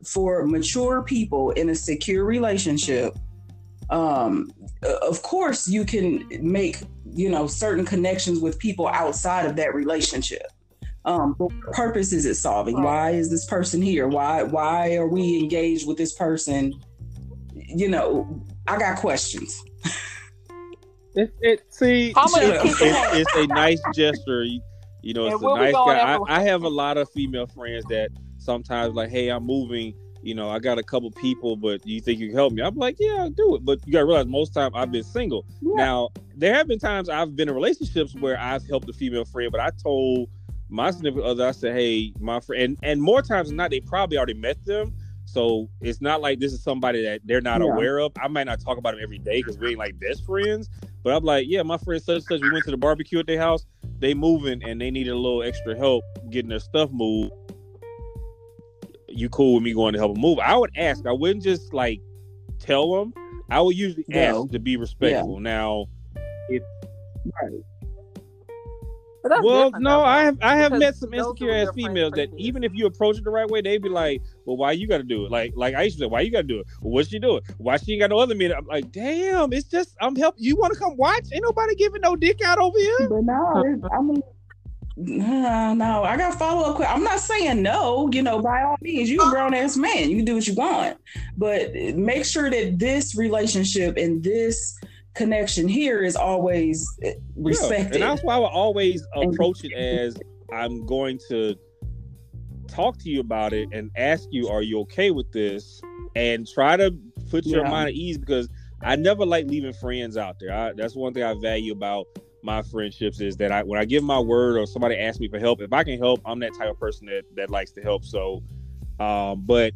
for 0.06 0.46
mature 0.46 1.02
people 1.02 1.52
in 1.52 1.70
a 1.70 1.76
secure 1.76 2.24
relationship, 2.24 3.16
um, 3.90 4.52
of 5.02 5.22
course 5.24 5.68
you 5.68 5.86
can 5.86 6.28
make 6.42 6.78
you 7.06 7.30
know 7.30 7.48
certain 7.48 7.86
connections 7.86 8.40
with 8.40 8.60
people 8.60 8.88
outside 8.88 9.46
of 9.46 9.56
that 9.56 9.74
relationship 9.74 10.48
um, 11.06 11.36
but 11.38 11.46
what 11.46 11.74
purpose 11.74 12.14
is 12.14 12.26
it 12.26 12.36
solving? 12.36 12.82
Why 12.82 13.12
is 13.12 13.30
this 13.30 13.46
person 13.46 13.82
here? 13.82 14.08
Why 14.08 14.44
why 14.44 14.96
are 14.96 15.08
we 15.08 15.38
engaged 15.40 15.88
with 15.88 15.98
this 15.98 16.14
person? 16.14 16.74
You 17.54 17.90
know, 17.90 18.44
I 18.68 18.78
got 18.78 18.98
questions. 18.98 19.62
It, 21.16 21.34
it 21.42 21.74
see, 21.74 22.14
it's, 22.16 22.82
it's, 22.82 23.36
a 23.36 23.48
nice 23.48 23.82
gesture. 23.94 24.44
You, 24.44 24.62
you 25.02 25.14
know, 25.14 25.28
it's 25.28 25.44
a 25.44 25.56
nice 25.56 25.74
guy. 25.74 26.16
I, 26.16 26.40
I, 26.40 26.42
have 26.42 26.64
a 26.64 26.70
lot 26.70 26.98
of 26.98 27.10
female 27.12 27.46
friends 27.46 27.86
that 27.90 28.10
sometimes 28.38 28.96
like, 28.96 29.10
hey, 29.10 29.30
I'm 29.30 29.46
moving. 29.46 29.94
You 30.24 30.34
know, 30.34 30.50
I 30.50 30.60
got 30.60 30.80
a 30.80 30.84
couple 30.84 31.12
people, 31.12 31.58
but 31.58 31.86
you 31.86 32.00
think 32.00 32.20
you 32.20 32.28
can 32.28 32.36
help 32.36 32.54
me? 32.54 32.62
I'm 32.64 32.76
like, 32.76 32.96
yeah, 32.98 33.24
I'll 33.24 33.30
do 33.30 33.56
it. 33.56 33.66
But 33.66 33.86
you 33.86 33.92
gotta 33.92 34.06
realize 34.06 34.26
most 34.26 34.54
time 34.54 34.72
I've 34.74 34.92
been 34.92 35.04
single. 35.04 35.46
Yeah. 35.62 35.74
Now, 35.76 36.10
there 36.36 36.54
have 36.54 36.68
been 36.68 36.80
times 36.80 37.10
I've 37.10 37.36
been 37.36 37.50
in 37.50 37.54
relationships 37.54 38.16
where 38.16 38.40
I've 38.40 38.66
helped 38.66 38.90
a 38.90 38.94
female 38.94 39.26
friend, 39.26 39.52
but 39.52 39.60
I 39.60 39.70
told 39.72 40.30
my 40.70 40.90
significant 40.92 41.26
other, 41.26 41.48
I 41.48 41.52
said, 41.52 41.76
hey, 41.76 42.14
my 42.20 42.40
friend, 42.40 42.64
and, 42.64 42.78
and 42.82 43.02
more 43.02 43.22
times 43.22 43.50
than 43.50 43.58
not, 43.58 43.70
they 43.70 43.82
probably 43.82 44.18
already 44.18 44.34
met 44.34 44.64
them. 44.66 44.96
So 45.26 45.70
it's 45.82 46.02
not 46.02 46.22
like 46.22 46.40
this 46.40 46.54
is 46.54 46.64
somebody 46.64 47.04
that 47.04 47.22
they're 47.26 47.42
not 47.42 47.62
yeah. 47.62 47.68
aware 47.68 48.00
of. 48.00 48.12
I 48.22 48.28
might 48.28 48.46
not 48.46 48.60
talk 48.60 48.78
about 48.78 48.94
them 48.94 49.04
every 49.04 49.20
day 49.20 49.40
because 49.40 49.58
we 49.58 49.70
ain't 49.70 49.80
like 49.80 50.00
best 50.00 50.26
friends. 50.26 50.70
But 51.04 51.16
I'm 51.16 51.24
like, 51.24 51.46
yeah, 51.50 51.64
my 51.64 51.78
friend 51.78 52.02
such 52.02 52.16
and 52.16 52.24
such. 52.24 52.42
We 52.42 52.52
went 52.52 52.66
to 52.66 52.72
the 52.72 52.78
barbecue 52.78 53.20
at 53.20 53.28
their 53.28 53.40
house. 53.40 53.66
They 54.00 54.14
moving 54.14 54.64
and 54.64 54.80
they 54.80 54.90
needed 54.90 55.12
a 55.12 55.18
little 55.18 55.44
extra 55.44 55.76
help 55.76 56.04
getting 56.30 56.50
their 56.50 56.60
stuff 56.60 56.90
moved. 56.92 57.32
You 59.10 59.30
cool 59.30 59.56
with 59.56 59.64
me 59.64 59.74
going 59.74 59.94
to 59.94 60.00
help 60.00 60.14
them 60.14 60.22
move? 60.22 60.40
I 60.40 60.58
would 60.58 60.72
ask. 60.78 61.06
I 61.06 61.12
wouldn't 61.12 61.44
just 61.44 61.74
like 61.74 62.02
tell 62.60 62.94
them. 62.94 63.14
I 63.50 63.62
would 63.62 63.76
usually 63.76 64.06
no. 64.08 64.44
ask 64.44 64.52
to 64.52 64.60
be 64.60 64.78
respectful. 64.78 65.36
Yeah. 65.36 65.44
Now, 65.44 65.86
if 66.50 66.64
right 67.42 67.52
well, 69.24 69.72
no, 69.80 70.02
I 70.02 70.24
have 70.24 70.38
I 70.42 70.58
have 70.58 70.74
met 70.74 70.96
some 70.96 71.14
insecure 71.14 71.54
ass 71.54 71.70
females 71.74 72.14
that 72.14 72.30
even 72.38 72.64
if 72.64 72.74
you 72.74 72.86
approach 72.86 73.18
it 73.18 73.24
the 73.24 73.30
right 73.30 73.50
way, 73.50 73.62
they'd 73.62 73.82
be 73.82 73.90
like, 73.90 74.22
"Well, 74.46 74.58
why 74.58 74.74
you 74.74 74.88
got 74.88 74.98
to 74.98 75.04
do 75.04 75.26
it?" 75.26 75.32
Like, 75.32 75.54
like 75.56 75.76
I 75.76 75.84
used 75.84 75.98
to 75.98 76.04
say, 76.04 76.08
"Why 76.08 76.22
you 76.22 76.32
got 76.32 76.42
to 76.42 76.48
do 76.48 76.60
it?" 76.60 76.68
Well, 76.82 76.94
what's 76.94 77.10
she 77.10 77.20
doing? 77.20 77.42
Why 77.58 77.78
she 77.78 77.94
ain't 77.94 78.02
got 78.02 78.10
no 78.10 78.20
other 78.20 78.36
men? 78.36 78.54
I'm 78.54 78.66
like, 78.66 78.92
"Damn, 78.92 79.54
it's 79.54 79.68
just 79.68 79.96
I'm 80.02 80.16
helping. 80.16 80.44
You 80.44 80.56
want 80.58 80.74
to 80.74 80.80
come 80.80 80.98
watch? 80.98 81.28
Ain't 81.34 81.44
nobody 81.44 81.76
giving 81.76 82.02
no 82.02 82.16
dick 82.16 82.42
out 82.44 82.60
over 82.60 82.78
here." 82.78 83.10
But 83.10 83.24
no, 83.24 83.52
uh-huh. 83.56 83.90
I 83.92 84.02
mean. 84.02 84.22
No, 84.96 85.74
no, 85.74 86.04
I 86.04 86.18
got 86.18 86.38
follow 86.38 86.72
up. 86.72 86.80
I'm 86.88 87.04
not 87.04 87.20
saying 87.20 87.64
no. 87.64 88.10
You 88.12 88.22
know, 88.22 88.40
by 88.40 88.62
all 88.62 88.78
means, 88.80 89.10
you 89.10 89.20
a 89.22 89.30
grown 89.32 89.56
ass 89.56 89.76
man. 89.76 90.10
You 90.12 90.18
can 90.18 90.26
do 90.26 90.36
what 90.36 90.46
you 90.46 90.54
want, 90.54 91.00
but 91.36 91.74
make 91.74 92.26
sure 92.26 92.52
that 92.52 92.78
this 92.78 93.16
relationship 93.16 93.98
and 93.98 94.24
this 94.24 94.78
connection 95.14 95.68
here 95.68 96.02
is 96.02 96.16
always 96.16 96.88
respected. 97.36 98.00
Yeah, 98.00 98.10
and 98.10 98.18
that's 98.18 98.24
why 98.24 98.36
I 98.36 98.40
would 98.40 98.46
always 98.46 99.06
approach 99.16 99.64
it 99.64 99.74
as 99.74 100.18
I'm 100.52 100.86
going 100.86 101.20
to 101.30 101.56
talk 102.68 102.98
to 103.00 103.10
you 103.10 103.20
about 103.20 103.54
it 103.54 103.70
and 103.72 103.92
ask 103.96 104.28
you, 104.32 104.50
are 104.50 104.62
you 104.62 104.80
okay 104.82 105.12
with 105.12 105.32
this? 105.32 105.82
And 106.16 106.48
try 106.48 106.78
to 106.78 106.96
put 107.30 107.46
your 107.46 107.64
yeah. 107.64 107.72
mind 107.72 107.90
at 107.90 107.96
ease 107.96 108.18
because 108.18 108.50
I 108.82 108.96
never 108.96 109.26
like 109.26 109.48
leaving 109.48 109.74
friends 109.74 110.18
out 110.18 110.38
there. 110.40 110.54
I, 110.54 110.74
that's 110.74 110.96
one 110.96 111.14
thing 111.14 111.24
I 111.24 111.34
value 111.40 111.72
about 111.72 112.08
my 112.44 112.62
friendships 112.62 113.22
is 113.22 113.38
that 113.38 113.52
I 113.52 113.64
when 113.64 113.80
I 113.80 113.86
give 113.86 114.04
my 114.04 114.20
word 114.20 114.58
or 114.58 114.68
somebody 114.68 114.98
asks 114.98 115.20
me 115.20 115.30
for 115.30 115.40
help, 115.40 115.62
if 115.62 115.72
I 115.72 115.84
can 115.84 115.98
help, 115.98 116.22
I'm 116.26 116.40
that 116.40 116.54
type 116.56 116.70
of 116.70 116.80
person 116.80 117.08
that 117.08 117.24
that 117.36 117.50
likes 117.50 117.72
to 117.72 117.82
help. 117.82 118.04
So, 118.04 118.44
um, 119.00 119.44
but 119.46 119.74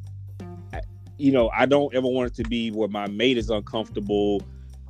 you 1.17 1.31
know, 1.31 1.49
I 1.49 1.65
don't 1.65 1.93
ever 1.95 2.07
want 2.07 2.31
it 2.31 2.43
to 2.43 2.49
be 2.49 2.69
where 2.69 2.89
my 2.89 3.07
mate 3.07 3.37
is 3.37 3.49
uncomfortable 3.49 4.43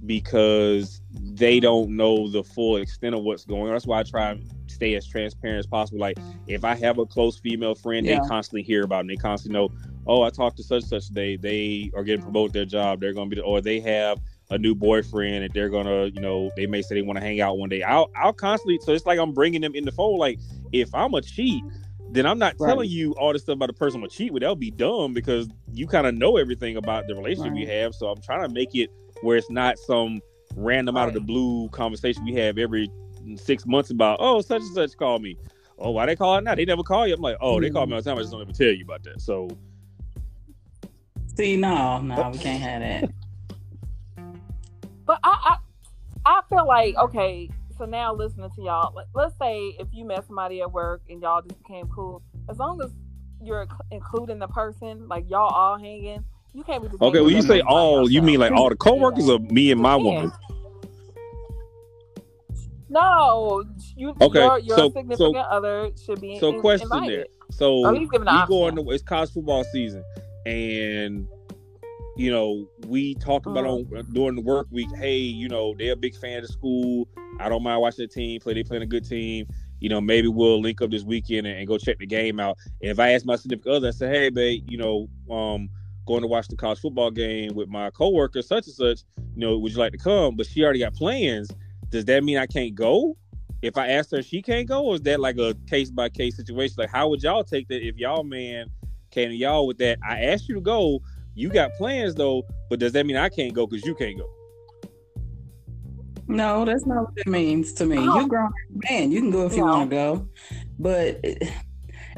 because 0.06 1.02
they 1.12 1.60
don't 1.60 1.96
know 1.96 2.30
the 2.30 2.44
full 2.44 2.78
extent 2.78 3.16
of 3.16 3.24
what's 3.24 3.46
going 3.46 3.64
on. 3.64 3.74
That's 3.74 3.88
why 3.88 4.00
I 4.00 4.04
try 4.04 4.32
and 4.32 4.50
stay 4.68 4.96
as 4.96 5.08
transparent 5.08 5.60
as 5.60 5.66
possible. 5.66 6.00
Like 6.00 6.18
if 6.48 6.64
I 6.64 6.76
have 6.76 7.00
a 7.00 7.06
close 7.06 7.40
female 7.40 7.76
friend, 7.76 8.06
yeah. 8.06 8.20
they 8.20 8.28
constantly 8.28 8.64
hear 8.64 8.84
about 8.84 9.02
and 9.02 9.10
they 9.10 9.16
constantly 9.16 9.60
know, 9.60 9.72
oh, 10.06 10.24
I 10.24 10.30
talked 10.30 10.58
to 10.58 10.64
such 10.64 10.84
and 10.84 10.90
such 10.90 11.08
day. 11.10 11.36
They 11.36 11.92
are 11.96 12.04
getting 12.04 12.22
promoted 12.22 12.54
their 12.54 12.66
job. 12.66 13.02
They're 13.02 13.14
gonna 13.14 13.30
be 13.30 13.40
or 13.40 13.62
they 13.62 13.80
have 13.82 14.20
a 14.50 14.58
new 14.58 14.76
boyfriend 14.76 15.44
and 15.44 15.54
they're 15.54 15.70
gonna, 15.70 16.06
you 16.06 16.22
know, 16.22 16.52
they 16.56 16.68
may 16.68 16.82
say 16.82 16.96
they 16.96 17.02
want 17.02 17.18
to 17.18 17.26
hang 17.26 17.42
out 17.42 17.58
one 17.58 17.70
day. 17.70 17.84
I'll 17.84 18.10
I'll 18.16 18.34
constantly 18.34 18.80
so 18.84 18.94
it's 18.94 19.06
like 19.06 19.20
I'm 19.20 19.34
bringing 19.34 19.62
them 19.62 19.76
in 19.76 19.84
the 19.84 19.92
phone. 19.92 20.18
Like 20.18 20.40
if 20.72 20.94
I'm 20.94 21.14
a 21.16 21.22
cheat, 21.22 21.64
then 22.12 22.26
I'm 22.26 22.40
not 22.40 22.56
right. 22.60 22.68
telling 22.68 22.90
you 22.90 23.14
all 23.14 23.34
this 23.34 23.42
stuff 23.42 23.56
about 23.56 23.68
the 23.68 23.74
person 23.74 23.98
I'm 23.98 24.02
gonna 24.02 24.12
cheat 24.12 24.32
with. 24.32 24.42
That'll 24.42 24.56
be 24.56 24.72
dumb 24.72 25.14
because 25.14 25.50
you 25.74 25.88
kind 25.88 26.08
of 26.08 26.16
know 26.16 26.38
everything 26.38 26.78
about 26.78 27.08
the 27.08 27.16
relationship 27.16 27.54
right. 27.54 27.62
you 27.62 27.68
have. 27.68 27.94
So 27.94 28.08
I'm 28.08 28.22
trying 28.22 28.48
to 28.48 28.54
make 28.54 28.76
it 28.76 28.92
where 29.22 29.38
it's 29.38 29.50
not 29.50 29.78
some 29.78 30.22
random 30.56 30.96
right. 30.96 31.04
out 31.04 31.08
of 31.08 31.14
the 31.14 31.22
blue 31.22 31.70
conversation 31.70 32.24
we 32.26 32.34
have 32.34 32.58
every 32.58 32.90
six 33.36 33.66
months 33.66 33.90
about, 33.90 34.18
oh, 34.20 34.42
such 34.42 34.62
and 34.62 34.74
such 34.74 34.98
call 34.98 35.20
me. 35.20 35.38
Oh, 35.80 35.92
why 35.92 36.06
they 36.06 36.16
call 36.16 36.38
it 36.38 36.44
now? 36.44 36.56
They 36.56 36.66
never 36.66 36.84
call 36.84 37.08
you. 37.08 37.14
I'm 37.14 37.22
like, 37.22 37.38
oh, 37.40 37.54
mm-hmm. 37.54 37.64
they 37.64 37.70
call 37.70 37.86
me 37.86 37.94
all 37.94 38.02
the 38.02 38.10
time. 38.10 38.18
I 38.18 38.22
just 38.22 38.32
don't 38.32 38.42
ever 38.42 38.52
tell 38.52 38.68
you 38.68 38.84
about 38.84 39.04
that. 39.04 39.22
So, 39.22 39.50
see, 41.36 41.56
no, 41.56 42.00
no, 42.00 42.30
we 42.32 42.40
can't 42.40 42.62
have 42.62 42.82
that. 42.82 43.12
But 45.06 45.22
I, 45.24 45.58
I, 46.26 46.40
I 46.40 46.42
feel 46.50 46.68
like 46.68 46.96
okay. 46.98 47.50
So 47.78 47.86
now 47.86 48.14
listening 48.14 48.50
to 48.56 48.62
y'all, 48.62 48.94
let, 48.94 49.06
let's 49.16 49.38
say 49.40 49.76
if 49.80 49.88
you 49.94 50.04
met 50.04 50.28
somebody 50.28 50.62
at 50.62 50.70
work 50.72 51.02
and 51.10 51.22
y'all 51.22 51.42
just 51.42 51.58
became 51.60 51.88
cool, 51.88 52.22
as 52.50 52.58
long 52.58 52.82
as 52.82 52.92
you're 53.42 53.68
including 53.92 54.40
the 54.40 54.48
person, 54.48 55.08
like 55.08 55.30
y'all 55.30 55.48
all 55.48 55.78
hanging, 55.78 56.26
you 56.58 56.64
can't 56.64 56.92
be. 56.92 56.98
Okay, 57.00 57.22
when 57.22 57.36
you 57.36 57.44
say 57.44 57.62
all, 57.62 58.10
you 58.10 58.24
mean 58.24 58.40
like 58.40 58.52
all 58.52 58.70
the 58.70 58.76
coworkers 58.76 59.30
or 59.30 59.38
me 59.40 59.72
and 59.72 59.80
my 59.80 59.96
woman? 59.96 60.32
No, 62.90 63.64
you. 63.96 64.16
Okay, 64.20 64.40
your, 64.40 64.60
your 64.60 64.78
so, 64.78 64.90
significant 64.90 65.18
so, 65.18 65.36
other 65.36 65.92
should 66.04 66.20
be. 66.20 66.40
So, 66.40 66.56
in, 66.56 66.62
question 66.62 66.90
invited. 66.92 67.20
there. 67.20 67.26
So 67.52 67.86
oh, 67.86 67.92
we 67.92 68.08
go 68.48 68.68
into 68.68 68.90
it's 68.90 69.04
college 69.04 69.32
football 69.32 69.64
season, 69.66 70.04
and 70.48 71.28
you 72.16 72.32
know 72.32 72.68
we 72.88 73.14
talked 73.16 73.46
about 73.46 73.66
mm. 73.66 74.00
on 74.00 74.14
during 74.14 74.36
the 74.36 74.42
work 74.42 74.66
week. 74.72 74.90
Hey, 74.98 75.18
you 75.18 75.48
know 75.50 75.76
they're 75.78 75.94
a 75.94 75.96
big 75.96 76.16
fan 76.16 76.44
of 76.44 76.50
school. 76.50 77.08
I 77.40 77.50
don't 77.50 77.62
mind 77.62 77.82
watching 77.82 78.08
the 78.08 78.12
team 78.12 78.40
play. 78.40 78.56
They 78.56 78.64
playing 78.64 78.84
a 78.84 78.88
good 78.88 79.08
team. 79.08 79.46
You 79.80 79.90
know, 79.90 80.02
maybe 80.02 80.28
we'll 80.28 80.60
link 80.60 80.82
up 80.82 80.90
this 80.90 81.04
weekend 81.04 81.46
and, 81.46 81.60
and 81.60 81.68
go 81.68 81.78
check 81.78 82.00
the 82.00 82.08
game 82.08 82.40
out. 82.40 82.58
And 82.82 82.90
if 82.90 83.00
I 83.00 83.12
ask 83.12 83.28
my 83.28 83.36
significant 83.36 83.76
other, 83.76 83.90
I 83.90 83.92
say, 83.92 84.10
"Hey, 84.10 84.30
babe, 84.30 84.64
you 84.68 84.80
know, 84.80 85.08
um, 85.32 85.70
going 86.08 86.22
to 86.22 86.28
watch 86.28 86.48
the 86.48 86.56
college 86.56 86.80
football 86.80 87.12
game 87.12 87.54
with 87.54 87.70
my 87.70 87.92
coworker, 87.92 88.42
such 88.42 88.66
and 88.66 88.76
such, 88.76 89.02
you 89.36 89.42
know, 89.42 89.58
would 89.60 89.72
you 89.72 89.78
like 89.78 89.92
to 89.92 89.98
come? 89.98 90.36
But 90.36 90.48
she 90.48 90.64
already 90.64 90.80
got 90.80 90.96
plans. 90.96 91.52
Does 91.90 92.06
that 92.06 92.24
mean 92.24 92.38
I 92.38 92.48
can't 92.48 92.74
go? 92.74 93.16
If 93.62 93.78
I 93.78 93.90
ask 93.90 94.12
her, 94.12 94.22
she 94.22 94.42
can't 94.42 94.68
go, 94.68 94.84
or 94.84 94.96
is 94.96 95.02
that 95.02 95.20
like 95.20 95.38
a 95.38 95.56
case 95.70 95.90
by 95.90 96.10
case 96.10 96.38
situation? 96.38 96.76
Like, 96.78 96.90
how 96.90 97.10
would 97.10 97.22
y'all 97.22 97.44
take 97.44 97.68
that 97.68 97.86
if 97.86 97.98
y'all 97.98 98.24
man 98.24 98.68
came 99.12 99.30
to 99.30 99.36
y'all 99.36 99.68
with 99.68 99.78
that? 99.80 100.00
I 100.08 100.22
asked 100.24 100.48
you 100.48 100.56
to 100.56 100.62
go, 100.62 101.02
you 101.36 101.50
got 101.50 101.74
plans 101.74 102.16
though, 102.16 102.44
but 102.70 102.80
does 102.80 102.94
that 102.94 103.06
mean 103.06 103.16
I 103.18 103.30
can't 103.30 103.54
go 103.54 103.68
because 103.68 103.86
you 103.86 103.96
can't 103.96 104.18
go? 104.18 104.30
No, 106.28 106.66
that's 106.66 106.86
not 106.86 107.04
what 107.04 107.14
it 107.16 107.28
means 107.28 107.74
to 107.74 107.86
me. 107.86 107.98
Oh. 107.98 108.20
You're 108.20 108.28
grown 108.28 108.52
man. 108.90 109.12
You 109.12 109.22
can 109.22 109.32
go 109.32 109.46
if 109.46 109.56
you 109.56 109.64
want 109.64 109.90
to 109.90 109.96
go, 109.96 110.30
but 110.78 111.20
it, 111.24 111.42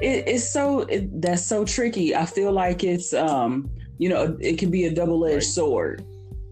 it, 0.01 0.27
it's 0.27 0.49
so 0.49 0.79
it, 0.81 1.21
that's 1.21 1.45
so 1.45 1.63
tricky. 1.63 2.15
I 2.15 2.25
feel 2.25 2.51
like 2.51 2.83
it's 2.83 3.13
um 3.13 3.69
you 3.99 4.09
know, 4.09 4.35
it 4.39 4.57
can 4.57 4.71
be 4.71 4.85
a 4.85 4.91
double 4.91 5.23
edged 5.25 5.33
right. 5.35 5.43
sword 5.43 6.03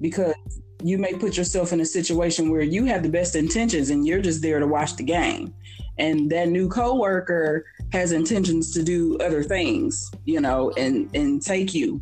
because 0.02 0.36
you 0.84 1.00
may 1.00 1.14
put 1.14 1.36
yourself 1.38 1.74
in 1.74 1.82
a 1.82 1.86
situation 1.86 2.52
where 2.52 2.62
you 2.62 2.86
have 2.86 3.02
the 3.02 3.10
best 3.10 3.36
intentions 3.36 3.90
and 3.90 4.06
you're 4.06 4.22
just 4.22 4.44
there 4.44 4.60
to 4.60 4.68
watch 4.68 4.96
the 4.96 5.04
game. 5.04 5.52
And 5.98 6.30
that 6.30 6.50
new 6.50 6.70
coworker 6.70 7.66
has 7.92 8.12
intentions 8.12 8.72
to 8.74 8.84
do 8.84 9.18
other 9.18 9.44
things, 9.44 10.12
you 10.26 10.40
know, 10.40 10.72
and 10.78 11.10
and 11.16 11.42
take 11.42 11.74
you. 11.74 12.00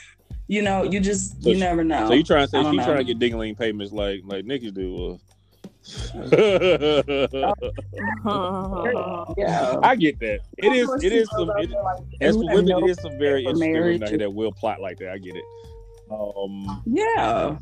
you 0.48 0.60
know, 0.60 0.82
you 0.82 1.00
just 1.00 1.42
So 1.42 1.48
you 1.50 1.54
she- 1.54 1.60
never 1.60 1.82
know. 1.84 2.08
So 2.08 2.14
you 2.14 2.24
trying 2.24 2.44
to 2.44 2.50
say 2.50 2.58
I 2.58 2.62
don't 2.64 2.72
she 2.72 2.76
know. 2.78 2.84
trying 2.84 2.98
to 2.98 3.04
get 3.04 3.18
dingling 3.18 3.56
payments 3.56 3.92
like 3.92 4.20
like 4.24 4.44
Nikki 4.44 4.70
do? 4.70 5.12
Uh. 5.12 5.16
Yeah. 9.36 9.78
I 9.82 9.96
get 9.98 10.18
that. 10.20 10.40
It 10.58 10.72
is. 10.72 10.88
It 11.02 11.12
is 11.12 11.28
some. 11.30 11.50
It, 11.58 11.70
as 12.20 12.36
for 12.36 12.44
women, 12.54 12.84
it 12.84 12.90
is 12.90 13.00
some 13.00 13.18
very 13.18 13.44
interesting 13.44 13.72
women 13.72 14.02
out 14.02 14.08
here 14.08 14.18
that 14.18 14.32
will 14.32 14.52
plot 14.52 14.80
like 14.80 14.98
that. 14.98 15.10
I 15.10 15.18
get 15.18 15.36
it. 15.36 15.44
Um. 16.10 16.82
Yeah. 16.86 17.56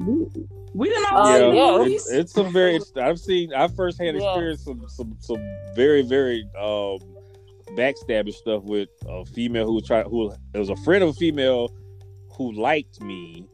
We, 0.00 0.26
we 0.74 0.88
didn't 0.88 1.12
Uh, 1.12 1.16
all 1.16 1.38
yeah, 1.38 1.52
yeah. 1.52 1.94
it's, 1.94 2.10
it's 2.10 2.32
some 2.32 2.52
very. 2.52 2.80
I've 2.96 3.18
seen. 3.18 3.52
I've 3.52 3.74
firsthand 3.74 4.16
Yeah. 4.18 4.28
experienced 4.28 4.64
some 4.64 4.84
some 4.88 5.16
some 5.20 5.42
very 5.74 6.02
very 6.02 6.42
um 6.58 6.98
backstabbing 7.76 8.32
stuff 8.34 8.62
with 8.64 8.88
a 9.08 9.24
female 9.24 9.66
who 9.66 9.74
was 9.74 9.86
trying. 9.86 10.08
Who 10.08 10.32
it 10.54 10.58
was 10.58 10.70
a 10.70 10.76
friend 10.76 11.02
of 11.02 11.10
a 11.10 11.14
female 11.14 11.74
who 12.32 12.52
liked 12.52 13.00
me. 13.00 13.46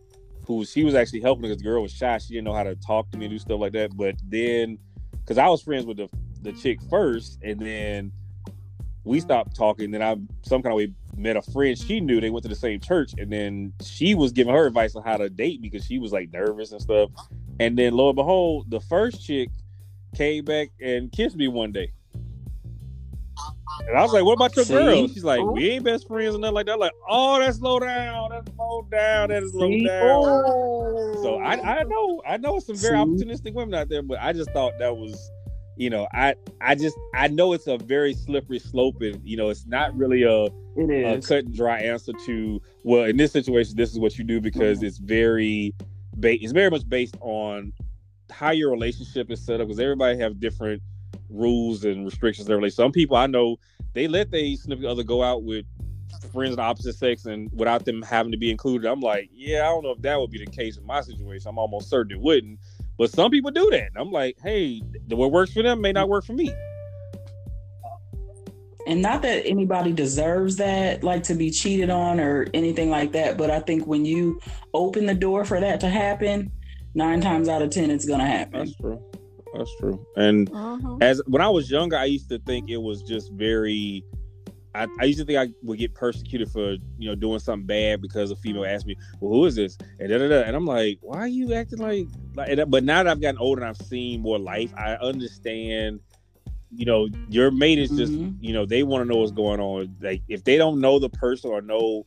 Who 0.46 0.64
she 0.64 0.84
was 0.84 0.94
actually 0.94 1.20
helping 1.20 1.42
because 1.42 1.58
the 1.58 1.64
girl 1.64 1.82
was 1.82 1.92
shy. 1.92 2.18
She 2.18 2.34
didn't 2.34 2.44
know 2.44 2.52
how 2.52 2.64
to 2.64 2.76
talk 2.76 3.10
to 3.10 3.18
me 3.18 3.26
and 3.26 3.34
do 3.34 3.38
stuff 3.38 3.60
like 3.60 3.72
that. 3.72 3.96
But 3.96 4.16
then, 4.28 4.78
because 5.12 5.38
I 5.38 5.48
was 5.48 5.62
friends 5.62 5.86
with 5.86 5.96
the 5.96 6.08
the 6.42 6.52
chick 6.52 6.78
first, 6.90 7.38
and 7.42 7.58
then 7.58 8.12
we 9.04 9.20
stopped 9.20 9.56
talking. 9.56 9.90
Then 9.90 10.02
I 10.02 10.16
some 10.42 10.62
kind 10.62 10.72
of 10.72 10.76
way 10.76 10.92
met 11.16 11.36
a 11.36 11.42
friend 11.42 11.78
she 11.78 12.00
knew. 12.00 12.20
They 12.20 12.30
went 12.30 12.42
to 12.44 12.48
the 12.48 12.54
same 12.54 12.80
church, 12.80 13.12
and 13.18 13.32
then 13.32 13.72
she 13.82 14.14
was 14.14 14.32
giving 14.32 14.54
her 14.54 14.66
advice 14.66 14.94
on 14.94 15.02
how 15.02 15.16
to 15.16 15.30
date 15.30 15.62
because 15.62 15.84
she 15.84 15.98
was 15.98 16.12
like 16.12 16.32
nervous 16.32 16.72
and 16.72 16.80
stuff. 16.80 17.10
And 17.60 17.78
then 17.78 17.94
lo 17.94 18.08
and 18.08 18.16
behold, 18.16 18.70
the 18.70 18.80
first 18.80 19.24
chick 19.24 19.48
came 20.14 20.44
back 20.44 20.70
and 20.80 21.10
kissed 21.10 21.36
me 21.36 21.48
one 21.48 21.72
day. 21.72 21.92
And 23.88 23.96
I 23.98 24.02
was 24.02 24.12
like, 24.12 24.24
"What 24.24 24.34
about 24.34 24.56
your 24.56 24.64
See? 24.64 24.72
girl?" 24.74 25.08
She's 25.08 25.24
like, 25.24 25.44
"We 25.44 25.70
ain't 25.70 25.84
best 25.84 26.06
friends 26.08 26.34
or 26.34 26.38
nothing 26.38 26.54
like 26.54 26.66
that." 26.66 26.72
I'm 26.74 26.78
like, 26.80 26.92
"Oh, 27.08 27.38
that's 27.38 27.60
low 27.60 27.78
down. 27.78 28.30
That's 28.30 28.50
low 28.58 28.82
down. 28.90 29.28
That 29.28 29.42
is 29.42 29.54
low 29.54 29.68
See? 29.70 29.86
down." 29.86 30.22
Oh. 30.24 31.22
So 31.22 31.36
I, 31.36 31.80
I 31.80 31.82
know 31.84 32.22
I 32.26 32.36
know 32.38 32.58
some 32.60 32.76
very 32.76 32.96
opportunistic 32.96 33.54
women 33.54 33.74
out 33.74 33.88
there, 33.88 34.02
but 34.02 34.18
I 34.20 34.32
just 34.32 34.50
thought 34.52 34.72
that 34.78 34.96
was, 34.96 35.30
you 35.76 35.90
know, 35.90 36.06
I 36.12 36.34
I 36.60 36.74
just 36.74 36.96
I 37.14 37.28
know 37.28 37.52
it's 37.52 37.66
a 37.66 37.76
very 37.78 38.14
slippery 38.14 38.58
slope, 38.58 39.00
and 39.00 39.20
you 39.24 39.36
know, 39.36 39.48
it's 39.50 39.66
not 39.66 39.96
really 39.96 40.22
a, 40.22 40.48
a 40.78 41.20
cut 41.20 41.44
and 41.44 41.54
dry 41.54 41.80
answer 41.80 42.12
to 42.26 42.60
well, 42.84 43.04
in 43.04 43.16
this 43.16 43.32
situation, 43.32 43.76
this 43.76 43.90
is 43.90 43.98
what 43.98 44.16
you 44.18 44.24
do 44.24 44.40
because 44.40 44.78
Mm-hmm. 44.78 44.86
it's 44.86 44.98
very, 44.98 45.74
ba- 46.16 46.42
it's 46.42 46.52
very 46.52 46.70
much 46.70 46.88
based 46.88 47.16
on 47.20 47.72
how 48.30 48.50
your 48.50 48.70
relationship 48.70 49.30
is 49.30 49.44
set 49.44 49.60
up 49.60 49.66
because 49.68 49.78
everybody 49.80 50.18
have 50.18 50.40
different 50.40 50.82
rules 51.30 51.84
and 51.84 52.04
restrictions 52.04 52.46
their 52.46 52.56
relationship. 52.56 52.84
Some 52.84 52.92
people 52.92 53.16
I 53.16 53.26
know 53.26 53.56
they 53.92 54.08
let 54.08 54.30
their 54.30 54.54
significant 54.56 54.90
other 54.90 55.02
go 55.02 55.22
out 55.22 55.42
with 55.44 55.64
friends 56.32 56.52
of 56.52 56.56
the 56.56 56.62
opposite 56.62 56.94
sex 56.94 57.26
and 57.26 57.50
without 57.52 57.84
them 57.84 58.02
having 58.02 58.32
to 58.32 58.38
be 58.38 58.50
included. 58.50 58.88
I'm 58.90 59.00
like, 59.00 59.30
yeah, 59.32 59.62
I 59.62 59.66
don't 59.66 59.82
know 59.82 59.90
if 59.92 60.02
that 60.02 60.18
would 60.18 60.30
be 60.30 60.38
the 60.44 60.50
case 60.50 60.76
in 60.76 60.86
my 60.86 61.00
situation. 61.00 61.48
I'm 61.48 61.58
almost 61.58 61.88
certain 61.90 62.12
it 62.16 62.20
wouldn't. 62.20 62.58
But 62.98 63.10
some 63.10 63.30
people 63.30 63.50
do 63.50 63.68
that. 63.70 63.90
I'm 63.96 64.10
like, 64.10 64.36
hey, 64.42 64.80
what 65.08 65.32
works 65.32 65.52
for 65.52 65.62
them 65.62 65.80
may 65.80 65.92
not 65.92 66.08
work 66.08 66.24
for 66.24 66.32
me. 66.32 66.52
and 68.86 69.00
not 69.00 69.22
that 69.22 69.46
anybody 69.46 69.92
deserves 69.92 70.56
that 70.56 71.02
like 71.02 71.22
to 71.24 71.34
be 71.34 71.50
cheated 71.50 71.88
on 71.90 72.20
or 72.20 72.46
anything 72.52 72.90
like 72.90 73.12
that 73.12 73.38
but 73.38 73.50
i 73.50 73.58
think 73.60 73.86
when 73.86 74.04
you 74.04 74.38
open 74.74 75.06
the 75.06 75.14
door 75.14 75.44
for 75.44 75.58
that 75.58 75.80
to 75.80 75.88
happen 75.88 76.50
nine 76.94 77.20
times 77.20 77.48
out 77.48 77.62
of 77.62 77.70
ten 77.70 77.90
it's 77.90 78.04
gonna 78.04 78.26
happen 78.26 78.60
That's 78.60 78.76
true. 78.76 79.02
That's 79.56 79.74
true. 79.76 80.04
And 80.16 80.50
Mhm. 80.50 81.02
as 81.02 81.22
when 81.26 81.40
I 81.42 81.48
was 81.48 81.70
younger, 81.70 81.96
I 81.96 82.04
used 82.06 82.28
to 82.30 82.38
think 82.40 82.68
it 82.68 82.78
was 82.78 83.02
just 83.02 83.30
very. 83.32 84.04
I, 84.76 84.88
I 84.98 85.04
used 85.04 85.20
to 85.20 85.24
think 85.24 85.38
I 85.38 85.54
would 85.62 85.78
get 85.78 85.94
persecuted 85.94 86.50
for 86.50 86.72
you 86.98 87.08
know 87.08 87.14
doing 87.14 87.38
something 87.38 87.66
bad 87.66 88.02
because 88.02 88.32
a 88.32 88.36
female 88.36 88.64
asked 88.64 88.86
me, 88.86 88.96
"Well, 89.20 89.32
who 89.32 89.44
is 89.46 89.54
this?" 89.54 89.78
and 90.00 90.08
da, 90.08 90.18
da, 90.18 90.28
da. 90.28 90.40
and 90.42 90.56
I'm 90.56 90.66
like, 90.66 90.98
"Why 91.00 91.18
are 91.18 91.28
you 91.28 91.54
acting 91.54 91.78
like 91.78 92.08
like?" 92.34 92.58
But 92.68 92.82
now 92.82 93.02
that 93.04 93.10
I've 93.10 93.20
gotten 93.20 93.38
older 93.38 93.62
and 93.62 93.68
I've 93.68 93.86
seen 93.86 94.20
more 94.20 94.38
life, 94.38 94.72
I 94.76 94.94
understand. 94.96 96.00
You 96.76 96.86
know, 96.86 97.06
your 97.28 97.52
mate 97.52 97.78
is 97.78 97.90
just 97.90 98.12
Mhm. 98.14 98.34
you 98.40 98.52
know 98.52 98.66
they 98.66 98.82
want 98.82 99.02
to 99.02 99.04
know 99.08 99.20
what's 99.20 99.30
going 99.30 99.60
on. 99.60 99.94
Like 100.00 100.22
if 100.28 100.42
they 100.42 100.56
don't 100.56 100.80
know 100.80 100.98
the 100.98 101.08
person 101.08 101.50
or 101.50 101.60
know 101.62 102.04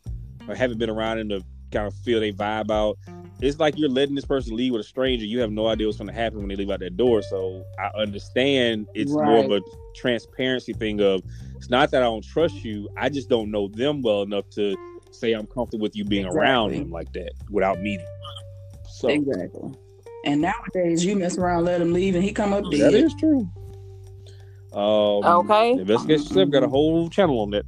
or 0.49 0.55
haven't 0.55 0.77
been 0.77 0.89
around 0.89 1.19
them 1.19 1.29
to 1.29 1.45
kind 1.71 1.87
of 1.87 1.93
feel 1.93 2.19
they 2.19 2.33
vibe 2.33 2.69
out, 2.69 2.97
it's 3.41 3.59
like 3.59 3.77
you're 3.77 3.89
letting 3.89 4.15
this 4.15 4.25
person 4.25 4.55
leave 4.55 4.73
with 4.73 4.81
a 4.81 4.87
stranger. 4.87 5.25
You 5.25 5.39
have 5.41 5.51
no 5.51 5.67
idea 5.67 5.87
what's 5.87 5.97
going 5.97 6.07
to 6.07 6.13
happen 6.13 6.39
when 6.39 6.47
they 6.47 6.55
leave 6.55 6.71
out 6.71 6.79
that 6.79 6.97
door. 6.97 7.21
So 7.21 7.63
I 7.79 7.89
understand 7.99 8.87
it's 8.95 9.11
more 9.11 9.43
of 9.43 9.51
a 9.51 9.61
transparency 9.95 10.73
thing 10.73 11.01
of 11.01 11.21
it's 11.55 11.69
not 11.69 11.91
that 11.91 12.01
I 12.01 12.05
don't 12.05 12.25
trust 12.25 12.63
you. 12.63 12.89
I 12.97 13.09
just 13.09 13.29
don't 13.29 13.51
know 13.51 13.67
them 13.67 14.01
well 14.01 14.23
enough 14.23 14.49
to 14.51 14.75
say 15.11 15.33
I'm 15.33 15.47
comfortable 15.47 15.83
with 15.83 15.95
you 15.95 16.05
being 16.05 16.25
around 16.25 16.69
Exactly. 16.69 16.83
them 16.83 16.91
like 16.91 17.13
that 17.13 17.31
without 17.49 17.79
meeting. 17.79 18.05
So 18.89 19.09
exactly 19.09 19.71
and 20.27 20.41
nowadays 20.41 21.05
you 21.05 21.15
mess 21.15 21.37
around 21.37 21.65
let 21.65 21.81
him 21.81 21.93
leave 21.93 22.15
and 22.15 22.23
he 22.23 22.31
come 22.31 22.53
up 22.53 22.63
that 22.65 22.77
dead 22.77 22.93
is 22.93 23.13
true. 23.15 23.49
Um, 24.73 25.23
Okay. 25.23 25.71
Investigation 25.71 26.25
Slip 26.25 26.49
got 26.49 26.63
a 26.63 26.67
whole 26.67 27.09
channel 27.09 27.39
on 27.39 27.51
that. 27.51 27.65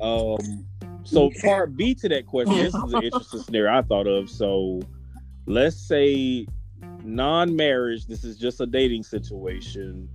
Um, 0.00 0.66
so 1.04 1.30
part 1.42 1.76
B 1.76 1.94
to 1.96 2.08
that 2.08 2.26
question, 2.26 2.56
this 2.56 2.74
is 2.74 2.92
an 2.92 3.02
interesting 3.02 3.40
scenario 3.40 3.72
I 3.78 3.82
thought 3.82 4.06
of. 4.06 4.28
So 4.28 4.80
let's 5.46 5.76
say 5.76 6.46
non-marriage, 7.04 8.06
this 8.06 8.24
is 8.24 8.36
just 8.36 8.60
a 8.60 8.66
dating 8.66 9.02
situation. 9.02 10.08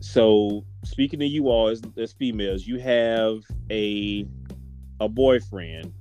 So 0.00 0.64
speaking 0.84 1.20
to 1.20 1.26
you 1.26 1.48
all 1.48 1.68
as, 1.68 1.80
as 1.96 2.12
females, 2.12 2.66
you 2.66 2.78
have 2.78 3.42
a 3.70 4.26
a 5.00 5.08
boyfriend 5.08 5.92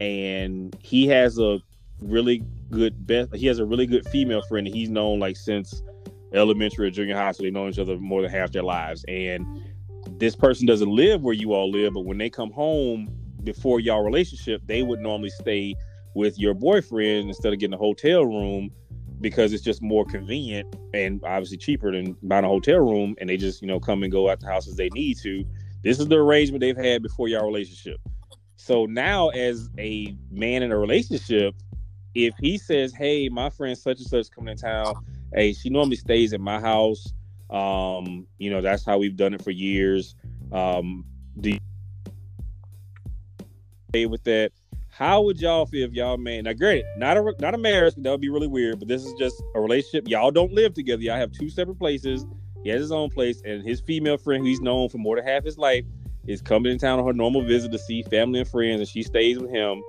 and 0.00 0.76
he 0.80 1.06
has 1.06 1.38
a 1.38 1.60
really 2.00 2.42
good 2.70 3.06
best 3.06 3.34
he 3.34 3.46
has 3.46 3.58
a 3.58 3.64
really 3.64 3.86
good 3.86 4.08
female 4.08 4.42
friend 4.42 4.66
he's 4.66 4.88
known 4.88 5.20
like 5.20 5.36
since 5.36 5.82
elementary 6.32 6.86
or 6.86 6.90
junior 6.90 7.16
high, 7.16 7.32
so 7.32 7.42
they 7.42 7.50
know 7.50 7.68
each 7.68 7.78
other 7.78 7.96
more 7.98 8.22
than 8.22 8.30
half 8.30 8.52
their 8.52 8.62
lives. 8.62 9.04
And 9.08 9.62
this 10.18 10.36
person 10.36 10.66
doesn't 10.66 10.88
live 10.88 11.22
where 11.22 11.34
you 11.34 11.52
all 11.52 11.70
live, 11.70 11.94
but 11.94 12.04
when 12.04 12.18
they 12.18 12.30
come 12.30 12.50
home 12.50 13.08
before 13.42 13.80
y'all 13.80 14.02
relationship, 14.02 14.62
they 14.66 14.82
would 14.82 15.00
normally 15.00 15.30
stay 15.30 15.74
with 16.14 16.38
your 16.38 16.54
boyfriend 16.54 17.28
instead 17.28 17.52
of 17.52 17.58
getting 17.58 17.74
a 17.74 17.78
hotel 17.78 18.24
room 18.24 18.70
because 19.20 19.52
it's 19.52 19.62
just 19.62 19.82
more 19.82 20.04
convenient 20.04 20.74
and 20.94 21.20
obviously 21.24 21.56
cheaper 21.56 21.92
than 21.92 22.16
buying 22.22 22.44
a 22.44 22.48
hotel 22.48 22.78
room. 22.78 23.14
And 23.20 23.28
they 23.28 23.36
just, 23.36 23.60
you 23.60 23.68
know, 23.68 23.78
come 23.78 24.02
and 24.02 24.10
go 24.10 24.30
out 24.30 24.40
the 24.40 24.46
house 24.46 24.66
as 24.66 24.76
they 24.76 24.88
need 24.90 25.18
to. 25.18 25.44
This 25.82 26.00
is 26.00 26.08
the 26.08 26.16
arrangement 26.16 26.60
they've 26.60 26.76
had 26.76 27.02
before 27.02 27.28
y'all 27.28 27.44
relationship. 27.44 27.98
So 28.56 28.86
now, 28.86 29.30
as 29.30 29.70
a 29.78 30.16
man 30.30 30.62
in 30.62 30.70
a 30.70 30.76
relationship, 30.76 31.54
if 32.14 32.34
he 32.40 32.58
says, 32.58 32.92
"Hey, 32.92 33.28
my 33.28 33.48
friend 33.48 33.76
such 33.76 33.98
and 33.98 34.06
such 34.06 34.30
coming 34.30 34.52
in 34.52 34.58
town," 34.58 34.94
hey, 35.34 35.54
she 35.54 35.70
normally 35.70 35.96
stays 35.96 36.34
at 36.34 36.40
my 36.40 36.60
house. 36.60 37.12
Um, 37.48 38.26
you 38.38 38.50
know, 38.50 38.60
that's 38.60 38.84
how 38.84 38.98
we've 38.98 39.16
done 39.16 39.32
it 39.32 39.42
for 39.42 39.50
years. 39.50 40.14
Um, 40.52 41.04
do 41.40 41.50
you 41.50 41.58
stay 43.90 44.06
with 44.06 44.24
that? 44.24 44.52
How 45.00 45.22
would 45.22 45.40
y'all 45.40 45.64
feel 45.64 45.88
if 45.88 45.94
y'all 45.94 46.18
man? 46.18 46.44
Now, 46.44 46.52
granted, 46.52 46.84
not 46.98 47.16
a 47.16 47.34
not 47.40 47.54
a 47.54 47.58
marriage, 47.58 47.94
that 47.96 48.10
would 48.10 48.20
be 48.20 48.28
really 48.28 48.46
weird. 48.46 48.80
But 48.80 48.88
this 48.88 49.02
is 49.02 49.14
just 49.18 49.42
a 49.54 49.60
relationship. 49.60 50.06
Y'all 50.06 50.30
don't 50.30 50.52
live 50.52 50.74
together. 50.74 51.00
Y'all 51.02 51.16
have 51.16 51.32
two 51.32 51.48
separate 51.48 51.78
places. 51.78 52.26
He 52.62 52.68
has 52.68 52.82
his 52.82 52.92
own 52.92 53.08
place, 53.08 53.40
and 53.46 53.66
his 53.66 53.80
female 53.80 54.18
friend, 54.18 54.42
who 54.42 54.48
he's 54.48 54.60
known 54.60 54.90
for 54.90 54.98
more 54.98 55.16
than 55.16 55.24
half 55.24 55.42
his 55.42 55.56
life, 55.56 55.86
is 56.26 56.42
coming 56.42 56.70
in 56.70 56.78
town 56.78 56.98
on 56.98 57.06
her 57.06 57.14
normal 57.14 57.42
visit 57.42 57.72
to 57.72 57.78
see 57.78 58.02
family 58.02 58.40
and 58.40 58.48
friends, 58.48 58.80
and 58.80 58.86
she 58.86 59.02
stays 59.02 59.38
with 59.38 59.50
him. 59.50 59.82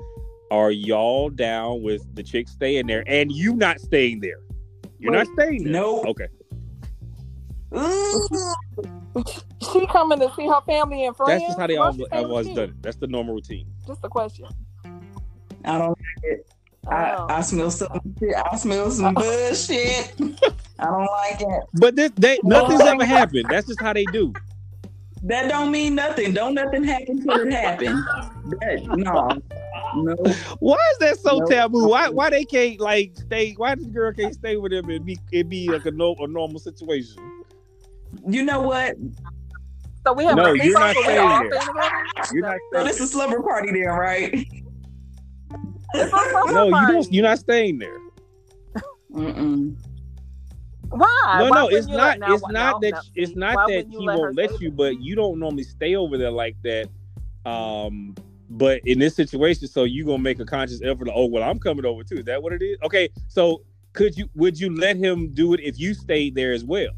Are 0.49 0.71
y'all 0.71 1.29
down 1.29 1.83
with 1.83 2.15
the 2.15 2.23
chick 2.23 2.47
staying 2.47 2.87
there 2.87 3.03
and 3.05 3.33
you 3.33 3.53
not 3.53 3.81
staying 3.81 4.21
there? 4.21 4.39
You're 4.99 5.11
not 5.11 5.27
staying 5.33 5.65
there. 5.65 5.73
Nope. 5.73 6.05
Okay. 6.05 6.27
She 9.73 9.85
coming 9.87 10.19
to 10.19 10.33
see 10.35 10.47
her 10.47 10.61
family 10.65 11.05
and 11.05 11.15
friends. 11.17 11.41
That's 11.41 11.43
just 11.43 11.59
how 11.59 11.67
they 11.67 11.77
Why 11.77 11.85
all 11.85 11.93
she 11.93 11.99
have 11.99 12.07
staying 12.07 12.25
always 12.25 12.47
done 12.47 12.69
it. 12.69 12.81
That's 12.81 12.97
the 12.97 13.07
normal 13.07 13.35
routine. 13.35 13.67
Just 13.85 13.99
a 14.03 14.09
question. 14.09 14.47
I 15.65 15.77
don't 15.77 15.89
like 15.89 16.23
it. 16.23 16.47
I, 16.87 17.15
Oh. 17.15 17.27
I 17.29 17.41
smell 17.41 17.69
some. 17.69 18.15
I 18.51 18.57
smell 18.57 18.89
some 18.89 19.15
oh. 19.15 19.21
bullshit. 19.21 20.13
I 20.79 20.85
don't 20.85 21.05
like 21.05 21.41
it. 21.41 21.63
But 21.73 21.95
this, 21.95 22.11
they, 22.15 22.37
oh 22.43 22.47
nothing's 22.47 22.81
ever 22.81 23.05
happened. 23.05 23.45
That's 23.49 23.67
just 23.67 23.79
how 23.79 23.93
they 23.93 24.05
do. 24.05 24.33
That 25.23 25.47
don't 25.49 25.69
mean 25.69 25.93
nothing. 25.93 26.33
Don't 26.33 26.55
nothing 26.55 26.83
happen 26.83 27.21
till 27.21 27.39
it 27.41 27.53
happen. 27.53 28.03
That, 28.61 28.81
no, 28.97 29.29
no. 30.01 30.15
Why 30.59 30.77
is 30.93 30.97
that 30.99 31.19
so 31.19 31.37
Nope. 31.37 31.49
taboo? 31.49 31.87
Why 31.89 32.09
why 32.09 32.31
they 32.31 32.43
can't 32.43 32.79
like 32.79 33.11
stay? 33.15 33.53
Why 33.53 33.75
the 33.75 33.85
girl 33.85 34.11
can't 34.11 34.33
stay 34.33 34.57
with 34.57 34.73
him 34.73 34.89
and 34.89 35.05
be 35.05 35.19
it 35.31 35.47
be 35.47 35.69
like 35.69 35.85
a, 35.85 35.91
no, 35.91 36.15
a 36.19 36.27
normal 36.27 36.59
situation? 36.59 37.17
You 38.27 38.43
know 38.43 38.61
what? 38.61 38.95
So 40.05 40.13
we 40.13 40.25
have 40.25 40.35
No, 40.35 40.53
a 40.53 40.57
you're 40.57 40.73
not 40.79 40.95
staying 40.95 41.19
all 41.19 41.43
there. 41.43 41.61
You're 42.33 42.41
not 42.41 42.57
So 42.73 42.83
this 42.83 42.99
is 42.99 43.11
slumber 43.11 43.43
party 43.43 43.71
then, 43.71 43.89
right? 43.89 44.47
It's 45.93 46.11
not 46.11 46.29
slumber 46.29 46.53
No, 46.53 46.65
you 46.81 46.87
don't. 46.87 47.13
You're 47.13 47.23
not 47.23 47.39
staying 47.39 47.79
there. 47.79 47.97
Mm-mm. 49.13 49.75
Why? 50.89 51.35
No, 51.39 51.49
Why 51.49 51.61
no, 51.61 51.67
it's 51.67 51.87
not. 51.87 51.95
let- 51.95 52.19
now, 52.19 52.33
it's 52.33 52.43
now, 52.47 52.71
not 52.71 52.81
that. 52.81 52.91
now, 52.91 53.01
it's 53.15 53.35
not 53.35 53.55
why 53.55 53.65
that 53.67 53.75
wouldn't 53.75 53.93
you 53.93 53.99
he 53.99 54.07
let 54.07 54.17
won't 54.19 54.35
let 54.35 54.49
stay 54.51 54.65
you, 54.65 54.71
but 54.71 55.01
you 55.01 55.15
don't 55.15 55.39
normally 55.39 55.63
stay 55.63 55.95
over 55.95 56.17
there 56.17 56.31
like 56.31 56.55
that. 56.63 56.89
Um, 57.45 58.15
But 58.49 58.81
in 58.85 58.99
this 58.99 59.15
situation, 59.15 59.67
so 59.67 59.85
you 59.85 60.05
gonna 60.05 60.19
make 60.19 60.39
a 60.41 60.45
conscious 60.45 60.81
effort 60.81 61.05
to, 61.05 61.13
oh 61.13 61.25
well, 61.25 61.43
I'm 61.49 61.59
coming 61.59 61.85
over 61.85 62.03
too. 62.03 62.17
Is 62.17 62.25
that 62.25 62.43
what 62.43 62.51
it 62.51 62.61
is? 62.61 62.77
Okay, 62.83 63.09
so 63.29 63.63
could 63.93 64.17
you 64.17 64.29
would 64.35 64.59
you 64.59 64.75
let 64.75 64.97
him 64.97 65.29
do 65.33 65.53
it 65.53 65.61
if 65.61 65.79
you 65.79 65.93
stayed 65.93 66.35
there 66.35 66.51
as 66.51 66.65
well? 66.65 66.91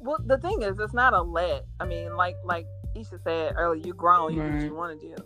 Well, 0.00 0.18
the 0.24 0.38
thing 0.38 0.62
is, 0.62 0.78
it's 0.78 0.92
not 0.94 1.12
a 1.14 1.22
let. 1.22 1.66
I 1.78 1.84
mean, 1.86 2.16
like 2.16 2.36
like 2.44 2.66
Isha 2.96 3.18
said 3.22 3.54
earlier, 3.56 3.86
you 3.86 3.94
grown, 3.94 4.34
you 4.34 4.42
do 4.42 4.50
what 4.52 4.62
you 4.62 4.74
want 4.74 5.00
to 5.00 5.06
do. 5.08 5.16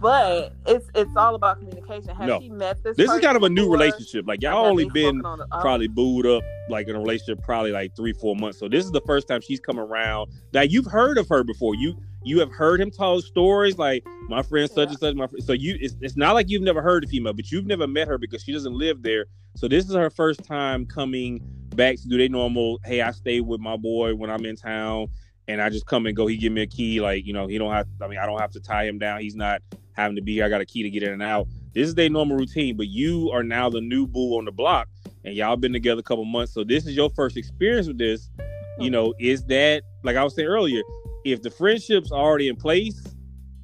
But 0.00 0.52
it's 0.66 0.88
it's 0.94 1.16
all 1.16 1.34
about 1.34 1.58
communication. 1.58 2.14
Have 2.14 2.26
No. 2.28 2.40
she 2.40 2.50
met 2.50 2.82
this? 2.84 2.96
This 2.96 3.10
is 3.10 3.20
kind 3.20 3.36
of 3.36 3.42
a 3.42 3.48
new 3.48 3.70
relationship. 3.70 4.26
Like 4.26 4.42
y'all 4.42 4.66
only 4.66 4.88
been 4.90 5.18
the- 5.18 5.46
oh, 5.50 5.60
probably 5.60 5.88
booed 5.88 6.26
up 6.26 6.42
like 6.68 6.88
in 6.88 6.96
a 6.96 6.98
relationship 6.98 7.42
probably 7.42 7.72
like 7.72 7.96
three 7.96 8.12
four 8.12 8.36
months. 8.36 8.58
So 8.58 8.68
this 8.68 8.84
is 8.84 8.90
the 8.90 9.00
first 9.02 9.26
time 9.28 9.40
she's 9.40 9.60
come 9.60 9.78
around. 9.78 10.30
Now 10.52 10.62
you've 10.62 10.86
heard 10.86 11.16
of 11.18 11.28
her 11.28 11.42
before. 11.44 11.74
You 11.74 11.96
you 12.24 12.40
have 12.40 12.50
heard 12.50 12.80
him 12.80 12.90
tell 12.90 13.20
stories 13.22 13.78
like 13.78 14.04
my 14.28 14.42
friend 14.42 14.68
such 14.70 14.88
Yeah. 14.88 14.90
and 14.90 14.98
such. 14.98 15.14
My 15.14 15.26
fr-. 15.28 15.38
so 15.38 15.52
you 15.54 15.78
it's, 15.80 15.96
it's 16.00 16.16
not 16.16 16.34
like 16.34 16.50
you've 16.50 16.62
never 16.62 16.82
heard 16.82 17.04
a 17.04 17.06
female, 17.06 17.32
but 17.32 17.50
you've 17.50 17.66
never 17.66 17.86
met 17.86 18.06
her 18.08 18.18
because 18.18 18.42
she 18.42 18.52
doesn't 18.52 18.74
live 18.74 19.02
there. 19.02 19.26
So 19.54 19.66
this 19.68 19.88
is 19.88 19.94
her 19.94 20.10
first 20.10 20.44
time 20.44 20.84
coming 20.84 21.40
back 21.74 21.96
to 21.96 22.08
do 22.08 22.18
their 22.18 22.28
normal. 22.28 22.80
Hey, 22.84 23.00
I 23.00 23.12
stay 23.12 23.40
with 23.40 23.60
my 23.60 23.76
boy 23.76 24.14
when 24.14 24.30
I'm 24.30 24.44
in 24.44 24.56
town. 24.56 25.08
And 25.48 25.62
I 25.62 25.70
just 25.70 25.86
come 25.86 26.06
and 26.06 26.16
go. 26.16 26.26
He 26.26 26.36
give 26.36 26.52
me 26.52 26.62
a 26.62 26.66
key, 26.66 27.00
like 27.00 27.24
you 27.24 27.32
know. 27.32 27.46
He 27.46 27.56
don't 27.56 27.70
have. 27.72 27.86
I 28.02 28.08
mean, 28.08 28.18
I 28.18 28.26
don't 28.26 28.40
have 28.40 28.50
to 28.50 28.60
tie 28.60 28.84
him 28.84 28.98
down. 28.98 29.20
He's 29.20 29.36
not 29.36 29.62
having 29.96 30.16
to 30.16 30.22
be. 30.22 30.34
here. 30.34 30.44
I 30.44 30.48
got 30.48 30.60
a 30.60 30.66
key 30.66 30.82
to 30.82 30.90
get 30.90 31.02
in 31.02 31.12
and 31.12 31.22
out. 31.22 31.46
This 31.72 31.88
is 31.88 31.94
their 31.94 32.08
normal 32.08 32.36
routine, 32.36 32.76
but 32.76 32.88
you 32.88 33.30
are 33.32 33.42
now 33.42 33.68
the 33.68 33.80
new 33.80 34.06
boo 34.06 34.36
on 34.38 34.44
the 34.44 34.52
block, 34.52 34.88
and 35.24 35.34
y'all 35.34 35.56
been 35.56 35.72
together 35.72 36.00
a 36.00 36.02
couple 36.02 36.24
months. 36.24 36.52
So 36.52 36.64
this 36.64 36.86
is 36.86 36.94
your 36.96 37.10
first 37.10 37.36
experience 37.36 37.86
with 37.88 37.98
this. 37.98 38.30
You 38.78 38.90
know, 38.90 39.14
is 39.18 39.44
that 39.46 39.82
like 40.04 40.16
I 40.16 40.24
was 40.24 40.34
saying 40.34 40.48
earlier? 40.48 40.82
If 41.24 41.42
the 41.42 41.50
friendship's 41.50 42.12
already 42.12 42.48
in 42.48 42.56
place, 42.56 43.02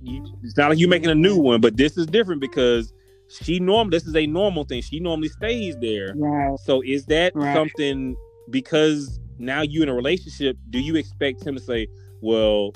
you, 0.00 0.26
it's 0.42 0.56
not 0.56 0.70
like 0.70 0.78
you're 0.78 0.88
making 0.88 1.10
a 1.10 1.14
new 1.14 1.36
one. 1.38 1.60
But 1.60 1.76
this 1.76 1.96
is 1.96 2.06
different 2.06 2.40
because 2.40 2.92
she 3.28 3.60
norm. 3.60 3.90
This 3.90 4.06
is 4.06 4.16
a 4.16 4.26
normal 4.26 4.64
thing. 4.64 4.82
She 4.82 5.00
normally 5.00 5.28
stays 5.28 5.76
there. 5.80 6.14
Right. 6.16 6.58
So 6.60 6.82
is 6.82 7.06
that 7.06 7.34
Right. 7.36 7.54
something 7.54 8.16
because 8.50 9.20
now 9.38 9.62
you 9.62 9.82
in 9.82 9.88
a 9.88 9.94
relationship? 9.94 10.56
Do 10.70 10.80
you 10.80 10.96
expect 10.96 11.46
him 11.46 11.54
to 11.54 11.60
say, 11.60 11.86
"Well, 12.20 12.72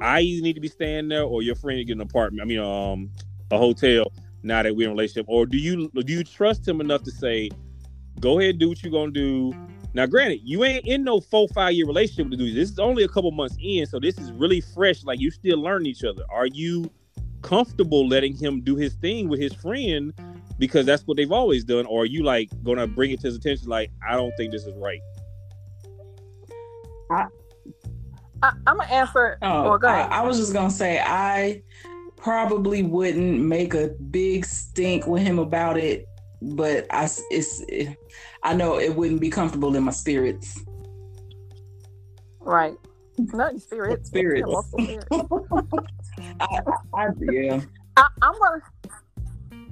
I 0.00 0.20
either 0.20 0.42
need 0.42 0.54
to 0.54 0.60
be 0.60 0.68
staying 0.68 1.08
there, 1.08 1.24
or 1.24 1.42
your 1.42 1.54
friend 1.54 1.86
get 1.86 1.94
an 1.94 2.00
apartment? 2.00 2.42
I 2.42 2.44
mean, 2.44 2.60
um, 2.60 3.10
a 3.50 3.58
hotel." 3.58 4.12
Now 4.42 4.62
that 4.62 4.74
we're 4.74 4.84
in 4.84 4.90
a 4.90 4.94
relationship, 4.94 5.26
or 5.28 5.46
do 5.46 5.58
you 5.58 5.90
do 5.92 6.12
you 6.12 6.22
trust 6.22 6.66
him 6.66 6.80
enough 6.80 7.02
to 7.02 7.10
say, 7.10 7.50
"Go 8.20 8.38
ahead, 8.38 8.58
do 8.58 8.68
what 8.68 8.82
you're 8.82 8.92
gonna 8.92 9.10
do"? 9.10 9.52
Now, 9.94 10.06
granted, 10.06 10.40
you 10.44 10.64
ain't 10.64 10.86
in 10.86 11.02
no 11.02 11.18
four 11.20 11.48
five 11.48 11.72
year 11.72 11.86
relationship 11.86 12.30
the 12.30 12.36
dude. 12.36 12.54
This 12.54 12.70
is 12.70 12.78
only 12.78 13.02
a 13.02 13.08
couple 13.08 13.30
months 13.32 13.56
in, 13.60 13.86
so 13.86 13.98
this 13.98 14.18
is 14.18 14.30
really 14.32 14.60
fresh. 14.60 15.02
Like 15.02 15.18
you 15.18 15.30
still 15.30 15.60
learn 15.60 15.86
each 15.86 16.04
other. 16.04 16.22
Are 16.30 16.46
you 16.46 16.90
comfortable 17.42 18.06
letting 18.06 18.36
him 18.36 18.60
do 18.60 18.76
his 18.76 18.94
thing 18.94 19.28
with 19.28 19.40
his 19.40 19.52
friend 19.54 20.12
because 20.58 20.86
that's 20.86 21.06
what 21.06 21.16
they've 21.16 21.32
always 21.32 21.64
done, 21.64 21.86
or 21.86 22.02
are 22.02 22.06
you 22.06 22.22
like 22.22 22.50
gonna 22.62 22.86
bring 22.86 23.10
it 23.10 23.20
to 23.20 23.28
his 23.28 23.36
attention? 23.36 23.68
Like, 23.68 23.90
I 24.08 24.14
don't 24.14 24.32
think 24.36 24.52
this 24.52 24.64
is 24.64 24.74
right. 24.76 25.00
I, 27.10 27.26
I'm 28.42 28.62
gonna 28.66 28.84
answer. 28.84 29.38
Oh, 29.42 29.64
or 29.64 29.78
go 29.78 29.88
I, 29.88 30.00
ahead. 30.00 30.12
I 30.12 30.22
was 30.22 30.38
just 30.38 30.52
gonna 30.52 30.70
say 30.70 31.00
I 31.04 31.62
probably 32.16 32.82
wouldn't 32.82 33.40
make 33.40 33.74
a 33.74 33.88
big 34.10 34.44
stink 34.44 35.06
with 35.06 35.22
him 35.22 35.38
about 35.38 35.76
it, 35.76 36.06
but 36.40 36.86
I 36.90 37.08
it's 37.30 37.64
I 38.42 38.54
know 38.54 38.78
it 38.78 38.94
wouldn't 38.94 39.20
be 39.20 39.30
comfortable 39.30 39.74
in 39.74 39.84
my 39.84 39.92
spirits. 39.92 40.60
right. 42.40 42.76
Not 43.18 43.52
your 43.52 43.60
spirit. 43.60 44.06
Spirits. 44.06 44.48
Spirits. 44.68 45.06
I, 46.40 46.60
I, 46.94 47.06
yeah. 47.20 47.60
I, 47.96 48.08
I'm 48.22 48.34
gonna 48.38 48.62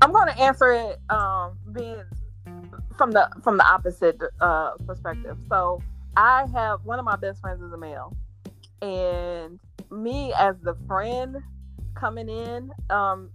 I'm 0.02 0.12
gonna 0.12 0.32
answer 0.32 0.72
it 0.72 0.98
um 1.10 1.56
being 1.72 2.02
from 2.96 3.12
the 3.12 3.28
from 3.42 3.56
the 3.56 3.66
opposite 3.66 4.20
uh 4.40 4.72
perspective. 4.86 5.36
So 5.48 5.80
I 6.16 6.46
have 6.52 6.84
one 6.84 6.98
of 6.98 7.04
my 7.04 7.16
best 7.16 7.40
friends 7.40 7.62
is 7.62 7.72
a 7.72 7.76
male, 7.76 8.16
and 8.82 9.58
me 9.90 10.32
as 10.38 10.56
the 10.62 10.76
friend 10.86 11.36
coming 11.94 12.28
in, 12.28 12.70
um, 12.90 13.30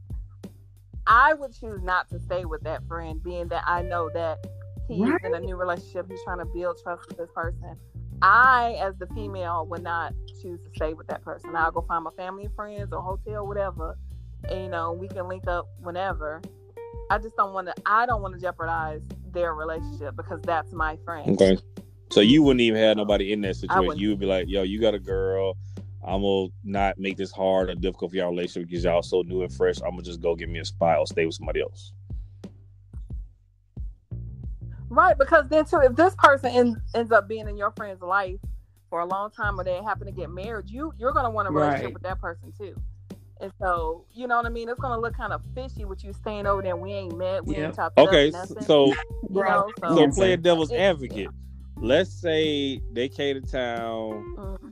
I 1.08 1.34
would 1.34 1.54
choose 1.54 1.82
not 1.82 2.10
to 2.10 2.20
stay 2.20 2.46
with 2.46 2.62
that 2.64 2.88
friend, 2.88 3.22
being 3.24 3.48
that 3.50 3.64
I 3.66 3.82
know 3.82 4.10
that 4.14 4.46
he's 4.88 5.14
in 5.24 5.34
a 5.34 5.40
new 5.40 5.56
relationship. 5.56 6.08
He's 6.10 6.24
trying 6.24 6.40
to 6.40 6.46
build 6.46 6.80
trust 6.82 7.08
with 7.08 7.18
this 7.18 7.30
person. 7.34 7.76
I, 8.22 8.78
as 8.80 8.96
the 8.98 9.08
female, 9.08 9.66
would 9.68 9.84
not 9.84 10.14
choose 10.42 10.60
to 10.62 10.70
stay 10.76 10.94
with 10.94 11.08
that 11.08 11.24
person. 11.24 11.56
I'll 11.56 11.72
go 11.72 11.82
find 11.82 12.04
my 12.04 12.12
family 12.12 12.46
and 12.46 12.56
friends 12.56 12.94
or 12.94 13.02
hotel, 13.02 13.48
whatever, 13.48 13.98
and 14.48 14.64
you 14.64 14.70
know 14.70 14.94
we 14.94 15.08
can 15.08 15.28
link 15.28 15.48
up 15.48 15.68
whenever. 15.80 16.42
I 17.10 17.18
just 17.18 17.36
don't 17.36 17.54
want 17.54 17.68
to. 17.68 17.74
I 17.86 18.06
don't 18.06 18.22
want 18.22 18.36
to 18.36 18.40
jeopardize 18.40 19.02
their 19.34 19.56
relationship 19.56 20.16
because 20.16 20.42
that's 20.44 20.72
my 20.72 20.98
friend. 21.04 21.32
Okay. 21.32 21.58
So 22.12 22.20
you 22.20 22.44
wouldn't 22.44 22.62
even 22.62 22.80
have 22.82 22.98
nobody 22.98 23.32
in 23.32 23.42
that 23.42 23.56
situation. 23.56 23.98
You 23.98 24.10
would 24.10 24.20
be 24.20 24.26
like, 24.26 24.48
"Yo, 24.50 24.64
you 24.64 24.80
got 24.80 24.94
a 24.94 25.00
girl. 25.00 25.58
I'm 26.04 26.22
gonna 26.22 26.50
not 26.64 26.98
make 27.00 27.16
this 27.16 27.32
hard 27.32 27.70
or 27.70 27.76
difficult 27.76 28.12
for 28.12 28.18
y'all 28.18 28.30
relationship 28.32 28.68
because 28.70 28.84
y'all 28.84 29.02
so 29.02 29.22
new 29.22 29.44
and 29.44 29.54
fresh. 29.54 29.78
I'm 29.82 29.92
gonna 29.92 30.02
just 30.04 30.20
go 30.22 30.36
get 30.36 30.50
me 30.50 30.60
a 30.60 30.66
spot 30.66 31.00
or 31.00 31.08
stay 31.08 31.26
with 31.26 31.36
somebody 31.36 31.62
else." 31.62 31.94
Right, 34.90 35.18
because 35.18 35.46
then 35.48 35.64
too, 35.64 35.80
if 35.82 35.96
this 35.96 36.14
person 36.18 36.52
in, 36.54 36.82
ends 36.94 37.14
up 37.14 37.30
being 37.30 37.48
in 37.48 37.56
your 37.56 37.72
friend's 37.72 38.02
life 38.02 38.40
for 38.90 39.00
a 39.00 39.06
long 39.06 39.32
time, 39.32 39.58
or 39.58 39.64
they 39.64 39.82
happen 39.82 40.06
to 40.06 40.12
get 40.12 40.30
married, 40.30 40.70
you 40.70 40.94
you're 40.98 41.14
gonna 41.14 41.30
want 41.30 41.48
a 41.48 41.52
relationship 41.52 41.86
Right. 41.86 41.94
with 41.94 42.04
that 42.04 42.20
person 42.20 42.52
too. 42.58 42.76
And 43.40 43.52
so, 43.60 44.06
you 44.12 44.28
know 44.28 44.36
what 44.36 44.46
I 44.46 44.50
mean? 44.50 44.68
It's 44.70 44.80
gonna 44.82 45.00
look 45.00 45.16
kind 45.16 45.32
of 45.32 45.42
fishy 45.56 45.86
with 45.86 46.04
you 46.04 46.12
staying 46.14 46.46
over 46.46 46.62
there. 46.62 46.76
We 46.76 46.92
ain't 46.92 47.18
met. 47.18 47.46
We 47.46 47.56
Yeah. 47.56 47.68
ain't 47.68 47.76
talked. 47.76 47.98
it 47.98 48.02
Okay, 48.02 48.32
so 48.62 48.88
you 48.88 48.96
know, 49.30 49.72
so, 49.80 49.96
so 49.96 50.12
play 50.12 50.34
a 50.34 50.38
devil's 50.38 50.72
It- 50.72 50.78
advocate. 50.80 51.30
Let's 51.82 52.12
say 52.12 52.80
they 52.94 53.10
came 53.10 53.42
to 53.42 53.52
town. 53.52 54.36
Mhm. 54.38 54.72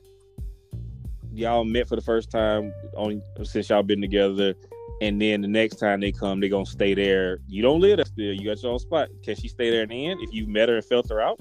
y'all 1.31 1.63
met 1.63 1.87
for 1.87 1.95
the 1.95 2.01
first 2.01 2.29
time 2.31 2.73
on 2.97 3.21
since 3.43 3.69
y'all 3.69 3.83
been 3.83 4.01
together, 4.01 4.55
and 5.01 5.21
then 5.21 5.41
the 5.41 5.47
next 5.47 5.75
time 5.77 5.99
they 6.01 6.11
come, 6.11 6.39
they 6.39 6.49
gonna 6.49 6.65
stay 6.65 6.93
there. 6.93 7.39
You 7.47 7.61
don't 7.61 7.79
live 7.79 7.97
there 7.97 8.05
still. 8.05 8.33
You 8.33 8.45
got 8.45 8.61
your 8.61 8.73
own 8.73 8.79
spot. 8.79 9.09
Can 9.23 9.35
she 9.35 9.47
stay 9.47 9.69
there 9.69 9.83
and 9.83 9.91
end 9.91 10.19
if 10.21 10.33
you 10.33 10.47
met 10.47 10.69
her 10.69 10.75
and 10.75 10.85
felt 10.85 11.09
her 11.09 11.21
out? 11.21 11.39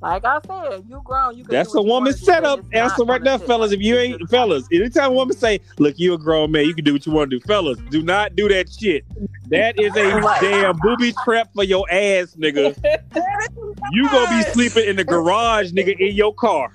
Like 0.00 0.24
I 0.24 0.38
said, 0.46 0.84
you 0.88 1.00
grown. 1.04 1.36
You 1.36 1.44
can 1.44 1.52
That's 1.52 1.72
do 1.72 1.78
a 1.78 1.82
woman 1.82 1.90
wanna 2.04 2.12
do, 2.12 2.24
setup. 2.24 2.56
but 2.60 2.64
it's 2.66 2.74
not 2.74 2.82
Answer 2.92 3.04
right 3.04 3.18
gonna 3.18 3.24
there, 3.24 3.38
fit 3.38 3.46
fellas. 3.48 3.72
If 3.72 3.80
you 3.80 3.96
ain't 3.98 4.30
fellas, 4.30 4.68
anytime 4.72 5.10
a 5.10 5.14
woman 5.14 5.36
say, 5.36 5.60
"Look, 5.78 5.98
you 5.98 6.14
a 6.14 6.18
grown 6.18 6.52
man, 6.52 6.66
you 6.66 6.74
can 6.74 6.84
do 6.84 6.92
what 6.92 7.04
you 7.04 7.12
want 7.12 7.30
to 7.30 7.38
do," 7.38 7.44
fellas, 7.46 7.78
do 7.90 8.02
not 8.02 8.36
do 8.36 8.48
that 8.48 8.70
shit. 8.70 9.04
That 9.48 9.78
is 9.80 9.96
a 9.96 10.20
damn 10.40 10.76
booby 10.78 11.12
trap 11.24 11.50
for 11.54 11.64
your 11.64 11.84
ass, 11.90 12.36
nigga. 12.36 12.76
You 13.92 14.08
gonna 14.10 14.30
be 14.44 14.50
sleeping 14.52 14.88
in 14.88 14.96
the 14.96 15.04
garage, 15.04 15.72
nigga, 15.72 15.98
in 15.98 16.14
your 16.14 16.34
car. 16.34 16.70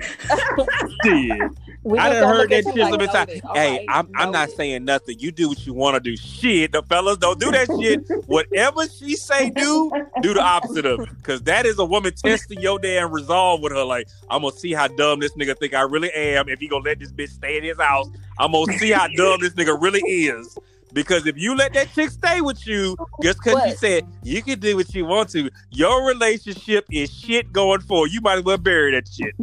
Shit. 1.04 1.52
We 1.82 1.98
I 1.98 2.10
done 2.10 2.28
heard 2.28 2.50
that 2.50 2.64
shit 2.64 2.74
so 2.74 2.80
like, 2.80 2.90
many 2.92 3.06
times. 3.08 3.28
noted. 3.28 3.44
All 3.44 3.54
Hey, 3.54 3.70
right, 3.70 3.84
I'm 3.88 4.10
I'm 4.14 4.30
not 4.30 4.50
saying 4.50 4.84
nothing. 4.84 5.18
You 5.18 5.32
do 5.32 5.48
what 5.48 5.64
you 5.66 5.72
want 5.72 5.94
to 5.94 6.00
do. 6.00 6.16
Shit, 6.16 6.72
the 6.72 6.82
fellas 6.82 7.16
don't 7.18 7.40
do 7.40 7.50
that 7.52 7.68
shit. 7.80 8.00
Whatever 8.26 8.86
she 8.88 9.16
say 9.16 9.50
do, 9.50 9.90
do 10.20 10.34
the 10.34 10.42
opposite 10.42 10.84
of 10.86 11.00
it. 11.00 11.08
Cause 11.22 11.42
that 11.42 11.66
is 11.66 11.78
a 11.78 11.84
woman 11.84 12.12
testing 12.14 12.60
your 12.60 12.78
damn 12.78 13.10
resolve 13.12 13.62
with 13.62 13.72
her. 13.72 13.84
Like, 13.84 14.08
I'm 14.28 14.42
gonna 14.42 14.54
see 14.54 14.72
how 14.72 14.88
dumb 14.88 15.20
this 15.20 15.32
nigga 15.32 15.58
think 15.58 15.74
I 15.74 15.82
really 15.82 16.12
am. 16.12 16.48
If 16.48 16.60
he 16.60 16.68
gonna 16.68 16.84
let 16.84 16.98
this 16.98 17.12
bitch 17.12 17.30
stay 17.30 17.56
in 17.56 17.64
his 17.64 17.78
house, 17.78 18.08
I'm 18.38 18.52
gonna 18.52 18.66
see 18.78 18.90
how 18.90 19.08
dumb 19.08 19.40
this 19.40 19.54
nigga 19.54 19.80
really 19.80 20.02
is. 20.02 20.58
Because 20.92 21.26
if 21.26 21.38
you 21.38 21.56
let 21.56 21.72
that 21.74 21.92
chick 21.94 22.10
stay 22.10 22.40
with 22.40 22.66
you, 22.66 22.96
just 23.22 23.38
because 23.38 23.64
you 23.64 23.72
said 23.72 24.04
you 24.22 24.42
can 24.42 24.58
do 24.58 24.76
what 24.76 24.92
you 24.94 25.06
want 25.06 25.30
to, 25.30 25.50
your 25.70 26.06
relationship 26.06 26.84
is 26.90 27.10
shit 27.12 27.52
going 27.52 27.80
forward. 27.80 28.12
You 28.12 28.20
might 28.20 28.38
as 28.38 28.44
well 28.44 28.58
bury 28.58 28.92
that 28.92 29.08
shit. 29.08 29.34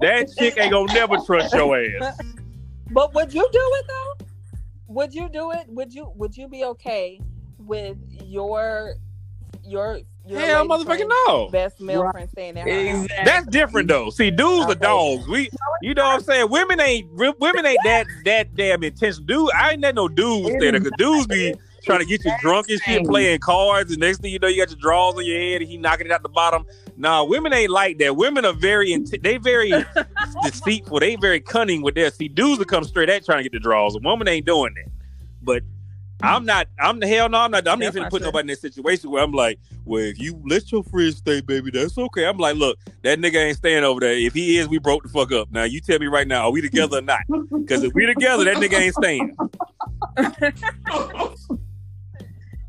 That 0.00 0.28
chick 0.36 0.54
ain't 0.58 0.72
gonna 0.72 0.92
never 0.92 1.16
trust 1.18 1.54
your 1.54 1.78
ass. 1.78 2.18
But 2.90 3.14
would 3.14 3.32
you 3.32 3.48
do 3.52 3.60
it 3.62 3.84
though? 3.88 4.26
Would 4.88 5.14
you 5.14 5.28
do 5.28 5.52
it? 5.52 5.66
Would 5.68 5.92
you 5.94 6.12
would 6.14 6.36
you 6.36 6.48
be 6.48 6.64
okay 6.64 7.20
with 7.58 7.96
your 8.22 8.94
your 9.64 10.00
your 10.26 10.40
Hell, 10.40 10.66
motherfucking 10.66 11.10
no. 11.26 11.48
best 11.48 11.80
male 11.80 12.04
Right. 12.04 12.12
friend 12.12 12.30
staying 12.30 12.54
there? 12.54 12.66
Exactly. 12.66 13.04
Exactly. 13.04 13.24
That's 13.24 13.46
different 13.48 13.88
though. 13.88 14.10
See, 14.10 14.30
dudes 14.30 14.66
are 14.66 14.74
dogs. 14.74 15.26
We, 15.28 15.50
you 15.82 15.94
know 15.94 16.04
what 16.04 16.14
I'm 16.14 16.20
saying? 16.22 16.50
Women 16.50 16.80
ain't 16.80 17.12
women 17.12 17.66
ain't 17.66 17.78
that 17.84 18.06
that 18.24 18.54
damn 18.54 18.82
intense. 18.82 19.18
Dude, 19.18 19.50
I 19.52 19.72
ain't 19.72 19.82
let 19.82 19.94
no 19.94 20.08
dudes 20.08 20.48
stay 20.50 20.70
there 20.70 20.72
because 20.72 20.92
dudes 20.96 21.26
be 21.26 21.54
trying 21.82 22.00
to 22.00 22.06
get 22.06 22.24
you 22.24 22.32
drunk 22.40 22.68
and 22.70 22.80
shit, 22.80 23.04
playing 23.04 23.38
cards, 23.40 23.90
and 23.92 24.00
next 24.00 24.20
thing 24.22 24.32
you 24.32 24.38
know, 24.38 24.48
you 24.48 24.58
got 24.64 24.70
your 24.70 24.80
drawers 24.80 25.16
on 25.16 25.24
your 25.24 25.38
head 25.38 25.60
and 25.60 25.70
he 25.70 25.76
knocking 25.76 26.06
it 26.06 26.12
out 26.12 26.22
the 26.22 26.28
bottom. 26.28 26.64
Nah, 26.96 27.24
women 27.24 27.52
ain't 27.52 27.70
like 27.70 27.98
that. 27.98 28.16
Women 28.16 28.44
are 28.44 28.52
very 28.52 28.92
int- 28.92 29.22
they 29.22 29.36
very 29.36 29.72
deceitful. 30.42 31.00
They 31.00 31.16
very 31.16 31.40
cunning 31.40 31.82
with 31.82 31.94
their 31.94 32.10
see 32.10 32.28
dudes 32.28 32.58
will 32.58 32.64
come 32.66 32.84
straight 32.84 33.08
at 33.10 33.24
trying 33.24 33.38
to 33.38 33.42
get 33.42 33.52
the 33.52 33.58
draws. 33.60 33.96
A 33.96 33.98
woman 33.98 34.28
ain't 34.28 34.46
doing 34.46 34.74
that. 34.74 34.90
But 35.42 35.62
I'm 36.22 36.44
not. 36.46 36.68
I'm 36.78 37.00
the 37.00 37.06
hell 37.08 37.28
no. 37.28 37.38
I'm 37.38 37.50
not. 37.50 37.66
I'm 37.66 37.78
not 37.78 37.86
That's 37.86 37.94
even 37.96 38.02
not 38.04 38.10
put 38.12 38.18
true. 38.20 38.28
nobody 38.28 38.42
in 38.42 38.46
that 38.48 38.60
situation 38.60 39.10
where 39.10 39.22
I'm 39.22 39.32
like, 39.32 39.58
well, 39.84 40.02
if 40.02 40.18
you 40.20 40.40
let 40.46 40.70
your 40.72 40.82
friend 40.84 41.12
stay, 41.14 41.40
baby, 41.40 41.70
that's 41.70 41.98
okay. 41.98 42.24
I'm 42.26 42.38
like, 42.38 42.54
look, 42.56 42.78
that 43.02 43.18
nigga 43.18 43.36
ain't 43.44 43.56
staying 43.58 43.84
over 43.84 44.00
there. 44.00 44.12
If 44.14 44.32
he 44.32 44.56
is, 44.58 44.68
we 44.68 44.78
broke 44.78 45.02
the 45.02 45.08
fuck 45.08 45.32
up. 45.32 45.50
Now 45.50 45.64
you 45.64 45.80
tell 45.80 45.98
me 45.98 46.06
right 46.06 46.26
now, 46.28 46.44
are 46.44 46.50
we 46.52 46.60
together 46.62 46.98
or 46.98 47.02
not? 47.02 47.20
Because 47.50 47.82
if 47.82 47.92
we 47.92 48.06
together, 48.06 48.44
that 48.44 48.56
nigga 48.56 48.78
ain't 48.78 48.94
staying. 48.94 49.36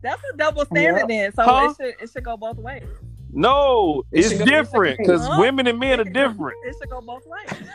That's 0.02 0.22
a 0.34 0.38
double 0.38 0.66
standard 0.66 1.08
then. 1.08 1.32
So 1.34 1.44
Huh? 1.44 1.70
it 1.70 1.76
should 1.78 1.96
it 2.04 2.10
should 2.12 2.24
go 2.24 2.38
both 2.38 2.58
ways. 2.58 2.84
No, 3.36 4.04
It 4.12 4.32
it's 4.32 4.44
different 4.44 4.98
because 4.98 5.28
Huh? 5.28 5.38
women 5.40 5.68
and 5.68 5.78
men 5.78 6.00
are 6.00 6.06
different. 6.06 6.58
It 6.66 6.76
should 6.80 6.90
go 6.90 7.02
both 7.02 7.24
ways. 7.28 7.62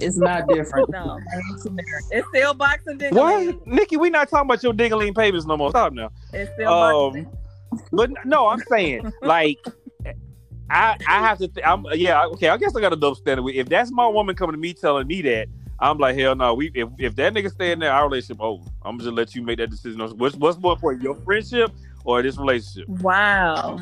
It's 0.00 0.16
not 0.16 0.48
different. 0.48 0.90
No. 0.90 1.20
It's 2.10 2.26
still 2.28 2.52
boxing 2.52 2.98
ding 2.98 3.14
What, 3.14 3.64
Nikki? 3.64 3.96
We 3.96 4.10
not 4.10 4.28
talking 4.28 4.46
about 4.50 4.60
your 4.60 4.72
dingling 4.72 5.14
payments 5.14 5.46
no 5.46 5.56
more. 5.56 5.70
Stop 5.70 5.92
now. 5.92 6.10
It's 6.32 6.50
still 6.54 6.68
Um, 6.68 7.12
boxing. 7.12 7.88
But 7.92 8.10
no, 8.24 8.48
I'm 8.48 8.58
saying 8.68 9.12
like 9.22 9.56
I 10.68 10.96
I 11.08 11.20
have 11.20 11.38
to. 11.38 11.46
Th- 11.46 11.64
I'm 11.64 11.86
yeah. 11.92 12.26
Okay, 12.26 12.48
I 12.48 12.56
guess 12.56 12.74
I 12.74 12.80
got 12.80 12.92
a 12.92 12.96
double 12.96 13.14
standard. 13.14 13.44
with- 13.44 13.54
If 13.54 13.68
that's 13.68 13.92
my 13.92 14.06
woman 14.08 14.34
coming 14.34 14.54
to 14.54 14.58
me 14.60 14.74
telling 14.74 15.06
me 15.06 15.22
that, 15.22 15.46
I'm 15.78 15.98
like 15.98 16.18
hell 16.18 16.34
no. 16.34 16.54
We 16.54 16.72
if, 16.74 16.88
if 16.98 17.14
that 17.14 17.32
nigga 17.32 17.50
staying 17.52 17.78
there, 17.78 17.92
our 17.92 18.04
relationship 18.08 18.42
over. 18.42 18.64
I'm 18.84 18.98
just 18.98 19.12
let 19.12 19.32
you 19.36 19.42
make 19.42 19.58
that 19.58 19.70
decision. 19.70 20.00
on 20.00 20.10
What's 20.18 20.34
what's 20.34 20.58
more 20.58 20.72
important, 20.72 21.04
your 21.04 21.14
friendship 21.24 21.70
or 22.04 22.20
this 22.20 22.36
relationship? 22.36 22.88
Wow. 22.88 23.80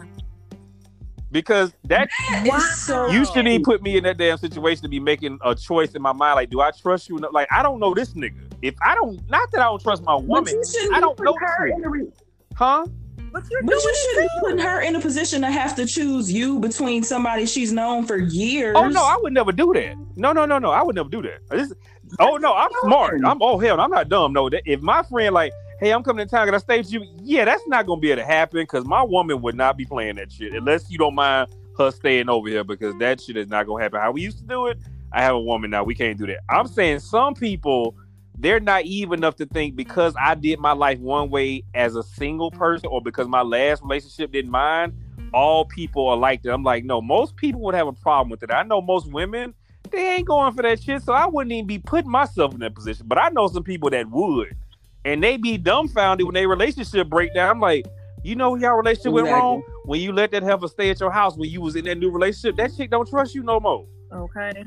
Because 1.32 1.72
that 1.84 2.10
Wow. 2.44 2.58
so 2.58 3.08
you 3.08 3.24
shouldn't 3.24 3.48
even 3.48 3.64
put 3.64 3.82
me 3.82 3.96
in 3.96 4.04
that 4.04 4.18
damn 4.18 4.36
situation 4.36 4.82
to 4.82 4.88
be 4.88 5.00
making 5.00 5.38
a 5.42 5.54
choice 5.54 5.94
in 5.94 6.02
my 6.02 6.12
mind. 6.12 6.36
Like, 6.36 6.50
do 6.50 6.60
I 6.60 6.70
trust 6.70 7.08
you? 7.08 7.18
Like, 7.18 7.48
I 7.50 7.62
don't 7.62 7.80
know 7.80 7.94
this 7.94 8.12
nigga. 8.12 8.34
If 8.60 8.74
I 8.82 8.94
don't, 8.94 9.18
not 9.28 9.50
that 9.52 9.62
I 9.62 9.64
don't 9.64 9.82
trust 9.82 10.04
my 10.04 10.14
But 10.14 10.24
woman, 10.26 10.54
you 10.54 10.64
shouldn't 10.64 10.94
I 10.94 11.00
don't 11.00 11.18
know 11.18 11.34
her 11.38 11.68
this 11.68 11.76
in 11.76 11.84
a 11.84 11.88
re- 11.88 12.12
huh? 12.54 12.86
But 13.32 13.44
you're 13.50 13.62
But 13.62 13.70
doing 13.70 13.82
you 13.82 13.94
shouldn't 13.94 14.30
be 14.30 14.40
putting 14.40 14.58
her 14.58 14.80
in 14.82 14.94
a 14.94 15.00
position 15.00 15.40
to 15.40 15.50
have 15.50 15.74
to 15.76 15.86
choose 15.86 16.30
you 16.30 16.60
between 16.60 17.02
somebody 17.02 17.46
she's 17.46 17.72
known 17.72 18.04
for 18.04 18.18
years. 18.18 18.76
Oh 18.78 18.88
no, 18.88 19.02
I 19.02 19.18
would 19.22 19.32
never 19.32 19.52
do 19.52 19.72
that. 19.72 19.96
No, 20.16 20.32
no, 20.32 20.44
no, 20.44 20.58
no. 20.58 20.70
I 20.70 20.82
would 20.82 20.96
never 20.96 21.08
do 21.08 21.22
that. 21.22 21.38
This, 21.48 21.72
oh 22.20 22.36
no, 22.36 22.54
I'm 22.54 22.68
smart. 22.82 23.20
I'm 23.24 23.40
oh 23.40 23.58
hell, 23.58 23.80
I'm 23.80 23.90
not 23.90 24.10
dumb. 24.10 24.34
No, 24.34 24.50
that, 24.50 24.62
if 24.66 24.82
my 24.82 25.02
friend 25.04 25.34
like, 25.34 25.52
hey, 25.82 25.92
I'm 25.92 26.04
coming 26.04 26.24
to 26.24 26.30
town, 26.30 26.46
can 26.46 26.54
I 26.54 26.58
stay 26.58 26.78
with 26.78 26.92
you? 26.92 27.04
Yeah, 27.24 27.44
that's 27.44 27.66
not 27.66 27.86
gonna 27.86 28.00
be 28.00 28.12
able 28.12 28.22
to 28.22 28.26
happen 28.26 28.60
because 28.60 28.84
my 28.84 29.02
woman 29.02 29.42
would 29.42 29.56
not 29.56 29.76
be 29.76 29.84
playing 29.84 30.14
that 30.14 30.30
shit 30.30 30.54
unless 30.54 30.88
you 30.88 30.96
don't 30.96 31.16
mind 31.16 31.50
her 31.76 31.90
staying 31.90 32.28
over 32.28 32.48
here 32.48 32.62
because 32.62 32.96
that 32.98 33.20
shit 33.20 33.36
is 33.36 33.48
not 33.48 33.66
gonna 33.66 33.82
happen. 33.82 34.00
How 34.00 34.12
we 34.12 34.22
used 34.22 34.38
to 34.38 34.44
do 34.44 34.68
it, 34.68 34.78
I 35.12 35.22
have 35.22 35.34
a 35.34 35.40
woman 35.40 35.70
now. 35.70 35.82
We 35.82 35.96
can't 35.96 36.16
do 36.16 36.26
that. 36.28 36.38
I'm 36.48 36.68
saying 36.68 37.00
some 37.00 37.34
people. 37.34 37.96
They're 38.38 38.60
naive 38.60 39.12
enough 39.12 39.36
to 39.36 39.46
think 39.46 39.76
because 39.76 40.14
I 40.18 40.34
did 40.34 40.58
my 40.58 40.72
life 40.72 40.98
one 40.98 41.30
way 41.30 41.62
as 41.74 41.94
a 41.94 42.02
single 42.02 42.50
person, 42.50 42.88
or 42.88 43.00
because 43.00 43.28
my 43.28 43.42
last 43.42 43.82
relationship 43.82 44.32
didn't 44.32 44.50
mind, 44.50 44.94
all 45.32 45.64
people 45.64 46.08
are 46.08 46.16
like 46.16 46.42
that. 46.42 46.52
I'm 46.52 46.64
like, 46.64 46.84
no, 46.84 47.00
most 47.00 47.36
people 47.36 47.60
would 47.60 47.74
have 47.76 47.86
a 47.86 47.92
problem 47.92 48.30
with 48.30 48.42
it. 48.42 48.50
I 48.50 48.64
know 48.64 48.80
most 48.80 49.12
women, 49.12 49.54
they 49.90 50.16
ain't 50.16 50.26
going 50.26 50.54
for 50.54 50.62
that 50.62 50.82
shit, 50.82 51.02
so 51.02 51.12
I 51.12 51.26
wouldn't 51.26 51.52
even 51.52 51.66
be 51.66 51.78
putting 51.78 52.10
myself 52.10 52.52
in 52.54 52.60
that 52.60 52.74
position. 52.74 53.06
But 53.06 53.18
I 53.18 53.28
know 53.28 53.46
some 53.46 53.62
people 53.62 53.90
that 53.90 54.10
would, 54.10 54.56
and 55.04 55.22
they 55.22 55.36
be 55.36 55.58
dumbfounded 55.58 56.26
when 56.26 56.34
their 56.34 56.48
relationship 56.48 57.08
break 57.08 57.34
down. 57.34 57.50
I'm 57.50 57.60
like, 57.60 57.86
you 58.22 58.36
know, 58.36 58.54
y'all 58.54 58.76
relationship 58.76 59.12
went 59.12 59.28
wrong 59.28 59.62
when 59.84 60.00
you 60.00 60.12
let 60.12 60.30
that 60.30 60.42
heifer 60.42 60.68
stay 60.68 60.90
at 60.90 61.00
your 61.00 61.10
house 61.10 61.36
when 61.36 61.50
you 61.50 61.60
was 61.60 61.74
in 61.76 61.84
that 61.86 61.98
new 61.98 62.10
relationship. 62.10 62.56
That 62.56 62.70
chick 62.76 62.90
don't 62.90 63.08
trust 63.08 63.34
you 63.34 63.42
no 63.42 63.58
more. 63.58 63.86
Okay. 64.12 64.64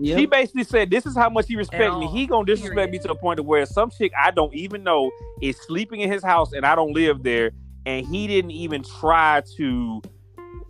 Yep. 0.00 0.18
He 0.18 0.26
basically 0.26 0.64
said, 0.64 0.90
"This 0.90 1.06
is 1.06 1.16
how 1.16 1.28
much 1.28 1.48
he 1.48 1.56
respect 1.56 1.96
me. 1.96 2.06
He 2.08 2.26
gonna 2.26 2.44
disrespect 2.44 2.74
Period. 2.76 2.92
me 2.92 2.98
to 3.00 3.08
the 3.08 3.14
point 3.14 3.40
of 3.40 3.46
where 3.46 3.66
some 3.66 3.90
chick 3.90 4.12
I 4.16 4.30
don't 4.30 4.54
even 4.54 4.84
know 4.84 5.10
is 5.40 5.56
sleeping 5.66 6.00
in 6.00 6.10
his 6.10 6.22
house 6.22 6.52
and 6.52 6.64
I 6.64 6.74
don't 6.76 6.92
live 6.92 7.22
there, 7.24 7.50
and 7.84 8.06
he 8.06 8.26
didn't 8.28 8.52
even 8.52 8.84
try 8.84 9.42
to 9.56 10.00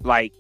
like 0.03 0.33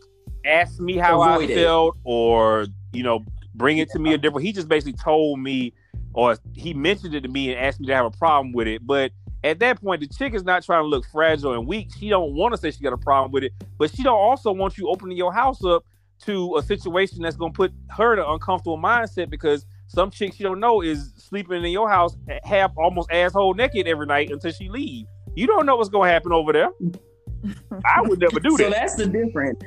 ask 0.47 0.81
me 0.81 0.97
how 0.97 1.20
Avoid 1.20 1.51
I 1.51 1.53
it. 1.53 1.57
felt 1.57 1.99
or 2.05 2.66
you 2.93 3.03
know 3.03 3.24
bring 3.55 3.79
it 3.79 3.91
to 3.91 3.99
me 3.99 4.14
a 4.14 4.18
different. 4.18 4.47
He 4.47 4.53
just 4.53 4.68
basically 4.68 4.95
told 4.95 5.41
me 5.41 5.74
or 6.15 6.37
he 6.55 6.75
mentioned 6.75 7.15
it 7.15 7.21
to 7.23 7.29
me 7.29 7.51
and 7.53 7.61
asked 7.61 7.81
me 7.81 7.87
to 7.87 7.95
have 7.95 8.07
a 8.07 8.11
problem 8.11 8.53
with 8.53 8.69
it, 8.69 8.87
but." 8.87 9.13
At 9.45 9.61
that 9.61 9.81
point, 9.81 10.01
the 10.01 10.09
chick 10.09 10.35
is 10.35 10.43
not 10.43 10.65
trying 10.65 10.83
to 10.83 10.89
look 10.89 11.07
fragile 11.13 11.53
and 11.53 11.65
weak. 11.65 11.91
She 11.97 12.09
don't 12.09 12.35
want 12.35 12.55
to 12.55 12.59
say 12.61 12.73
she 12.73 12.83
got 12.83 12.93
a 12.93 12.99
problem 12.99 13.31
with 13.31 13.45
it, 13.45 13.53
but 13.79 13.89
she 13.95 14.03
don't 14.03 14.19
also 14.19 14.51
want 14.51 14.77
you 14.77 14.89
opening 14.89 15.17
your 15.17 15.33
house 15.33 15.65
up 15.65 15.85
to 16.25 16.57
a 16.57 16.63
situation 16.63 17.23
that's 17.23 17.37
gonna 17.37 17.53
put 17.53 17.73
her 17.91 18.13
in 18.13 18.19
an 18.19 18.25
uncomfortable 18.29 18.79
mindset 18.79 19.31
because 19.31 19.67
some 19.87 20.11
chick 20.11 20.35
she 20.35 20.43
don't 20.43 20.61
know 20.61 20.83
is 20.83 21.13
sleeping 21.17 21.65
in 21.65 21.71
your 21.71 21.89
house 21.89 22.17
half 22.45 22.73
almost 22.77 23.11
asshole 23.11 23.55
naked 23.55 23.87
every 23.87 24.07
night 24.07 24.31
until 24.31 24.53
she 24.53 24.69
leave. 24.69 25.07
You 25.35 25.47
don't 25.47 25.67
know 25.67 25.77
what's 25.77 25.89
gonna 25.89 26.11
happen 26.11 26.33
over 26.33 26.53
there. 26.53 26.71
I 27.85 28.03
would 28.03 28.19
never 28.19 28.41
do 28.41 28.57
that. 28.57 28.59
so 28.59 28.65
that. 28.65 28.71
that's 28.71 28.97
the 28.97 29.07
difference. 29.07 29.63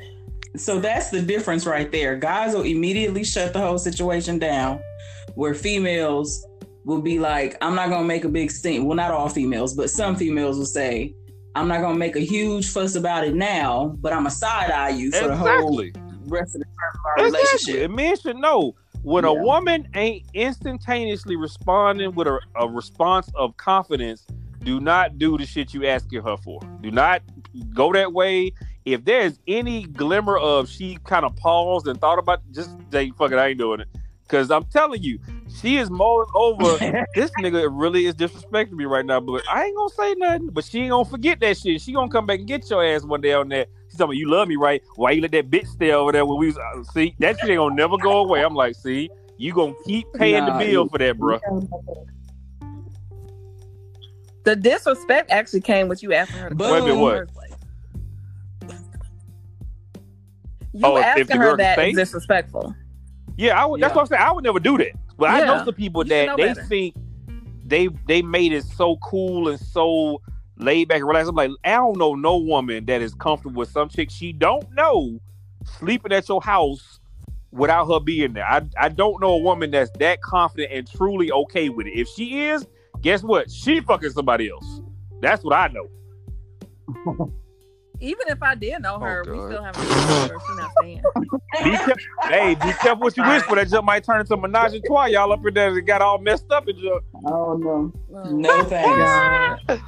So 0.56 0.78
that's 0.78 1.10
the 1.10 1.22
difference 1.22 1.64
right 1.64 1.90
there. 1.90 2.16
Guys 2.16 2.54
will 2.54 2.62
immediately 2.62 3.24
shut 3.24 3.54
the 3.54 3.60
whole 3.60 3.78
situation 3.78 4.38
down, 4.38 4.80
where 5.34 5.54
females 5.54 6.46
will 6.84 7.00
be 7.00 7.18
like, 7.18 7.56
"I'm 7.60 7.74
not 7.74 7.90
gonna 7.90 8.04
make 8.06 8.24
a 8.24 8.28
big 8.28 8.50
stink." 8.50 8.86
Well, 8.86 8.96
not 8.96 9.10
all 9.10 9.28
females, 9.28 9.74
but 9.74 9.90
some 9.90 10.16
females 10.16 10.58
will 10.58 10.66
say, 10.66 11.14
"I'm 11.54 11.68
not 11.68 11.80
gonna 11.80 11.98
make 11.98 12.16
a 12.16 12.20
huge 12.20 12.68
fuss 12.68 12.94
about 12.94 13.24
it 13.24 13.34
now, 13.34 13.96
but 14.00 14.12
I'm 14.12 14.26
a 14.26 14.30
side 14.30 14.70
eye 14.70 14.90
you 14.90 15.10
for 15.12 15.28
the 15.28 15.36
whole 15.36 15.80
Exactly. 15.80 15.92
rest 16.26 16.54
of 16.54 16.60
the 16.60 16.64
term 16.66 16.74
of 16.94 17.00
our 17.04 17.26
Exactly. 17.26 17.48
relationship." 17.48 17.84
And 17.84 17.94
men 17.96 18.16
should 18.16 18.36
know 18.36 18.74
when 19.02 19.24
a 19.24 19.34
woman 19.34 19.86
ain't 19.94 20.24
instantaneously 20.34 21.36
responding 21.36 22.14
with 22.14 22.26
a, 22.28 22.38
a 22.56 22.68
response 22.68 23.28
of 23.34 23.56
confidence, 23.56 24.26
do 24.62 24.78
not 24.80 25.18
do 25.18 25.36
the 25.36 25.44
shit 25.46 25.74
you 25.74 25.86
asking 25.86 26.22
her 26.22 26.36
for. 26.36 26.60
Do 26.80 26.90
not 26.90 27.22
go 27.74 27.92
that 27.92 28.12
way. 28.12 28.52
If 28.84 29.04
there's 29.04 29.38
any 29.46 29.84
glimmer 29.84 30.36
of 30.36 30.68
she 30.68 30.98
kind 31.04 31.24
of 31.24 31.34
paused 31.36 31.86
and 31.88 32.00
thought 32.00 32.18
about 32.18 32.40
just 32.52 32.70
say, 32.90 33.10
fuck 33.16 33.32
it, 33.32 33.38
I 33.38 33.48
ain't 33.48 33.58
doing 33.58 33.80
it. 33.80 33.88
Cause 34.32 34.50
I'm 34.50 34.64
telling 34.64 35.02
you, 35.02 35.18
she 35.60 35.76
is 35.76 35.90
mulling 35.90 36.26
over 36.34 36.78
this 37.14 37.30
nigga 37.32 37.68
really 37.70 38.06
is 38.06 38.14
disrespecting 38.14 38.72
me 38.72 38.86
right 38.86 39.04
now, 39.04 39.20
but 39.20 39.42
I 39.52 39.64
ain't 39.64 39.76
gonna 39.76 39.90
say 39.90 40.14
nothing. 40.14 40.48
But 40.50 40.64
she 40.64 40.80
ain't 40.80 40.90
gonna 40.90 41.04
forget 41.04 41.38
that 41.40 41.58
shit. 41.58 41.82
She 41.82 41.92
gonna 41.92 42.10
come 42.10 42.24
back 42.24 42.38
and 42.38 42.48
get 42.48 42.68
your 42.70 42.82
ass 42.82 43.04
one 43.04 43.20
day 43.20 43.34
on 43.34 43.50
that. 43.50 43.68
She's 43.90 43.98
talking, 43.98 44.16
you 44.18 44.30
love 44.30 44.48
me, 44.48 44.56
right? 44.56 44.82
Why 44.96 45.10
you 45.10 45.20
let 45.20 45.32
that 45.32 45.50
bitch 45.50 45.66
stay 45.66 45.92
over 45.92 46.12
there 46.12 46.24
when 46.24 46.38
we 46.38 46.46
was 46.46 46.56
uh, 46.56 46.82
see 46.94 47.14
that 47.18 47.38
shit 47.40 47.50
ain't 47.50 47.58
gonna 47.58 47.74
never 47.74 47.98
go 47.98 48.20
away. 48.20 48.42
I'm 48.42 48.54
like, 48.54 48.74
see, 48.74 49.10
you 49.36 49.52
gonna 49.52 49.74
keep 49.84 50.06
paying 50.14 50.46
Nah, 50.46 50.58
the 50.58 50.64
bill 50.64 50.84
you- 50.84 50.88
for 50.88 50.96
that, 50.96 51.18
bro. 51.18 51.38
The 54.44 54.56
disrespect 54.56 55.30
actually 55.30 55.60
came 55.60 55.88
with 55.88 56.02
you 56.02 56.14
asking 56.14 56.40
her 56.40 56.48
to 56.48 56.54
Boom. 56.54 56.68
cook 56.68 56.72
Wait 56.72 56.78
a 56.78 56.82
minute, 56.84 56.96
what? 57.02 57.18
first 57.18 57.34
place. 57.34 57.52
You 60.72 60.80
Oh, 60.86 60.96
if- 60.96 61.02
if 61.02 61.04
asking 61.04 61.26
the 61.26 61.36
her 61.36 61.44
girl 61.50 61.56
that 61.58 61.76
can 61.76 61.88
is 61.90 61.96
disrespectful. 61.96 62.74
Yeah, 63.42 63.60
I 63.60 63.66
would. 63.66 63.80
That's 63.80 63.92
what 63.92 64.02
I'm 64.02 64.06
saying. 64.06 64.22
I 64.22 64.30
would 64.30 64.44
never 64.44 64.60
do 64.60 64.78
that. 64.78 64.92
But 65.18 65.30
I 65.30 65.40
know 65.44 65.64
some 65.64 65.74
people 65.74 66.04
You 66.04 66.10
that 66.10 66.36
they 66.36 66.42
better. 66.44 66.62
think 66.64 66.94
they 67.66 67.88
they 68.06 68.22
made 68.22 68.52
it 68.52 68.64
so 68.64 68.96
cool 68.98 69.48
and 69.48 69.58
so 69.58 70.22
laid 70.58 70.86
back 70.86 70.98
and 70.98 71.08
relaxed. 71.08 71.28
I'm 71.28 71.34
like, 71.34 71.50
I 71.64 71.72
don't 71.72 71.98
know 71.98 72.14
no 72.14 72.36
woman 72.36 72.84
that 72.86 73.02
is 73.02 73.14
comfortable 73.14 73.56
with 73.58 73.70
some 73.70 73.88
chick 73.88 74.10
she 74.12 74.32
don't 74.32 74.70
know 74.74 75.18
sleeping 75.64 76.12
at 76.12 76.28
your 76.28 76.40
house 76.40 77.00
without 77.50 77.86
her 77.86 77.98
being 77.98 78.32
there. 78.32 78.46
I 78.46 78.62
I 78.78 78.88
don't 78.88 79.20
know 79.20 79.32
a 79.32 79.38
woman 79.38 79.72
that's 79.72 79.90
that 79.98 80.22
confident 80.22 80.72
and 80.72 80.88
truly 80.88 81.32
okay 81.32 81.68
with 81.68 81.88
it. 81.88 81.98
If 81.98 82.06
she 82.10 82.42
is, 82.44 82.64
guess 83.00 83.24
what? 83.24 83.50
She 83.50 83.80
fucking 83.80 84.10
somebody 84.10 84.50
else. 84.50 84.82
That's 85.20 85.42
what 85.42 85.56
I 85.56 85.66
know. 85.66 87.32
Even 88.02 88.26
if 88.26 88.42
I 88.42 88.56
did 88.56 88.82
know 88.82 88.96
oh, 88.96 88.98
her, 88.98 89.22
we 89.24 89.38
still 89.38 89.62
haven't 89.62 89.86
told 89.86 90.30
her 90.30 90.36
she's 90.48 90.56
not 90.56 90.72
staying. 90.80 91.02
Be 91.62 91.70
careful. 91.70 91.94
hey, 92.24 92.54
be 92.56 92.72
careful 92.72 92.96
what 92.96 93.16
you 93.16 93.22
wish 93.22 93.42
for. 93.42 93.54
That 93.54 93.68
jump 93.68 93.86
might 93.86 94.02
turn 94.02 94.20
into 94.20 94.34
a 94.34 94.36
menage 94.36 94.74
a 94.74 94.80
trois. 94.80 95.06
Y'all 95.06 95.32
up 95.32 95.46
in 95.46 95.54
there 95.54 95.72
that 95.72 95.82
got 95.82 96.02
all 96.02 96.18
messed 96.18 96.50
up 96.50 96.66
and 96.66 96.76
jump. 96.80 97.04
Oh 97.26 97.56
no, 97.56 97.92
Oh, 98.14 98.30
no 98.30 98.64
thanks. 98.64 99.68
God. 99.68 99.82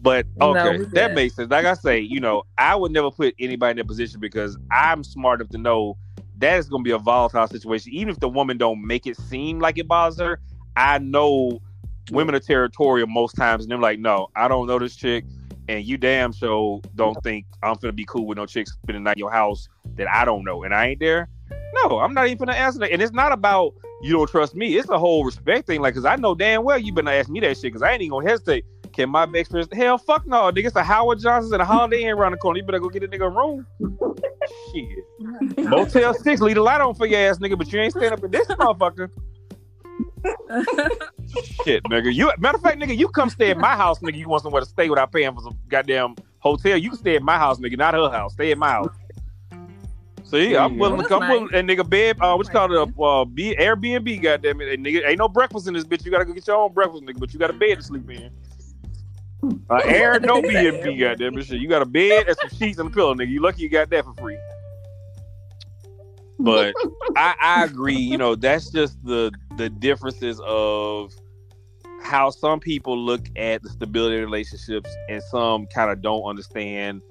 But 0.00 0.26
okay, 0.40 0.78
we 0.78 0.84
that 0.84 1.14
makes 1.14 1.34
sense. 1.34 1.50
Like 1.50 1.66
I 1.66 1.74
say, 1.74 1.98
you 1.98 2.20
know, 2.20 2.44
I 2.56 2.76
would 2.76 2.92
never 2.92 3.10
put 3.10 3.34
anybody 3.40 3.72
in 3.72 3.76
that 3.78 3.88
position 3.88 4.20
because 4.20 4.56
I'm 4.70 5.02
smart 5.02 5.40
enough 5.40 5.50
to 5.50 5.58
know 5.58 5.98
that 6.36 6.58
is 6.58 6.68
going 6.68 6.84
to 6.84 6.88
be 6.88 6.92
a 6.92 6.98
volatile 6.98 7.48
situation. 7.48 7.92
Even 7.92 8.10
if 8.10 8.20
the 8.20 8.28
woman 8.28 8.56
don't 8.56 8.86
make 8.86 9.08
it 9.08 9.16
seem 9.16 9.58
like 9.58 9.78
it 9.78 9.88
bothers 9.88 10.20
her, 10.20 10.40
I 10.76 10.98
know 10.98 11.60
women 12.12 12.36
are 12.36 12.40
territorial 12.40 13.08
most 13.08 13.34
times, 13.34 13.64
and 13.64 13.70
they're 13.72 13.78
like, 13.78 13.98
"No, 13.98 14.28
I 14.36 14.46
don't 14.46 14.68
know 14.68 14.78
this 14.78 14.94
chick, 14.94 15.24
and 15.68 15.84
you 15.84 15.96
damn 15.96 16.32
so 16.32 16.80
don't 16.94 17.22
think 17.22 17.46
I'm 17.62 17.76
gonna 17.76 17.92
be 17.92 18.04
cool 18.04 18.26
with 18.26 18.38
no 18.38 18.46
chicks 18.46 18.72
spending 18.72 19.04
the 19.04 19.08
night 19.08 19.16
in 19.16 19.20
your 19.20 19.30
house 19.30 19.68
that 19.96 20.08
I 20.08 20.24
don't 20.24 20.44
know, 20.44 20.64
and 20.64 20.74
I 20.74 20.88
ain't 20.88 21.00
there." 21.00 21.28
No, 21.84 22.00
I'm 22.00 22.14
not 22.14 22.26
even 22.26 22.38
gonna 22.38 22.52
answer 22.52 22.78
that. 22.80 22.92
And 22.92 23.02
it's 23.02 23.12
not 23.12 23.32
about 23.32 23.74
you 24.02 24.12
don't 24.12 24.28
trust 24.28 24.54
me. 24.54 24.76
It's 24.76 24.88
a 24.88 24.98
whole 24.98 25.24
respect 25.24 25.66
thing. 25.66 25.80
Like, 25.80 25.94
cause 25.94 26.04
I 26.04 26.16
know 26.16 26.34
damn 26.34 26.64
well 26.64 26.78
you 26.78 26.92
better 26.92 27.10
ask 27.10 27.28
me 27.28 27.40
that 27.40 27.58
shit. 27.58 27.72
Cause 27.72 27.82
I 27.82 27.92
ain't 27.92 28.02
even 28.02 28.10
gonna 28.10 28.28
hesitate. 28.28 28.64
Can 28.92 29.10
my 29.10 29.26
best 29.26 29.50
friend? 29.50 29.68
Hell, 29.72 29.98
fuck 29.98 30.26
no, 30.26 30.50
nigga. 30.50 30.66
It's 30.66 30.76
a 30.76 30.82
Howard 30.82 31.20
Johnson's 31.20 31.52
and 31.52 31.62
a 31.62 31.64
Holiday 31.64 32.04
Inn 32.04 32.10
around 32.10 32.32
the 32.32 32.38
corner. 32.38 32.58
You 32.58 32.64
better 32.64 32.80
go 32.80 32.88
get 32.88 33.02
a 33.02 33.08
nigga 33.08 33.26
a 33.26 33.30
room. 33.30 33.66
shit. 34.72 35.66
Motel 35.68 36.14
Six, 36.14 36.40
leave 36.40 36.56
the 36.56 36.62
light 36.62 36.80
on 36.80 36.94
for 36.94 37.06
your 37.06 37.20
ass, 37.20 37.38
nigga. 37.38 37.56
But 37.58 37.72
you 37.72 37.80
ain't 37.80 37.92
stand 37.92 38.14
up 38.14 38.24
in 38.24 38.30
this 38.30 38.46
motherfucker. 38.48 39.10
Shit, 41.64 41.82
nigga. 41.84 42.12
You 42.12 42.30
matter 42.38 42.56
of 42.56 42.62
fact, 42.62 42.78
nigga, 42.80 42.96
you 42.96 43.08
come 43.08 43.30
stay 43.30 43.50
at 43.50 43.58
my 43.58 43.76
house, 43.76 43.98
nigga. 44.00 44.16
You 44.16 44.28
want 44.28 44.42
somewhere 44.42 44.60
to 44.62 44.68
stay 44.68 44.88
without 44.88 45.12
paying 45.12 45.34
for 45.34 45.42
some 45.42 45.56
goddamn 45.68 46.16
hotel? 46.38 46.76
You 46.76 46.90
can 46.90 46.98
stay 46.98 47.16
at 47.16 47.22
my 47.22 47.36
house, 47.38 47.58
nigga, 47.58 47.76
not 47.76 47.94
her 47.94 48.08
house. 48.10 48.32
Stay 48.32 48.50
at 48.52 48.58
my 48.58 48.70
house. 48.70 48.94
See, 50.24 50.50
There 50.52 50.60
I'm 50.60 50.74
you 50.74 50.80
willing 50.80 51.00
to 51.00 51.08
come. 51.08 51.20
That's 51.20 51.32
willing- 51.32 51.54
And 51.54 51.68
nigga, 51.68 51.88
bed, 51.88 52.18
uh, 52.20 52.34
what 52.34 52.46
you 52.46 52.52
call 52.52 52.70
it? 52.82 52.94
Uh, 53.00 53.24
B, 53.24 53.56
Airbnb, 53.58 54.22
goddamn 54.22 54.60
it. 54.60 54.74
And 54.74 54.84
nigga, 54.84 55.06
ain't 55.08 55.18
no 55.18 55.28
breakfast 55.28 55.66
in 55.68 55.74
this 55.74 55.84
bitch. 55.84 56.04
You 56.04 56.10
gotta 56.10 56.24
go 56.26 56.32
get 56.32 56.46
your 56.46 56.56
own 56.56 56.72
breakfast, 56.72 57.02
nigga. 57.04 57.18
But 57.18 57.32
you 57.32 57.38
got 57.38 57.50
a 57.50 57.54
bed 57.54 57.76
to 57.76 57.82
sleep 57.82 58.10
in. 58.10 58.30
Uh, 59.70 59.76
air, 59.84 60.18
no 60.20 60.42
B&B, 60.42 60.96
goddamn 60.98 61.38
it. 61.38 61.46
Shit, 61.46 61.60
you 61.60 61.68
got 61.68 61.80
a 61.82 61.86
bed 61.86 62.26
and 62.28 62.36
some 62.36 62.50
sheets 62.58 62.78
and 62.78 62.90
a 62.90 62.92
pillow, 62.92 63.14
nigga. 63.14 63.28
You 63.30 63.40
lucky 63.40 63.62
you 63.62 63.68
got 63.70 63.88
that 63.90 64.04
for 64.04 64.12
free. 64.14 64.36
But 66.38 66.74
I, 67.16 67.34
I 67.40 67.64
agree. 67.64 67.96
You 67.96 68.18
know, 68.18 68.34
that's 68.34 68.70
just 68.70 69.02
the 69.04 69.32
the 69.58 69.68
differences 69.68 70.40
of 70.44 71.12
how 72.00 72.30
some 72.30 72.60
people 72.60 72.96
look 72.96 73.26
at 73.36 73.62
the 73.62 73.68
stability 73.68 74.16
of 74.16 74.22
relationships, 74.22 74.88
and 75.08 75.22
some 75.24 75.66
kind 75.66 75.90
of 75.90 76.00
don't 76.00 76.22
understand. 76.22 77.02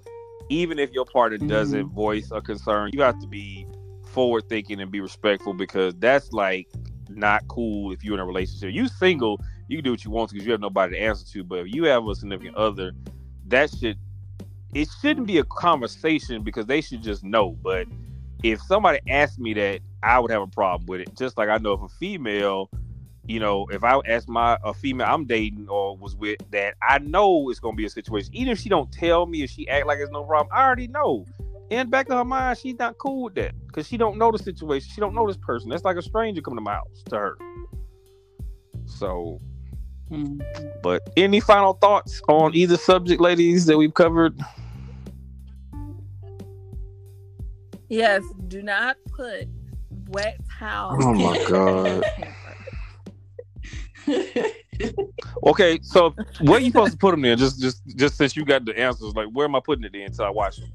Even 0.50 0.80
if 0.80 0.92
your 0.94 1.06
partner 1.06 1.38
doesn't 1.38 1.88
mm-hmm. 1.88 1.96
voice 1.96 2.32
a 2.32 2.42
concern, 2.42 2.90
you 2.94 3.02
have 3.02 3.20
to 3.20 3.28
be 3.28 3.68
forward 4.06 4.48
thinking 4.48 4.80
and 4.80 4.90
be 4.90 5.02
respectful 5.02 5.54
because 5.54 5.94
that's 5.96 6.32
like 6.32 6.68
not 7.10 7.46
cool 7.50 7.92
if 7.92 8.04
you're 8.04 8.14
in 8.14 8.22
a 8.22 8.26
relationship. 8.26 8.74
You 8.74 8.88
single, 8.88 9.42
you 9.68 9.78
can 9.78 9.84
do 9.84 9.92
what 9.92 10.06
you 10.06 10.12
want 10.12 10.32
because 10.32 10.46
you 10.46 10.54
have 10.54 10.62
nobody 10.62 10.96
to 10.96 11.02
answer 11.02 11.26
to. 11.34 11.44
But 11.44 11.60
if 11.60 11.76
you 11.76 11.84
have 11.84 12.08
a 12.08 12.16
significant 12.16 12.56
other, 12.56 12.94
that 13.48 13.70
should 13.70 13.98
it 14.74 14.88
shouldn't 15.02 15.28
be 15.28 15.40
a 15.40 15.44
conversation 15.44 16.44
because 16.44 16.66
they 16.66 16.80
should 16.80 17.04
just 17.04 17.24
know. 17.24 17.58
But 17.62 17.88
if 18.44 18.62
somebody 18.62 19.00
asked 19.10 19.40
me 19.40 19.54
that, 19.54 19.80
I 20.04 20.20
would 20.20 20.32
have 20.32 20.42
a 20.42 20.48
problem 20.48 20.86
with 20.88 21.02
it. 21.02 21.16
Just 21.18 21.38
like 21.38 21.50
I 21.50 21.58
know 21.58 21.74
if 21.74 21.82
a 21.82 21.90
female, 21.90 22.70
you 23.28 23.40
know, 23.40 23.66
if 23.72 23.84
I 23.84 24.00
ask 24.08 24.28
my 24.30 24.58
a 24.64 24.74
female 24.74 25.08
I'm 25.10 25.26
dating 25.26 25.68
or 25.70 25.98
was 25.98 26.16
with 26.16 26.40
that, 26.52 26.76
I 26.82 27.00
know 27.00 27.50
it's 27.50 27.60
gonna 27.60 27.76
be 27.76 27.86
a 27.86 27.90
situation. 27.90 28.30
Even 28.34 28.54
if 28.54 28.60
she 28.60 28.70
don't 28.70 28.92
tell 28.92 29.26
me, 29.26 29.44
if 29.44 29.50
she 29.50 29.68
act 29.68 29.88
like 29.88 30.00
it's 30.00 30.12
no 30.12 30.24
problem, 30.24 30.50
I 30.54 30.64
already 30.66 30.88
know. 30.88 31.26
In 31.70 31.90
back 31.90 32.10
of 32.10 32.18
her 32.18 32.24
mind, 32.24 32.58
she's 32.58 32.80
not 32.80 32.98
cool 32.98 33.24
with 33.24 33.36
that 33.36 33.54
because 33.68 33.88
she 33.88 33.98
don't 33.98 34.18
know 34.18 34.32
the 34.32 34.40
situation. 34.40 34.90
She 34.94 35.02
don't 35.02 35.14
know 35.14 35.28
this 35.28 35.38
person. 35.38 35.70
That's 35.70 35.84
like 35.84 35.98
a 35.98 36.02
stranger 36.02 36.42
coming 36.42 36.58
to 36.58 36.62
my 36.62 36.76
house 36.76 37.04
to 37.10 37.18
her. 37.18 37.38
So, 38.86 39.42
Mhm. 40.10 40.42
but 40.82 41.10
any 41.18 41.42
final 41.42 41.74
thoughts 41.74 42.22
on 42.30 42.56
either 42.56 42.78
subject, 42.78 43.20
ladies, 43.20 43.66
that 43.66 43.78
we've 43.78 43.94
covered? 43.94 44.40
Yes, 47.90 48.24
do 48.48 48.62
not 48.62 48.98
put 49.16 49.48
wet 50.10 50.38
towels. 50.60 51.04
Oh 51.04 51.14
my 51.14 51.46
God. 51.50 52.04
Okay, 55.44 55.80
so 55.82 56.14
where 56.42 56.60
you 56.60 56.68
supposed 56.68 56.94
to 56.94 56.98
put 56.98 57.12
them 57.12 57.22
there? 57.22 57.36
Just, 57.36 57.60
just, 57.60 57.82
just 57.96 58.16
since 58.16 58.36
you 58.36 58.46
got 58.46 58.64
the 58.66 58.78
answers, 58.78 59.14
like 59.16 59.28
where 59.32 59.46
am 59.46 59.56
I 59.56 59.60
putting 59.60 59.84
it 59.84 59.96
in 59.96 60.04
until 60.04 60.26
I 60.26 60.30
watch 60.30 60.58
them? 60.58 60.70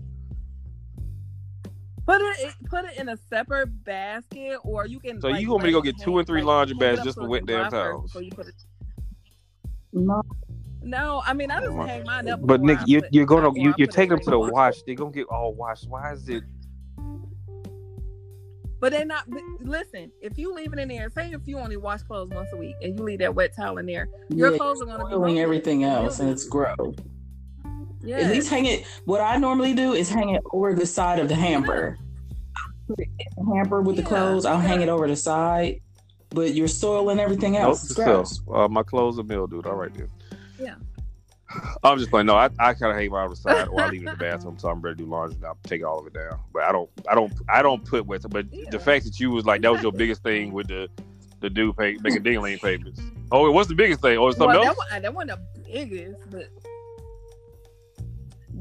Put 2.04 2.20
it 2.20 2.54
put 2.64 2.84
it 2.84 2.98
in 2.98 3.08
a 3.10 3.16
separate 3.30 3.84
basket, 3.84 4.58
or 4.64 4.86
you 4.86 4.98
can. 4.98 5.20
So 5.20 5.28
like, 5.28 5.40
you 5.40 5.50
want 5.50 5.62
me 5.62 5.68
to 5.68 5.72
go 5.72 5.80
get 5.80 5.98
two 5.98 6.18
and 6.18 6.26
three 6.26 6.40
like, 6.40 6.46
laundry 6.46 6.76
bags 6.76 7.02
just 7.04 7.16
for 7.16 7.28
wet 7.28 7.46
damn 7.46 7.70
towels? 7.70 8.10
before 8.10 8.22
you 8.22 8.32
put 8.32 8.48
it- 8.48 8.54
no, 9.92 10.22
No, 10.82 11.22
I 11.24 11.32
mean 11.32 11.50
I 11.50 11.58
oh 11.58 11.60
just 11.60 11.72
Oh 11.72 11.76
my- 11.76 11.86
hang 11.86 12.04
mine 12.04 12.28
up. 12.28 12.40
But 12.42 12.60
Nick, 12.62 12.78
you, 12.86 13.02
put- 13.02 13.14
you're 13.14 13.26
gonna 13.26 13.52
you, 13.54 13.72
you're 13.78 13.86
taking 13.86 14.10
them 14.16 14.20
to 14.20 14.30
the 14.30 14.38
wash. 14.38 14.82
They're 14.84 14.96
gonna 14.96 15.12
get 15.12 15.26
all 15.28 15.54
washed. 15.54 15.88
Why 15.88 16.12
is 16.12 16.28
it? 16.28 16.42
But 18.82 18.90
they're 18.90 19.04
not. 19.04 19.26
Listen, 19.60 20.10
if 20.20 20.36
you 20.36 20.52
leave 20.52 20.72
it 20.72 20.78
in 20.80 20.88
there, 20.88 21.08
say 21.08 21.30
if 21.30 21.46
you 21.46 21.56
only 21.56 21.76
wash 21.76 22.02
clothes 22.02 22.30
once 22.30 22.48
a 22.52 22.56
week 22.56 22.74
and 22.82 22.98
you 22.98 23.04
leave 23.04 23.20
that 23.20 23.32
wet 23.32 23.54
towel 23.54 23.78
in 23.78 23.86
there, 23.86 24.08
your 24.28 24.50
yeah, 24.50 24.56
clothes 24.56 24.82
are 24.82 24.86
gonna 24.86 24.98
be 24.98 25.10
spoiling 25.10 25.20
molded. 25.20 25.38
everything 25.38 25.84
else, 25.84 26.18
and 26.18 26.28
it's 26.28 26.44
gross. 26.48 26.74
Yeah. 28.00 28.16
At 28.16 28.32
least 28.32 28.50
hang 28.50 28.66
it. 28.66 28.84
What 29.04 29.20
I 29.20 29.36
normally 29.36 29.72
do 29.72 29.92
is 29.92 30.10
hang 30.10 30.30
it 30.30 30.42
over 30.52 30.74
the 30.74 30.84
side 30.84 31.20
of 31.20 31.28
the 31.28 31.36
hamper. 31.36 31.96
Put 32.88 32.98
it 32.98 33.08
in 33.38 33.46
the 33.46 33.54
hamper 33.54 33.82
with 33.82 33.94
the 33.94 34.02
Yeah, 34.02 34.08
clothes. 34.08 34.44
I'll 34.44 34.58
hang 34.58 34.80
it 34.80 34.88
over 34.88 35.06
the 35.06 35.14
side. 35.14 35.80
But 36.30 36.54
you're 36.54 36.66
soiling 36.66 37.20
everything 37.20 37.52
Nope, 37.52 37.62
else. 37.62 37.84
It's 37.84 37.94
so, 37.94 38.04
gross. 38.04 38.40
uh, 38.52 38.66
my 38.66 38.82
clothes 38.82 39.16
are 39.20 39.22
mildewed. 39.22 39.64
All 39.66 39.76
right, 39.76 39.94
then. 39.94 40.08
Yeah. 40.58 40.74
I'm 41.82 41.98
just 41.98 42.10
playing. 42.10 42.26
No, 42.26 42.34
I, 42.36 42.48
I 42.58 42.74
kind 42.74 42.92
of 42.92 42.96
hang 42.96 43.10
mine 43.10 43.24
on 43.24 43.30
the 43.30 43.36
side, 43.36 43.68
or 43.68 43.80
I 43.80 43.88
leave 43.88 44.02
it 44.02 44.06
in 44.08 44.10
the 44.12 44.16
bathroom, 44.16 44.58
so 44.58 44.68
I'm 44.68 44.80
ready 44.80 44.96
to 44.98 45.04
do 45.04 45.10
laundry. 45.10 45.36
And 45.36 45.44
I'll 45.46 45.58
take 45.64 45.84
all 45.84 45.98
of 45.98 46.06
it 46.06 46.14
down. 46.14 46.38
But 46.52 46.62
I 46.64 46.72
don't, 46.72 46.90
I 47.10 47.14
don't, 47.14 47.32
I 47.48 47.62
don't 47.62 47.84
put 47.84 48.06
wet. 48.06 48.22
But 48.28 48.46
Yeah. 48.52 48.70
the 48.70 48.78
fact 48.78 49.04
that 49.04 49.18
you 49.20 49.30
was 49.30 49.44
like 49.44 49.62
that 49.62 49.72
was 49.72 49.82
your 49.82 49.92
biggest 49.92 50.22
thing 50.22 50.52
with 50.52 50.68
the 50.68 50.88
the 51.40 51.50
do 51.50 51.72
pay 51.72 51.96
making 52.02 52.22
dingling 52.22 52.58
payments. 52.60 53.00
Oh, 53.32 53.50
what's 53.50 53.68
the 53.68 53.74
biggest 53.74 54.00
thing? 54.00 54.16
Oh, 54.18 54.24
or 54.24 54.32
something 54.32 54.48
well, 54.60 54.64
else? 54.68 54.78
Uh, 54.92 55.00
that, 55.00 55.12
one, 55.14 55.26
that 55.26 55.38
wasn't 55.38 55.64
the 55.64 55.72
biggest, 55.72 56.30
but 56.30 56.48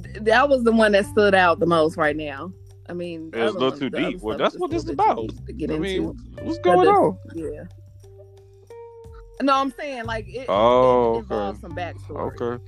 th- 0.03 0.17
that 0.23 0.49
was 0.49 0.63
the 0.63 0.71
one 0.71 0.91
that 0.93 1.05
stood 1.05 1.35
out 1.35 1.59
the 1.59 1.65
most 1.67 1.97
right 1.97 2.15
now. 2.15 2.51
I 2.89 2.93
mean, 2.93 3.29
It 3.33 3.37
was 3.39 3.51
a 3.51 3.53
little 3.53 3.69
ones- 3.69 3.79
too 3.79 3.89
deep. 3.89 4.19
Well, 4.21 4.37
that's 4.37 4.57
what 4.57 4.71
this 4.71 4.83
is 4.83 4.89
about. 4.89 5.15
bit 5.17 5.29
too 5.29 5.35
deep 5.35 5.45
to 5.47 5.53
get 5.53 5.71
I 5.71 5.73
into. 5.75 5.83
mean, 5.87 6.17
what's 6.41 6.59
going 6.59 6.87
on? 6.87 7.17
Yeah. 7.35 7.63
No, 9.41 9.55
I'm 9.55 9.71
saying 9.71 10.05
like 10.05 10.27
it, 10.27 10.45
Oh, 10.49 11.15
it 11.15 11.19
involves 11.19 11.63
okay. 11.63 11.67
some 11.67 11.75
backstory. 11.75 12.39
Okay. 12.41 12.63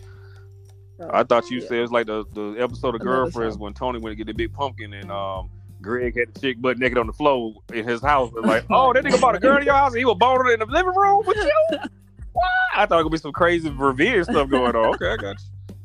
I 1.11 1.23
thought 1.23 1.49
you 1.49 1.59
yeah. 1.59 1.67
said 1.67 1.77
it 1.77 1.81
was 1.81 1.91
like 1.91 2.07
the, 2.07 2.25
the 2.33 2.55
episode 2.59 2.95
of 2.95 3.01
Girlfriends 3.01 3.57
when 3.57 3.73
Toni 3.73 3.99
went 3.99 4.11
to 4.11 4.15
get 4.15 4.27
the 4.27 4.33
big 4.33 4.53
pumpkin 4.53 4.93
and 4.93 5.11
um 5.11 5.49
Greg 5.83 6.17
had 6.17 6.33
the 6.33 6.39
chick 6.39 6.59
butt 6.61 6.79
naked 6.79 6.97
on 6.97 7.05
the 7.05 7.13
floor 7.13 7.53
in 7.71 7.87
his 7.87 8.01
house. 8.01 8.31
And 8.35 8.45
like, 8.45 8.65
oh, 8.71 8.93
that 8.93 9.03
nigga 9.03 9.21
bought 9.21 9.35
a 9.35 9.39
girl 9.39 9.57
in 9.57 9.65
your 9.65 9.75
house 9.75 9.91
and 9.91 9.99
he 9.99 10.05
was 10.05 10.17
boning 10.17 10.51
it 10.51 10.53
in 10.53 10.67
the 10.67 10.73
living 10.73 10.95
room 10.95 11.23
with 11.27 11.37
you? 11.37 11.77
What? 12.33 12.49
I 12.75 12.87
thought 12.87 12.99
it 12.99 13.03
could 13.03 13.11
be 13.11 13.19
some 13.19 13.31
crazy 13.31 13.69
revenge 13.69 14.25
stuff 14.25 14.49
going 14.49 14.75
on. 14.75 14.95
Okay, 14.95 15.07
I 15.07 15.17
got 15.17 15.35
you. 15.39 15.75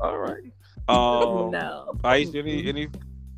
All 0.00 0.18
right. 0.18 0.42
Um, 0.88 1.50
no. 1.50 1.92
Aisha, 2.02 2.36
any 2.36 2.66
any 2.66 2.88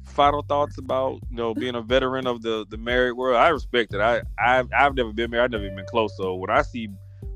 final 0.04 0.42
thoughts 0.42 0.78
about 0.78 1.14
you 1.30 1.36
know 1.36 1.52
being 1.52 1.74
a 1.74 1.82
veteran 1.82 2.28
of 2.28 2.42
the 2.42 2.64
the 2.70 2.76
married 2.76 3.14
world? 3.14 3.38
I 3.38 3.48
respect 3.48 3.92
it. 3.92 4.00
I 4.00 4.22
I've, 4.38 4.68
I've 4.72 4.94
never 4.94 5.12
been 5.12 5.32
married. 5.32 5.46
I've 5.46 5.50
never 5.50 5.64
even 5.64 5.76
been 5.78 5.86
close. 5.86 6.16
So 6.16 6.36
when 6.36 6.48
I 6.48 6.62
see 6.62 6.90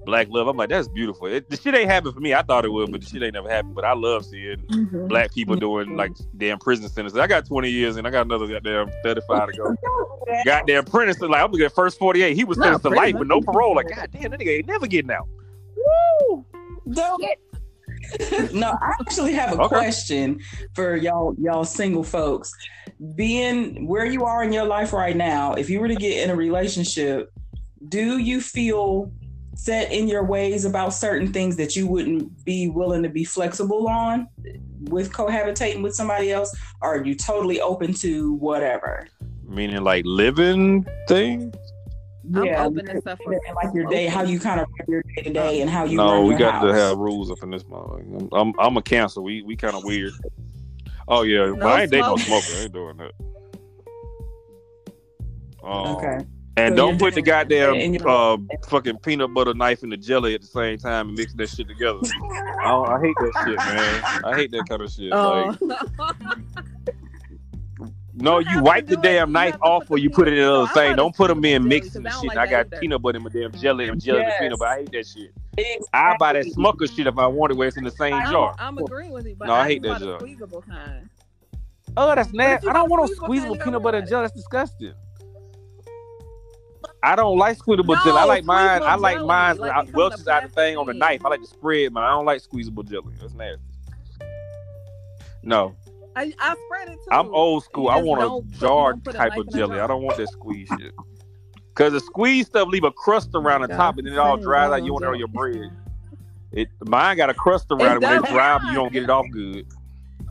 black 0.05 0.29
love, 0.31 0.47
I'm 0.49 0.57
like, 0.57 0.69
that's 0.69 0.89
beautiful. 0.89 1.27
It, 1.27 1.49
the 1.51 1.57
shit 1.57 1.75
ain't 1.75 1.91
happened 1.91 2.15
for 2.15 2.21
me. 2.21 2.35
I 2.35 2.43
thought 2.43 2.65
it 2.65 2.73
would, 2.73 2.91
but 2.93 3.01
the 3.01 3.07
shit 3.07 3.23
ain't 3.23 3.35
never 3.35 3.49
happened. 3.51 3.75
But 3.75 3.85
I 3.85 3.93
love 3.95 4.25
seeing 4.25 4.59
Mhm. 4.71 5.09
black 5.09 5.33
people 5.35 5.57
doing 5.57 5.97
like 5.97 6.13
damn 6.37 6.59
prison 6.59 6.89
sentences. 6.89 7.19
I 7.19 7.27
got 7.27 7.47
20 7.47 7.69
years 7.71 7.97
and 7.97 8.07
I 8.07 8.11
got 8.11 8.27
another 8.27 8.47
goddamn 8.47 8.91
35 9.03 9.51
to 9.51 9.57
go. 9.57 9.75
goddamn 10.45 10.85
prentice, 10.85 11.21
like 11.21 11.43
I'm 11.43 11.51
looking 11.51 11.67
at 11.67 11.75
first 11.75 11.99
48. 11.99 12.37
He 12.37 12.45
was 12.45 12.59
sentenced 12.59 12.83
to 12.85 12.91
life 12.91 13.15
with 13.17 13.29
no 13.29 13.41
parole. 13.41 13.75
Like, 13.75 13.89
god 13.95 14.11
damn, 14.13 14.31
that 14.31 14.41
nigga 14.41 14.59
ain't 14.59 14.67
never 14.67 14.87
getting 14.87 15.11
out. 15.11 15.29
Woo! 15.77 16.45
Don't- 16.91 17.25
no, 18.53 18.69
I 18.71 18.93
actually 19.01 19.33
have 19.33 19.59
a 19.59 19.63
Okay. 19.63 19.69
question 19.77 20.41
for 20.75 20.97
y'all, 20.97 21.35
y'all 21.39 21.65
single 21.65 22.03
folks. 22.05 22.53
Being 23.15 23.87
where 23.87 24.05
you 24.07 24.25
are 24.25 24.43
in 24.45 24.53
your 24.53 24.65
life 24.67 24.93
right 24.93 25.17
now, 25.17 25.55
if 25.55 25.69
you 25.71 25.81
were 25.81 25.89
to 25.89 25.95
get 25.97 26.23
in 26.23 26.31
a 26.31 26.37
relationship, 26.37 27.33
do 27.89 28.19
you 28.19 28.41
feel 28.41 29.11
set 29.57 29.93
in 29.93 30.09
your 30.09 30.25
ways 30.25 30.65
about 30.65 30.95
certain 30.95 31.33
things 31.33 31.57
that 31.57 31.77
you 31.77 31.87
wouldn't 31.87 32.45
be 32.45 32.69
willing 32.69 33.03
to 33.03 33.09
be 33.09 33.25
flexible 33.25 33.89
on 33.89 34.29
with 34.91 35.13
cohabitating 35.13 35.83
with 35.83 35.95
somebody 35.95 36.33
else? 36.33 36.55
Or 36.83 36.97
are 36.97 37.05
you 37.05 37.15
totally 37.15 37.61
open 37.61 37.95
to 37.95 38.35
whatever? 38.35 39.07
Meaning 39.47 39.83
like 39.85 40.05
living 40.07 40.87
thing? 41.09 41.53
I'm 42.35 42.49
open 42.49 42.89
and 42.89 43.01
stuff. 43.01 43.19
for- 43.23 43.33
like 43.63 43.75
your 43.75 43.87
day, 43.89 44.07
how 44.07 44.23
you 44.23 44.41
kind 44.41 44.61
of 44.61 44.67
run 44.79 44.87
your 44.89 45.03
day 45.15 45.23
to 45.23 45.33
day, 45.33 45.61
and 45.61 45.69
how 45.71 45.85
you 45.85 45.99
no, 45.99 46.23
we 46.23 46.31
your 46.31 46.39
got 46.39 46.61
to 46.63 46.73
have 46.73 46.97
rules 46.97 47.31
up 47.31 47.43
in 47.43 47.51
this 47.51 47.63
motherfucker. 47.65 48.33
I'm, 48.33 48.49
I'm, 48.49 48.55
I'm 48.59 48.77
a 48.79 48.83
cancer. 48.83 49.21
We 49.21 49.43
we 49.43 49.57
kind 49.57 49.77
of 49.77 49.85
weird. 49.85 50.13
Oh 51.07 51.23
yeah, 51.23 51.49
but 51.51 51.59
No 51.59 51.67
I 51.67 51.83
ain't 51.83 51.91
dating 51.91 52.07
no 52.07 52.17
smoke. 52.17 52.45
smoker. 52.45 52.59
I 52.59 52.63
ain't 52.63 52.73
doing 52.73 52.97
that. 52.97 53.13
Um, 55.63 55.87
Okay. 55.97 56.25
And 56.57 56.77
don't 56.77 56.99
put 56.99 57.15
the 57.15 57.23
goddamn 57.23 57.97
uh, 58.07 58.37
fucking 58.69 58.99
peanut 58.99 59.35
butter 59.35 59.55
knife 59.55 59.83
and 59.83 59.91
the 59.91 59.97
jelly 59.97 60.35
at 60.35 60.41
the 60.43 60.47
same 60.47 60.79
time 60.79 61.09
and 61.09 61.19
mix 61.19 61.35
that 61.35 61.49
shit 61.49 61.67
together. 61.67 61.99
I, 62.65 62.73
I 62.73 63.01
hate 63.01 63.15
that 63.19 63.33
shit, 63.45 63.57
man. 63.57 64.25
I 64.25 64.37
hate 64.37 64.51
that 64.53 64.65
kind 64.69 64.83
of 64.83 64.91
shit. 64.93 65.11
Like, 65.11 65.59
Oh. 65.99 66.15
no, 68.15 68.39
You 68.39 68.63
wipe 68.63 68.87
the 68.87 68.95
do 68.95 69.01
it. 69.01 69.03
damn 69.03 69.33
knife 69.33 69.57
off 69.63 69.91
or 69.91 69.99
you 69.99 70.11
put 70.11 70.29
it 70.29 70.35
in 70.35 70.39
another 70.45 70.67
No, 70.67 70.67
thing. 70.69 70.95
Don't 70.97 71.15
put 71.17 71.27
them 71.29 71.45
in 71.45 71.67
mixing 71.67 72.07
I 72.07 72.11
shit. 72.11 72.31
don't 72.31 72.39
I 72.39 72.47
got 72.47 72.67
either. 72.67 72.79
peanut 72.79 73.03
butter 73.03 73.17
in 73.19 73.25
my 73.25 73.31
damn 73.31 73.51
jelly 73.53 73.89
and 73.89 74.01
jelly 74.01 74.21
Yes. 74.21 74.35
and 74.39 74.45
peanut 74.47 74.59
butter. 74.61 74.71
I 74.71 74.79
hate 74.79 74.93
that 74.93 75.07
shit. 75.07 75.85
I 75.93 76.17
buy 76.19 76.35
that 76.35 76.47
smucker 76.47 76.95
shit 76.95 77.07
if 77.09 77.19
I 77.19 77.27
want 77.27 77.51
it 77.53 77.57
where 77.57 77.67
it's 77.69 77.77
in 77.77 77.85
the 77.85 77.91
same 77.91 78.15
I'm, 78.15 78.31
jar. 78.31 78.55
I'm 78.61 78.79
agreeing 78.79 79.11
with 79.11 79.27
you, 79.27 79.35
but 79.37 79.49
No, 79.49 79.55
I 79.55 79.63
I 79.63 79.69
hate 79.69 79.83
that 79.83 79.89
want 79.89 80.01
the 80.01 80.07
junk. 80.07 80.21
squeezable 80.21 80.63
kind. 80.63 81.09
Oh, 81.97 82.15
that's 82.15 82.33
nasty. 82.33 82.69
I 82.69 82.73
don't 82.73 82.89
want 82.91 83.09
no 83.09 83.15
squeezable 83.15 83.57
peanut 83.57 83.83
butter 83.83 83.99
and 83.99 84.09
jelly. 84.09 84.23
That's 84.25 84.35
disgusting. 84.35 84.95
I 87.05 87.17
don't 87.17 87.37
like 87.37 87.59
squeezable 87.59 87.95
No, 87.97 88.03
jelly. 88.05 88.19
I 88.19 88.25
like 88.25 88.45
mine. 88.45 88.83
I 88.83 88.95
like 88.97 89.17
jelly, 89.17 89.27
mine. 89.29 89.57
like 89.59 89.73
I, 89.73 89.81
it 89.81 89.85
comes 89.85 89.95
Welch's 89.95 90.23
in 90.23 90.29
out 90.33 90.43
the 90.43 90.49
thing 90.49 90.77
on 90.79 90.87
the 90.87 90.95
knife. 90.95 91.25
I 91.25 91.29
like 91.29 91.41
to 91.43 91.47
spread 91.47 91.93
mine. 91.93 92.05
I 92.05 92.11
don't 92.11 92.25
like 92.25 92.41
squeezable 92.41 92.83
jelly. 92.83 93.13
That's 93.21 93.35
nasty. 93.35 93.63
No, 95.43 95.77
I, 96.17 96.33
I 96.39 96.57
spread 96.67 96.89
it 96.89 96.95
too. 96.95 97.09
I'm 97.11 97.27
old 97.35 97.65
school. 97.65 97.89
I 97.89 97.97
want 98.01 98.23
a 98.23 98.59
jar 98.59 98.97
put 98.97 99.15
type 99.15 99.33
knife 99.33 99.41
of 99.41 99.53
jelly. 99.53 99.79
I 99.79 99.87
don't 99.87 100.03
want 100.03 100.17
that 100.17 100.29
squeeze 100.31 100.69
shit. 100.79 100.95
Cause 101.75 101.93
the 101.93 102.01
squeeze 102.01 102.47
stuff 102.47 102.69
leave 102.69 102.85
a 102.85 102.93
crust 102.93 103.31
around 103.35 103.63
the 103.63 103.69
Yeah. 103.69 103.77
top, 103.77 103.99
and 103.99 104.07
then 104.07 104.15
it 104.15 104.19
all 104.19 104.37
dries 104.37 104.71
I 104.71 104.77
out. 104.77 104.85
You 104.85 104.93
want 104.95 105.05
it 105.05 105.09
on 105.09 105.19
your 105.19 105.29
bread. 105.29 105.71
It 106.53 106.69
mine 106.87 107.17
got 107.17 107.31
a 107.31 107.35
crust 107.35 107.67
around 107.71 108.03
it, 108.03 108.07
when 108.07 108.25
it 108.25 108.31
dries. 108.31 108.63
you 108.69 108.75
don't 108.75 108.93
get 108.93 109.03
it 109.03 109.11
off 109.11 109.27
good. 109.33 109.67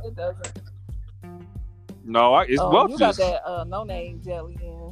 It 0.06 0.16
doesn't. 0.16 0.62
No, 2.06 2.34
I, 2.34 2.44
it's 2.46 2.60
Oh, 2.62 2.70
well 2.72 2.90
you 2.90 2.98
got 2.98 3.16
that 3.18 3.48
uh, 3.48 3.64
no 3.66 3.84
name 3.84 4.22
jelly 4.24 4.58
in. 4.62 4.83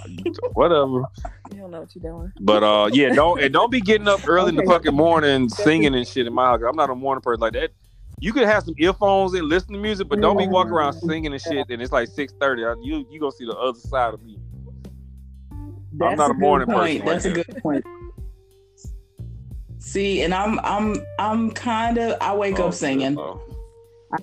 whatever. 0.54 1.02
You 1.52 1.58
don't 1.58 1.70
know 1.70 1.80
what 1.80 1.94
you're 1.94 2.02
doing. 2.02 2.32
But 2.40 2.62
uh, 2.62 2.90
yeah, 2.92 3.10
don't 3.10 3.40
and 3.42 3.52
don't 3.52 3.70
be 3.70 3.80
getting 3.80 4.08
up 4.08 4.20
early 4.26 4.50
in 4.50 4.56
the 4.56 4.62
fucking 4.62 4.94
morning 4.94 5.48
singing 5.48 5.94
and 5.94 6.06
shit 6.06 6.26
in 6.26 6.32
my 6.32 6.46
house. 6.46 6.60
I'm 6.66 6.76
not 6.76 6.90
a 6.90 6.94
morning 6.94 7.22
person 7.22 7.40
like 7.40 7.52
that. 7.54 7.72
You 8.20 8.32
could 8.32 8.46
have 8.46 8.62
some 8.64 8.74
earphones 8.78 9.34
and 9.34 9.48
listen 9.48 9.72
to 9.74 9.78
music, 9.80 10.08
but 10.08 10.20
don't 10.20 10.36
be 10.38 10.46
walking 10.46 10.72
around 10.72 10.92
singing 10.94 11.32
and 11.32 11.42
shit. 11.42 11.68
And 11.70 11.82
it's 11.82 11.92
like 11.92 12.08
six 12.08 12.32
thirty. 12.40 12.62
You 12.82 13.06
you 13.10 13.20
gonna 13.20 13.32
see 13.32 13.44
the 13.46 13.56
other 13.56 13.78
side 13.78 14.14
of 14.14 14.22
me. 14.22 14.38
That's 15.94 16.12
I'm 16.12 16.16
not 16.16 16.30
a 16.30 16.34
good 16.34 16.40
morning 16.40 16.66
point. 16.68 17.04
person 17.04 17.06
That's 17.06 17.24
like 17.24 17.32
a 17.36 17.42
good 17.44 17.62
point. 17.62 17.84
See, 19.78 20.22
and 20.22 20.32
I'm 20.32 20.58
I'm 20.60 20.96
I'm 21.18 21.50
kind 21.50 21.98
of 21.98 22.16
I 22.20 22.34
wake 22.34 22.58
Oh, 22.60 22.68
up 22.68 22.74
singing. 22.74 23.18
oh. 23.18 23.40
I 24.12 24.18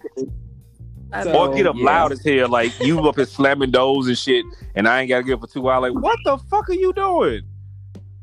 So- 1.24 1.24
do. 1.32 1.38
Or 1.38 1.54
get 1.56 1.68
up 1.68 1.76
yeah. 1.76 1.86
loud 1.86 2.12
as 2.12 2.24
hell, 2.24 2.50
like 2.50 2.78
you 2.80 3.00
up 3.08 3.16
here 3.16 3.26
slamming 3.26 3.72
doors 3.72 4.08
and 4.08 4.18
shit, 4.18 4.46
and 4.76 4.88
I 4.88 5.02
ain't 5.02 5.10
gotta 5.10 5.24
get 5.24 5.34
up 5.34 5.42
for 5.42 5.48
two 5.48 5.70
hours. 5.70 5.92
Like, 5.94 6.04
what 6.04 6.18
the 6.26 6.38
fuck 6.50 6.70
are 6.70 6.74
you 6.74 6.94
doing? 6.94 7.42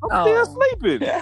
I'm 0.03 0.09
Oh. 0.13 0.25
still 0.45 0.61
sleeping. 0.81 1.09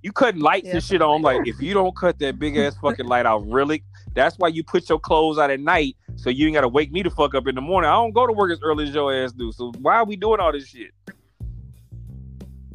You 0.00 0.12
cutting 0.12 0.40
lights 0.40 0.68
Yeah, 0.68 0.74
and 0.74 0.82
shit 0.82 1.02
on. 1.02 1.22
Like, 1.22 1.46
if 1.48 1.60
you 1.60 1.74
don't 1.74 1.94
cut 1.94 2.20
that 2.20 2.38
big 2.38 2.56
ass 2.56 2.76
fucking 2.80 3.06
light 3.06 3.26
out, 3.26 3.44
really, 3.50 3.82
that's 4.14 4.36
why 4.38 4.46
you 4.46 4.62
put 4.62 4.88
your 4.88 5.00
clothes 5.00 5.38
out 5.38 5.50
at 5.50 5.58
night, 5.58 5.96
so 6.14 6.30
you 6.30 6.46
ain't 6.46 6.54
gotta 6.54 6.68
wake 6.68 6.92
me 6.92 7.02
to 7.02 7.10
fuck 7.10 7.34
up 7.34 7.48
in 7.48 7.56
the 7.56 7.60
morning. 7.60 7.90
I 7.90 7.94
don't 7.94 8.12
go 8.12 8.24
to 8.24 8.32
work 8.32 8.52
as 8.52 8.60
early 8.62 8.84
as 8.84 8.94
your 8.94 9.12
ass 9.12 9.32
do. 9.32 9.50
So 9.50 9.72
why 9.80 9.96
are 9.96 10.04
we 10.04 10.14
doing 10.14 10.38
all 10.38 10.52
this 10.52 10.68
shit? 10.68 10.92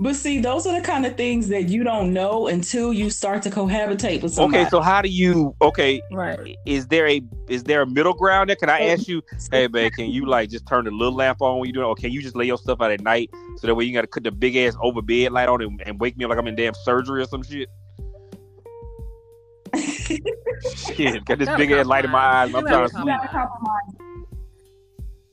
But 0.04 0.18
see, 0.18 0.40
those 0.40 0.68
are 0.68 0.78
the 0.78 0.86
kind 0.86 1.06
of 1.06 1.16
things 1.16 1.48
that 1.48 1.70
you 1.70 1.86
don't 1.86 2.12
know 2.12 2.48
until 2.50 2.92
you 2.92 3.10
start 3.10 3.42
to 3.44 3.50
cohabitate 3.50 4.22
with 4.22 4.34
somebody. 4.34 4.64
Okay, 4.64 4.70
so 4.70 4.82
how 4.82 5.02
do 5.02 5.08
you? 5.08 5.56
Okay, 5.62 6.02
Right. 6.12 6.58
is 6.66 6.88
there 6.88 7.08
a 7.08 7.22
is 7.48 7.64
there 7.64 7.84
a 7.84 7.88
middle 7.88 8.14
ground 8.14 8.50
there? 8.50 8.58
Can 8.58 8.70
I 8.70 8.88
ask 8.90 9.08
you, 9.08 9.22
hey 9.52 9.70
man, 9.70 9.92
can 9.92 10.10
you 10.10 10.26
like 10.26 10.50
just 10.50 10.68
turn 10.68 10.84
the 10.84 10.92
little 10.92 11.16
lamp 11.16 11.42
on 11.42 11.58
when 11.58 11.68
you 11.68 11.74
doing? 11.74 11.86
it? 11.86 11.88
Or 11.88 11.96
can 11.96 12.12
you 12.12 12.22
just 12.22 12.36
lay 12.36 12.48
your 12.48 12.58
stuff 12.58 12.82
out 12.82 12.92
at 12.92 13.00
night 13.00 13.30
so 13.56 13.68
that 13.68 13.76
way 13.76 13.86
you 13.86 13.94
got 13.94 14.02
to 14.02 14.08
put 14.08 14.24
the 14.24 14.32
big 14.32 14.58
ass 14.58 14.76
over 14.82 15.02
bed 15.02 15.32
light 15.32 15.48
on 15.48 15.62
and, 15.62 15.82
and 15.86 15.98
wake 16.02 16.18
me 16.18 16.26
up 16.26 16.32
like 16.32 16.38
I'm 16.38 16.48
in 16.48 16.56
damn 16.56 16.74
surgery 16.84 17.22
or 17.22 17.26
some 17.26 17.42
shit? 17.42 17.70
Shit, 20.76 21.24
got 21.26 21.40
this 21.40 21.50
big 21.56 21.72
ass 21.72 21.86
light 21.86 22.04
in 22.04 22.12
my 22.12 22.20
eyes. 22.20 22.54
I'm 22.54 22.66
trying 22.66 22.90
gotta 22.90 22.90
sleep. 22.90 24.03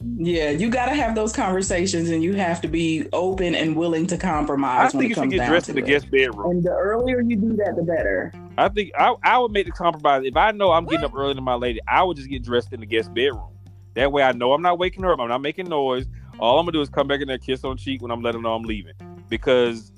Compromise. 0.00 0.26
yeah, 0.26 0.50
you 0.50 0.70
got 0.70 0.86
to 0.86 0.94
have 0.94 1.14
those 1.14 1.32
conversations, 1.32 2.10
and 2.10 2.22
you 2.22 2.34
have 2.34 2.60
to 2.62 2.68
be 2.68 3.06
open 3.12 3.54
and 3.54 3.76
willing 3.76 4.06
to 4.08 4.16
I 4.16 4.18
compromise 4.18 4.94
when 4.94 5.02
think 5.02 5.12
it 5.12 5.16
you 5.16 5.22
should 5.22 5.30
get 5.30 5.46
dressed 5.48 5.68
in 5.68 5.76
the 5.76 5.82
it. 5.82 5.86
guest 5.86 6.10
bedroom. 6.10 6.50
And 6.50 6.64
the 6.64 6.70
earlier 6.70 7.20
you 7.20 7.36
do 7.36 7.56
that, 7.56 7.76
the 7.76 7.82
better. 7.82 8.32
I 8.58 8.68
think 8.68 8.92
I, 8.98 9.14
I 9.22 9.38
would 9.38 9.52
make 9.52 9.66
the 9.66 9.72
compromise. 9.72 10.24
If 10.24 10.36
I 10.36 10.50
know 10.52 10.72
I'm 10.72 10.86
getting 10.86 11.04
up 11.04 11.14
early 11.14 11.34
to 11.34 11.40
my 11.40 11.54
lady, 11.54 11.80
I 11.88 12.02
would 12.02 12.16
just 12.16 12.28
get 12.28 12.42
dressed 12.42 12.72
in 12.72 12.80
the 12.80 12.86
guest 12.86 13.12
bedroom. 13.14 13.52
That 13.94 14.12
way 14.12 14.22
I 14.22 14.32
know 14.32 14.52
I'm 14.52 14.62
not 14.62 14.78
waking 14.78 15.02
her 15.02 15.12
up. 15.12 15.20
I'm 15.20 15.28
not 15.28 15.42
making 15.42 15.68
noise. 15.68 16.06
All 16.38 16.58
I'm 16.58 16.64
gonna 16.64 16.72
do 16.72 16.80
is 16.80 16.88
come 16.88 17.08
back 17.08 17.20
in 17.20 17.28
there, 17.28 17.38
kiss 17.38 17.64
on 17.64 17.76
cheek 17.76 18.02
when 18.02 18.10
I'm 18.10 18.22
letting 18.22 18.40
her 18.40 18.42
know 18.42 18.54
I'm 18.54 18.62
leaving. 18.62 18.94
Because 19.28 19.92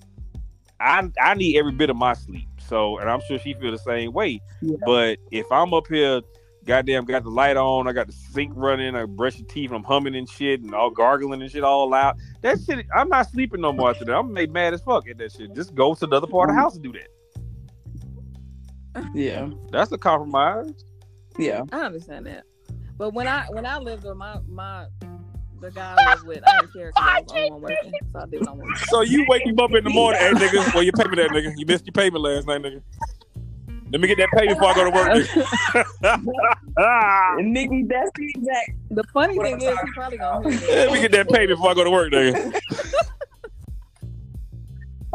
I 0.80 1.08
I 1.20 1.34
need 1.34 1.56
every 1.56 1.72
bit 1.72 1.90
of 1.90 1.96
my 1.96 2.14
sleep. 2.14 2.48
So 2.58 2.98
and 2.98 3.08
I'm 3.08 3.20
sure 3.28 3.38
she 3.38 3.54
feel 3.54 3.70
the 3.70 3.78
same 3.78 4.12
way. 4.12 4.40
Yeah. 4.60 4.76
But 4.84 5.18
if 5.30 5.50
I'm 5.52 5.74
up 5.74 5.86
here, 5.88 6.22
goddamn 6.64 7.04
got 7.04 7.24
the 7.24 7.30
light 7.30 7.56
on, 7.56 7.88
I 7.88 7.92
got 7.92 8.06
the 8.06 8.12
sink 8.12 8.52
running, 8.54 8.94
I 8.94 9.04
brush 9.04 9.38
your 9.38 9.46
teeth, 9.46 9.72
I'm 9.72 9.82
humming 9.84 10.14
and 10.14 10.28
shit 10.28 10.60
and 10.62 10.74
all 10.74 10.90
gargling 10.90 11.42
and 11.42 11.50
shit 11.50 11.64
all 11.64 11.88
loud. 11.90 12.16
That 12.42 12.58
shit 12.64 12.86
I'm 12.94 13.08
not 13.08 13.30
sleeping 13.30 13.60
no 13.60 13.72
more 13.72 13.90
after 13.90 14.04
that. 14.04 14.14
I'm 14.16 14.32
made 14.32 14.52
mad 14.52 14.74
as 14.74 14.82
fuck 14.82 15.08
at 15.08 15.18
that 15.18 15.32
shit. 15.32 15.54
Just 15.54 15.74
go 15.74 15.94
to 15.94 16.06
the 16.06 16.16
other 16.16 16.26
part 16.26 16.50
of 16.50 16.56
the 16.56 16.60
house 16.60 16.74
and 16.74 16.82
do 16.84 16.92
that. 16.92 17.08
Yeah, 19.14 19.48
That's 19.70 19.90
a 19.92 19.98
compromise. 19.98 20.70
yeah. 21.38 21.62
I 21.72 21.80
understand 21.86 22.26
that. 22.26 22.44
But 22.98 23.14
when 23.14 23.26
I 23.26 23.46
when 23.48 23.64
I 23.64 23.78
lived 23.78 24.04
with 24.04 24.16
my 24.16 24.38
my 24.48 24.86
the 25.60 25.70
guy 25.70 25.94
I 25.96 26.14
lived 26.14 26.26
with, 26.26 26.46
I 26.46 26.60
didn't 26.60 26.72
care 26.74 26.86
because 26.88 27.08
I 27.08 27.20
was 27.20 27.32
the 27.32 27.38
only 27.38 27.50
one 27.52 27.60
working, 27.62 27.92
so 28.12 28.18
I 28.20 28.26
did 28.26 28.40
what 28.40 28.48
I 28.48 28.52
wanted. 28.52 28.78
So 28.88 29.00
you 29.00 29.24
wake 29.28 29.46
him 29.46 29.58
up 29.58 29.72
in 29.72 29.82
the 29.84 29.90
morning, 29.90 30.20
hey 30.20 30.32
nigga, 30.32 30.74
well 30.74 30.82
you 30.82 30.92
pay 30.92 31.04
me 31.04 31.16
that 31.16 31.30
nigga. 31.30 31.52
You 31.56 31.64
missed 31.66 31.86
your 31.86 31.92
payment 31.92 32.22
last 32.22 32.46
night, 32.46 32.60
nigga. 32.62 32.82
Let 33.92 34.00
me 34.00 34.08
get 34.08 34.16
that 34.18 34.30
payment 34.30 34.58
before 34.58 34.70
I 34.70 34.74
go 34.74 34.84
to 34.84 34.90
work. 34.90 35.08
nigga. 36.78 37.44
Nikki, 37.44 37.82
that's 37.82 38.10
the 38.14 38.30
exact. 38.34 38.70
The 38.90 39.04
funny 39.12 39.36
What 39.36 39.44
thing 39.46 39.56
is, 39.58 39.64
sorry. 39.64 39.76
he 39.86 39.92
probably 39.92 40.18
gonna 40.18 40.48
Let 40.48 40.92
me 40.92 41.00
get 41.00 41.12
that 41.12 41.28
payment 41.28 41.50
before 41.50 41.70
I 41.70 41.74
go 41.74 41.84
to 41.84 41.90
work, 41.90 42.10
nigga. 42.12 42.60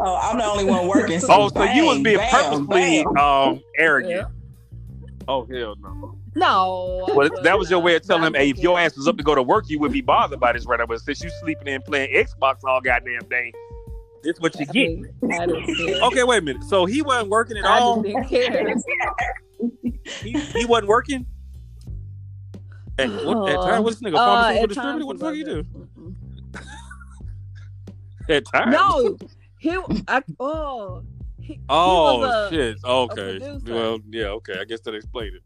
Oh, 0.00 0.14
I'm 0.22 0.38
the 0.38 0.44
only 0.44 0.64
one 0.64 0.86
working. 0.86 1.20
Oh, 1.28 1.48
so 1.48 1.64
you 1.64 1.86
was 1.86 1.98
being 1.98 2.18
bam, 2.18 2.30
purposely 2.30 3.02
bam. 3.04 3.16
um 3.18 3.60
arrogant. 3.76 4.12
Yeah. 4.12 5.08
Oh 5.26 5.44
hell 5.46 5.74
no. 5.80 6.16
No. 6.36 7.04
Well, 7.16 7.28
that 7.42 7.58
was 7.58 7.68
your 7.68 7.80
way 7.80 7.96
of 7.96 8.02
telling 8.06 8.22
him, 8.22 8.34
hey, 8.34 8.50
if 8.50 8.58
your 8.58 8.78
ass 8.78 8.96
was 8.96 9.08
up 9.08 9.16
to 9.16 9.24
go 9.24 9.34
to 9.34 9.42
work, 9.42 9.64
you 9.68 9.80
would 9.80 9.90
be 9.90 10.00
bothered 10.00 10.38
by 10.38 10.52
this 10.52 10.66
right 10.66 10.78
now. 10.78 10.86
But 10.86 11.00
since 11.00 11.20
you 11.24 11.30
sleeping 11.40 11.66
in 11.66 11.82
playing 11.82 12.14
Xbox 12.14 12.58
all 12.64 12.80
goddamn 12.80 13.28
day, 13.28 13.52
this 14.22 14.38
what 14.40 14.54
you 14.58 14.66
I 14.68 14.72
get. 14.72 14.88
mean, 14.90 15.08
I 15.32 15.46
didn't 15.46 15.76
care. 15.76 16.02
Okay, 16.04 16.24
wait 16.24 16.38
a 16.38 16.42
minute. 16.42 16.64
So 16.64 16.86
he 16.86 17.02
wasn't 17.02 17.30
working 17.30 17.56
at 17.56 17.64
I 17.64 17.78
all. 17.78 18.02
He, 18.02 18.12
he 20.32 20.64
wasn't 20.66 20.88
working. 20.88 21.26
At 22.98 23.10
what 23.24 23.50
at 23.50 23.56
time? 23.56 23.84
What's 23.84 24.00
this 24.00 24.10
nigga? 24.10 24.16
Uh, 24.16 24.24
Pharmaceutical 24.24 24.62
at 24.62 24.68
distributor? 24.68 25.06
What 25.06 25.18
the 25.18 25.24
fuck 25.24 25.34
you 25.34 25.44
do? 25.44 25.64
At 28.34 28.44
time? 28.52 28.70
No, 28.70 29.16
he. 29.58 29.78
I, 30.06 30.22
oh. 30.38 31.02
He, 31.40 31.60
Oh 31.68 32.48
he 32.50 32.56
a, 32.56 32.60
shit. 32.74 32.76
Okay. 32.84 33.58
Well, 33.66 33.98
yeah. 34.10 34.26
Okay. 34.26 34.58
I 34.60 34.64
guess 34.64 34.80
that 34.80 34.94
explained 34.94 35.36
it. 35.36 35.42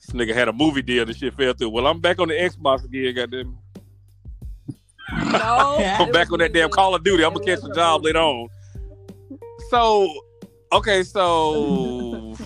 This 0.00 0.14
nigga 0.14 0.32
had 0.32 0.48
a 0.48 0.52
movie 0.52 0.80
deal. 0.82 1.04
The 1.04 1.12
shit 1.12 1.34
fell 1.34 1.52
through. 1.52 1.70
Well, 1.70 1.86
I'm 1.86 2.00
back 2.00 2.20
on 2.20 2.28
the 2.28 2.34
Xbox 2.34 2.84
again. 2.84 3.14
Goddamn. 3.14 3.58
No, 5.12 5.76
I'm 5.98 6.10
back 6.12 6.32
on 6.32 6.38
that 6.40 6.52
damn. 6.52 6.70
Call 6.70 6.94
of 6.94 7.04
Duty. 7.04 7.24
I'm 7.24 7.32
gonna 7.32 7.44
catch 7.44 7.62
was 7.62 7.68
a 7.68 7.72
a 7.72 7.74
job 7.74 8.04
later 8.04 8.18
on. 8.18 8.48
So, 9.70 10.12
okay. 10.72 11.02
So, 11.02 12.36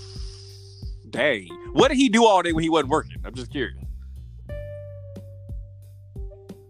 dang. 1.10 1.48
What 1.72 1.88
did 1.88 1.96
he 1.96 2.08
do 2.08 2.24
all 2.26 2.42
day 2.42 2.52
when 2.52 2.62
he 2.62 2.70
wasn't 2.70 2.90
working? 2.90 3.16
I'm 3.24 3.34
just 3.34 3.50
curious. 3.50 3.76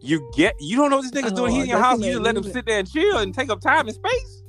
You 0.03 0.31
get 0.35 0.55
you 0.61 0.77
don't 0.77 0.91
know 0.91 0.97
what 0.97 1.13
this 1.13 1.23
nigga's 1.23 1.33
doing. 1.33 1.53
Oh, 1.53 1.55
He's 1.55 1.65
in 1.65 1.71
your 1.71 1.79
house. 1.79 2.01
You 2.01 2.13
just 2.13 2.23
let 2.23 2.37
him 2.37 2.43
sit 2.43 2.65
there 2.67 2.79
and 2.79 2.91
chill 2.91 3.19
and 3.19 3.35
take 3.35 3.51
up 3.51 3.61
time 3.61 3.87
and 3.87 3.95
space. 3.95 4.43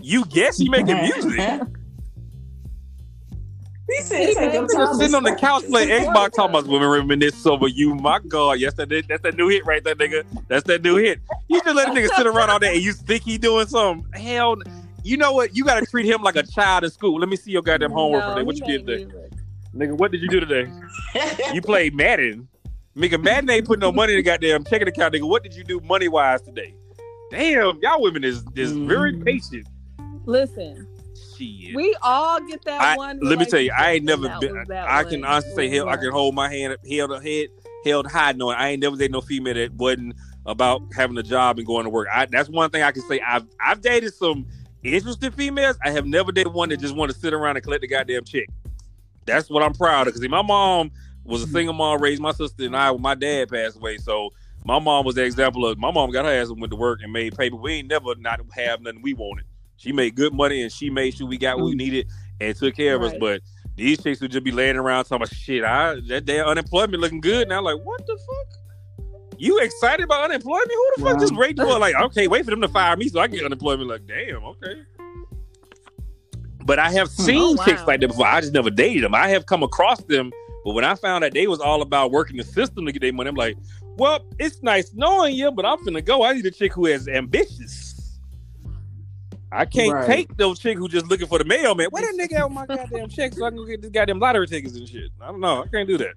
You 0.00 0.24
guess 0.26 0.58
he 0.58 0.68
making 0.68 0.96
music. 0.98 1.62
He 3.88 4.02
said, 4.02 4.20
He 4.20 4.34
take 4.34 4.36
made 4.36 4.52
your 4.54 4.62
music. 4.62 4.76
time 4.78 4.86
Just 4.88 5.00
sitting 5.00 5.14
on 5.14 5.22
the 5.22 5.34
couch 5.36 5.64
playing 5.68 5.88
Xbox, 5.88 6.32
talking 6.32 6.50
about 6.56 6.66
women 6.66 6.88
reminisce 6.88 7.46
over 7.46 7.68
you. 7.68 7.94
My 7.94 8.18
God, 8.28 8.54
yes, 8.54 8.74
that 8.74 8.88
that's 9.08 9.22
that 9.22 9.36
new 9.36 9.48
hit 9.48 9.64
right 9.66 9.82
there, 9.84 9.94
nigga. 9.94 10.24
That's 10.48 10.64
that 10.64 10.82
new 10.82 10.96
hit. 10.96 11.20
You 11.48 11.60
just 11.62 11.76
let 11.76 11.88
a 11.88 11.90
nigga 11.92 12.08
sit 12.16 12.26
around 12.26 12.50
all 12.50 12.58
day 12.58 12.74
and 12.74 12.82
you 12.82 12.92
think 12.92 13.22
he 13.22 13.38
doing 13.38 13.66
something. 13.66 14.06
Hell, 14.20 14.56
you 15.04 15.16
know 15.16 15.32
what? 15.32 15.54
You 15.56 15.64
got 15.64 15.78
to 15.80 15.86
treat 15.86 16.06
him 16.06 16.22
like 16.22 16.36
a 16.36 16.42
child 16.42 16.82
in 16.84 16.90
school. 16.90 17.18
Let 17.20 17.28
me 17.28 17.36
see 17.36 17.52
your 17.52 17.62
goddamn 17.62 17.92
homework 17.92 18.24
No, 18.26 18.34
today. 18.34 18.42
What 18.44 18.56
he 18.56 18.60
you 18.60 18.78
did 18.78 18.86
made 18.86 19.10
today, 19.10 19.28
nigga? 19.74 19.92
What 19.96 20.10
did 20.10 20.20
you 20.22 20.28
do 20.28 20.40
today? 20.40 20.70
You 21.54 21.62
played 21.62 21.94
Madden. 21.94 22.48
Nigga, 22.96 23.22
Madden 23.22 23.48
ain't 23.50 23.66
putting 23.66 23.80
no 23.80 23.92
money 23.92 24.14
in 24.14 24.18
the 24.18 24.22
goddamn 24.22 24.64
checking 24.64 24.88
account, 24.88 25.14
nigga. 25.14 25.28
What 25.28 25.42
did 25.42 25.54
you 25.54 25.62
do 25.64 25.80
money 25.80 26.08
wise 26.08 26.42
today? 26.42 26.74
Damn, 27.30 27.78
y'all 27.82 28.02
women 28.02 28.24
is 28.24 28.42
is 28.56 28.72
very 28.72 29.12
Mm. 29.12 29.24
patient. 29.24 29.66
Listen, 30.24 30.86
Shit. 31.38 31.74
we 31.74 31.96
all 32.02 32.40
get 32.46 32.64
that 32.64 32.80
I, 32.80 32.96
one. 32.96 33.20
let 33.20 33.38
me 33.38 33.44
tell 33.44 33.60
you, 33.60 33.72
I 33.76 33.92
ain't 33.92 34.04
never 34.04 34.28
been. 34.40 34.64
that 34.68 34.88
I 34.88 35.04
can 35.04 35.24
honestly 35.24 35.54
say, 35.54 35.68
hell, 35.68 35.88
I 35.88 35.96
can 35.96 36.10
hold 36.10 36.34
my 36.34 36.50
hand 36.50 36.74
up, 36.74 36.80
held 36.86 37.12
a 37.12 37.20
head, 37.20 37.48
held 37.84 38.06
high, 38.06 38.32
knowing 38.32 38.56
I 38.56 38.70
ain't 38.70 38.82
never 38.82 38.96
dated 38.96 39.12
no 39.12 39.20
female 39.20 39.54
that 39.54 39.72
wasn't 39.74 40.14
about 40.46 40.82
having 40.94 41.18
a 41.18 41.22
job 41.22 41.58
and 41.58 41.66
going 41.66 41.84
to 41.84 41.90
work. 41.90 42.08
I, 42.12 42.26
that's 42.26 42.48
one 42.48 42.70
thing 42.70 42.82
I 42.82 42.92
can 42.92 43.02
say. 43.02 43.20
I've 43.20 43.46
I've 43.60 43.80
dated 43.80 44.14
some 44.14 44.46
interesting 44.82 45.32
females. 45.32 45.76
I 45.84 45.90
have 45.90 46.06
never 46.06 46.32
dated 46.32 46.52
one 46.52 46.68
that 46.70 46.80
just 46.80 46.94
want 46.94 47.12
to 47.12 47.18
sit 47.18 47.34
around 47.34 47.56
and 47.56 47.64
collect 47.64 47.82
the 47.82 47.88
goddamn 47.88 48.24
check. 48.24 48.46
That's 49.24 49.50
what 49.50 49.62
I'm 49.62 49.74
proud 49.74 50.06
of. 50.06 50.14
Because 50.14 50.28
my 50.28 50.42
mom 50.42 50.92
was 51.24 51.42
a 51.42 51.46
mm-hmm. 51.46 51.54
single 51.54 51.74
mom, 51.74 52.00
raised 52.00 52.22
my 52.22 52.32
sister 52.32 52.64
and 52.64 52.76
I 52.76 52.90
when 52.92 53.02
my 53.02 53.14
dad 53.14 53.50
passed 53.50 53.76
away. 53.76 53.98
So 53.98 54.30
my 54.64 54.78
mom 54.78 55.04
was 55.04 55.16
the 55.16 55.24
example 55.24 55.66
of 55.66 55.78
my 55.78 55.90
mom 55.90 56.10
got 56.10 56.24
her 56.24 56.30
ass 56.30 56.48
and 56.48 56.60
went 56.60 56.70
to 56.70 56.76
work 56.76 57.00
and 57.02 57.12
made 57.12 57.36
paper. 57.36 57.56
We 57.56 57.74
ain't 57.74 57.88
never 57.88 58.14
not 58.16 58.40
have 58.52 58.80
nothing 58.80 59.02
we 59.02 59.14
wanted. 59.14 59.44
She 59.76 59.92
made 59.92 60.14
good 60.14 60.32
money 60.32 60.62
and 60.62 60.72
she 60.72 60.90
made 60.90 61.14
sure 61.14 61.26
we 61.26 61.38
got 61.38 61.56
what 61.58 61.66
we 61.66 61.74
mm. 61.74 61.78
needed 61.78 62.08
and 62.40 62.56
took 62.56 62.74
care 62.74 62.96
of 62.96 63.02
us. 63.02 63.14
But 63.18 63.42
these 63.76 64.02
chicks 64.02 64.20
would 64.20 64.30
just 64.30 64.44
be 64.44 64.52
laying 64.52 64.76
around 64.76 65.04
talking 65.04 65.16
about 65.16 65.34
shit. 65.34 65.64
I 65.64 65.96
that 66.08 66.24
damn 66.24 66.46
unemployment 66.46 67.00
looking 67.00 67.20
good 67.20 67.48
now. 67.48 67.62
Like 67.62 67.78
what 67.82 68.06
the 68.06 68.16
fuck? 68.16 69.08
You 69.38 69.58
excited 69.58 70.04
about 70.04 70.24
unemployment? 70.24 70.70
Who 70.70 70.92
the 70.96 71.02
fuck 71.02 71.14
Yeah. 71.14 71.20
just 71.20 71.34
rate 71.34 71.58
you? 71.58 71.78
Like 71.78 71.94
okay, 72.00 72.26
wait 72.26 72.44
for 72.44 72.50
them 72.50 72.62
to 72.62 72.68
fire 72.68 72.96
me 72.96 73.08
so 73.08 73.20
I 73.20 73.28
can 73.28 73.36
get 73.36 73.44
unemployment. 73.44 73.88
Like 73.88 74.06
damn, 74.06 74.44
okay. 74.44 74.82
But 76.64 76.78
I 76.78 76.90
have 76.90 77.08
hmm. 77.08 77.22
seen 77.22 77.58
Oh, 77.58 77.64
chicks 77.64 77.86
like 77.86 78.00
that 78.00 78.08
before. 78.08 78.26
I 78.26 78.40
just 78.40 78.52
never 78.52 78.70
dated 78.70 79.04
them. 79.04 79.14
I 79.14 79.28
have 79.28 79.46
come 79.46 79.62
across 79.62 80.02
them, 80.04 80.32
but 80.64 80.74
when 80.74 80.84
I 80.84 80.94
found 80.94 81.22
out 81.22 81.32
they 81.32 81.46
was 81.46 81.60
all 81.60 81.82
about 81.82 82.10
working 82.10 82.38
the 82.38 82.44
system 82.44 82.86
to 82.86 82.92
get 82.92 83.02
their 83.02 83.12
money, 83.12 83.28
I'm 83.28 83.36
like, 83.36 83.56
Well, 83.98 84.24
it's 84.38 84.62
nice 84.62 84.92
knowing 84.94 85.34
you, 85.34 85.52
but 85.52 85.66
I'm 85.66 85.78
finna 85.78 86.04
go. 86.04 86.24
I 86.24 86.32
need 86.32 86.46
a 86.46 86.50
chick 86.50 86.72
who 86.72 86.86
is 86.86 87.08
ambitious. 87.08 87.85
I 89.52 89.64
can't 89.64 89.92
Right. 89.92 90.06
take 90.06 90.36
those 90.36 90.58
chick 90.58 90.76
who 90.76 90.88
just 90.88 91.06
looking 91.06 91.26
for 91.28 91.38
the 91.38 91.44
mailman. 91.44 91.88
Where 91.90 92.02
that 92.02 92.14
nigga 92.30 92.38
out 92.38 92.52
my 92.52 92.66
goddamn 92.66 93.08
check 93.08 93.32
so 93.34 93.44
I 93.44 93.50
can 93.50 93.56
go 93.58 93.64
get 93.64 93.80
this 93.82 93.90
goddamn 93.90 94.18
lottery 94.18 94.46
tickets 94.46 94.76
and 94.76 94.88
shit. 94.88 95.10
I 95.20 95.28
don't 95.28 95.40
know. 95.40 95.62
I 95.62 95.66
can't 95.68 95.88
do 95.88 95.96
that. 95.98 96.14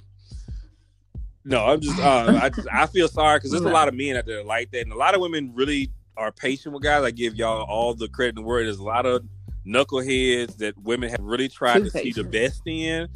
No, 1.46 1.66
I'm 1.66 1.80
just. 1.80 2.00
Uh, 2.00 2.40
I 2.42 2.50
just. 2.50 2.68
I 2.72 2.86
feel 2.88 3.08
sorry 3.08 3.38
because 3.38 3.52
there's 3.52 3.64
a 3.64 3.70
lot 3.70 3.88
of 3.88 3.94
men 3.94 4.18
out 4.18 4.26
there 4.26 4.44
like 4.44 4.72
that, 4.72 4.82
and 4.82 4.92
a 4.92 4.98
lot 4.98 5.16
of 5.16 5.22
women 5.22 5.52
really 5.56 5.90
are 6.18 6.32
patient 6.32 6.74
with 6.74 6.84
guys. 6.84 7.04
I 7.04 7.12
give 7.12 7.36
y'all 7.36 7.64
all 7.64 7.94
the 7.94 8.10
credit 8.10 8.30
in 8.30 8.36
the 8.36 8.42
world. 8.42 8.66
There's 8.66 8.78
a 8.80 8.84
lot 8.84 9.06
of 9.06 9.24
knuckleheads 9.66 10.58
that 10.58 10.78
women 10.80 11.10
have 11.10 11.22
really 11.22 11.48
tried 11.48 11.80
Too 11.80 11.90
to 11.90 11.92
see 11.92 12.12
the 12.12 12.24
best 12.24 12.62
in. 12.66 13.08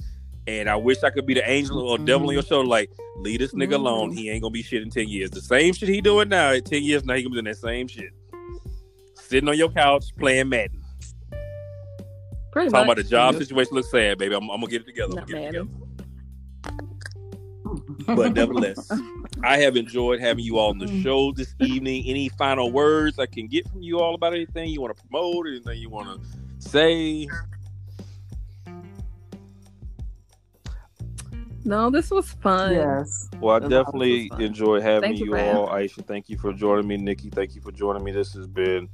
And 0.45 0.69
I 0.69 0.75
wish 0.75 1.03
I 1.03 1.09
could 1.09 1.25
be 1.25 1.33
the 1.33 1.49
angel 1.49 1.79
or 1.79 1.97
devil 1.97 2.27
on 2.27 2.33
your 2.33 2.43
shoulder, 2.43 2.67
like 2.67 2.91
leave 3.17 3.39
this 3.39 3.53
nigga 3.53 3.73
alone. 3.75 4.11
Mhm. 4.11 4.17
He 4.17 4.29
ain't 4.29 4.41
gonna 4.41 4.51
be 4.51 4.61
shit 4.63 4.81
in 4.81 4.89
ten 4.89 5.07
years. 5.07 5.29
The 5.29 5.41
same 5.41 5.73
shit 5.73 5.89
he 5.89 6.01
doing 6.01 6.29
now. 6.29 6.51
In 6.51 6.63
ten 6.63 6.83
years 6.83 7.03
now, 7.05 7.13
he 7.15 7.23
gonna 7.23 7.31
be 7.31 7.35
doing 7.41 7.45
that 7.45 7.57
same 7.57 7.87
shit. 7.87 8.11
Sitting 9.33 9.49
on 9.49 9.57
your 9.57 9.71
couch 9.71 10.15
playing 10.15 10.49
Madden. 10.49 10.79
Pretty 12.51 12.69
Talking 12.69 12.71
much. 12.71 12.83
about 12.83 12.97
the 12.97 13.03
job 13.03 13.33
situation 13.33 13.73
looks 13.73 13.89
sad, 13.89 14.19
baby. 14.19 14.35
I'm, 14.35 14.47
I'm 14.51 14.59
gonna 14.61 14.67
get 14.67 14.81
it 14.81 14.85
together. 14.85 15.19
I'm 15.19 15.25
gonna 15.25 15.25
get 15.25 15.55
it 15.55 15.65
together. 15.65 15.69
But 18.15 18.33
nevertheless, 18.35 18.91
I 19.43 19.57
have 19.57 19.75
enjoyed 19.75 20.19
having 20.19 20.45
you 20.45 20.59
all 20.59 20.69
on 20.69 20.77
the 20.77 20.85
mm. 20.85 21.01
show 21.01 21.31
this 21.31 21.55
evening. 21.61 22.03
Any 22.05 22.29
final 22.29 22.71
words 22.71 23.17
I 23.17 23.25
can 23.25 23.47
get 23.47 23.67
from 23.69 23.81
you 23.81 23.99
all 23.99 24.13
about 24.13 24.35
anything 24.35 24.69
you 24.69 24.81
want 24.81 24.95
to 24.95 25.03
promote, 25.03 25.47
anything 25.47 25.79
you 25.79 25.89
want 25.89 26.21
to 26.21 26.69
say? 26.69 27.27
No, 31.65 31.89
this 31.89 32.11
was 32.11 32.29
fun. 32.33 32.73
yes. 32.73 33.29
Well, 33.39 33.55
I 33.55 33.59
This 33.61 33.69
definitely 33.69 34.29
was 34.29 34.41
enjoyed 34.41 34.83
having 34.83 35.09
Thank 35.09 35.17
you 35.17 35.35
you 35.35 35.37
all. 35.37 35.69
Aisha, 35.69 36.05
thank 36.05 36.29
you 36.29 36.37
for 36.37 36.53
joining 36.53 36.87
me. 36.87 36.97
Nikki, 36.97 37.31
thank 37.31 37.55
you 37.55 37.61
for 37.61 37.71
joining 37.71 38.03
me. 38.03 38.11
This 38.11 38.31
has 38.33 38.45
been 38.45 38.87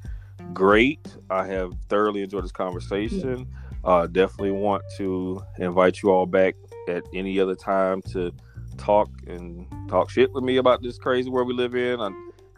great. 0.54 1.00
I 1.30 1.46
have 1.48 1.74
thoroughly 1.88 2.22
enjoyed 2.22 2.44
this 2.44 2.52
conversation. 2.52 3.48
Uh, 3.84 4.08
definitely 4.08 4.52
want 4.52 4.84
to 4.98 5.42
invite 5.58 6.02
you 6.02 6.12
all 6.12 6.26
back 6.26 6.56
at 6.88 7.04
any 7.14 7.40
other 7.40 7.56
time 7.56 8.02
to 8.02 8.32
talk 8.78 9.10
and 9.28 9.66
talk 9.88 10.10
shit 10.10 10.32
with 10.34 10.44
me 10.44 10.58
about 10.58 10.82
this 10.82 10.98
crazy 10.98 11.30
world 11.30 11.48
we 11.48 11.54
live 11.54 11.76
in. 11.76 12.00
I, 12.00 12.10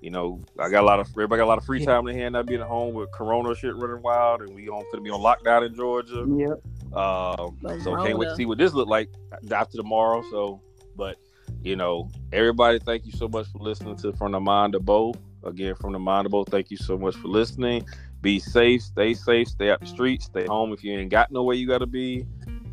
you 0.01 0.09
know, 0.09 0.41
I 0.57 0.69
got 0.69 0.81
a 0.81 0.85
lot 0.85 0.99
of 0.99 1.09
everybody 1.09 1.39
got 1.39 1.45
a 1.45 1.47
lot 1.47 1.57
of 1.57 1.65
free 1.65 1.85
time 1.85 2.07
in 2.07 2.15
their 2.15 2.23
hand. 2.23 2.33
Not 2.33 2.47
being 2.47 2.61
at 2.61 2.67
home 2.67 2.93
with 2.93 3.11
Corona 3.11 3.53
shit 3.55 3.75
running 3.75 4.01
wild, 4.01 4.41
and 4.41 4.55
we 4.55 4.67
on 4.67 4.83
gonna 4.91 5.03
be 5.03 5.11
on 5.11 5.19
lockdown 5.19 5.65
in 5.65 5.75
Georgia. 5.75 6.25
Yep. 6.27 6.97
Um, 6.97 7.57
The 7.61 7.79
so 7.83 7.95
can't 8.03 8.17
wait 8.17 8.29
to 8.29 8.35
see 8.35 8.45
what 8.45 8.57
this 8.57 8.73
look 8.73 8.87
like 8.87 9.09
after 9.51 9.77
tomorrow. 9.77 10.23
So, 10.31 10.59
but 10.95 11.17
you 11.63 11.75
know, 11.75 12.09
everybody, 12.33 12.79
thank 12.79 13.05
you 13.05 13.11
so 13.11 13.27
much 13.27 13.47
for 13.51 13.59
listening 13.59 13.95
to 13.97 14.13
From 14.13 14.31
the 14.31 14.39
Mind 14.39 14.73
to 14.73 14.79
Bo. 14.79 15.13
Again, 15.43 15.75
from 15.75 15.93
the 15.93 15.99
Mind 15.99 16.25
to 16.25 16.29
Bo, 16.29 16.43
thank 16.43 16.71
you 16.71 16.77
so 16.77 16.97
much 16.97 17.15
for 17.15 17.27
listening. 17.27 17.85
Be 18.21 18.39
safe, 18.39 18.83
stay 18.83 19.13
safe, 19.13 19.47
stay 19.47 19.71
out 19.71 19.79
the 19.79 19.87
streets, 19.87 20.25
stay 20.25 20.45
home 20.45 20.71
if 20.73 20.83
you 20.83 20.93
ain't 20.93 21.09
got 21.09 21.31
nowhere 21.31 21.55
you 21.55 21.67
got 21.67 21.79
to 21.79 21.87
be, 21.87 22.25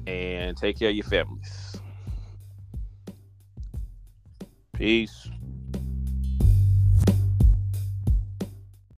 and 0.07 0.57
take 0.57 0.79
care 0.79 0.91
of 0.91 0.95
your 0.95 1.07
families. 1.07 1.77
Peace. 4.75 5.29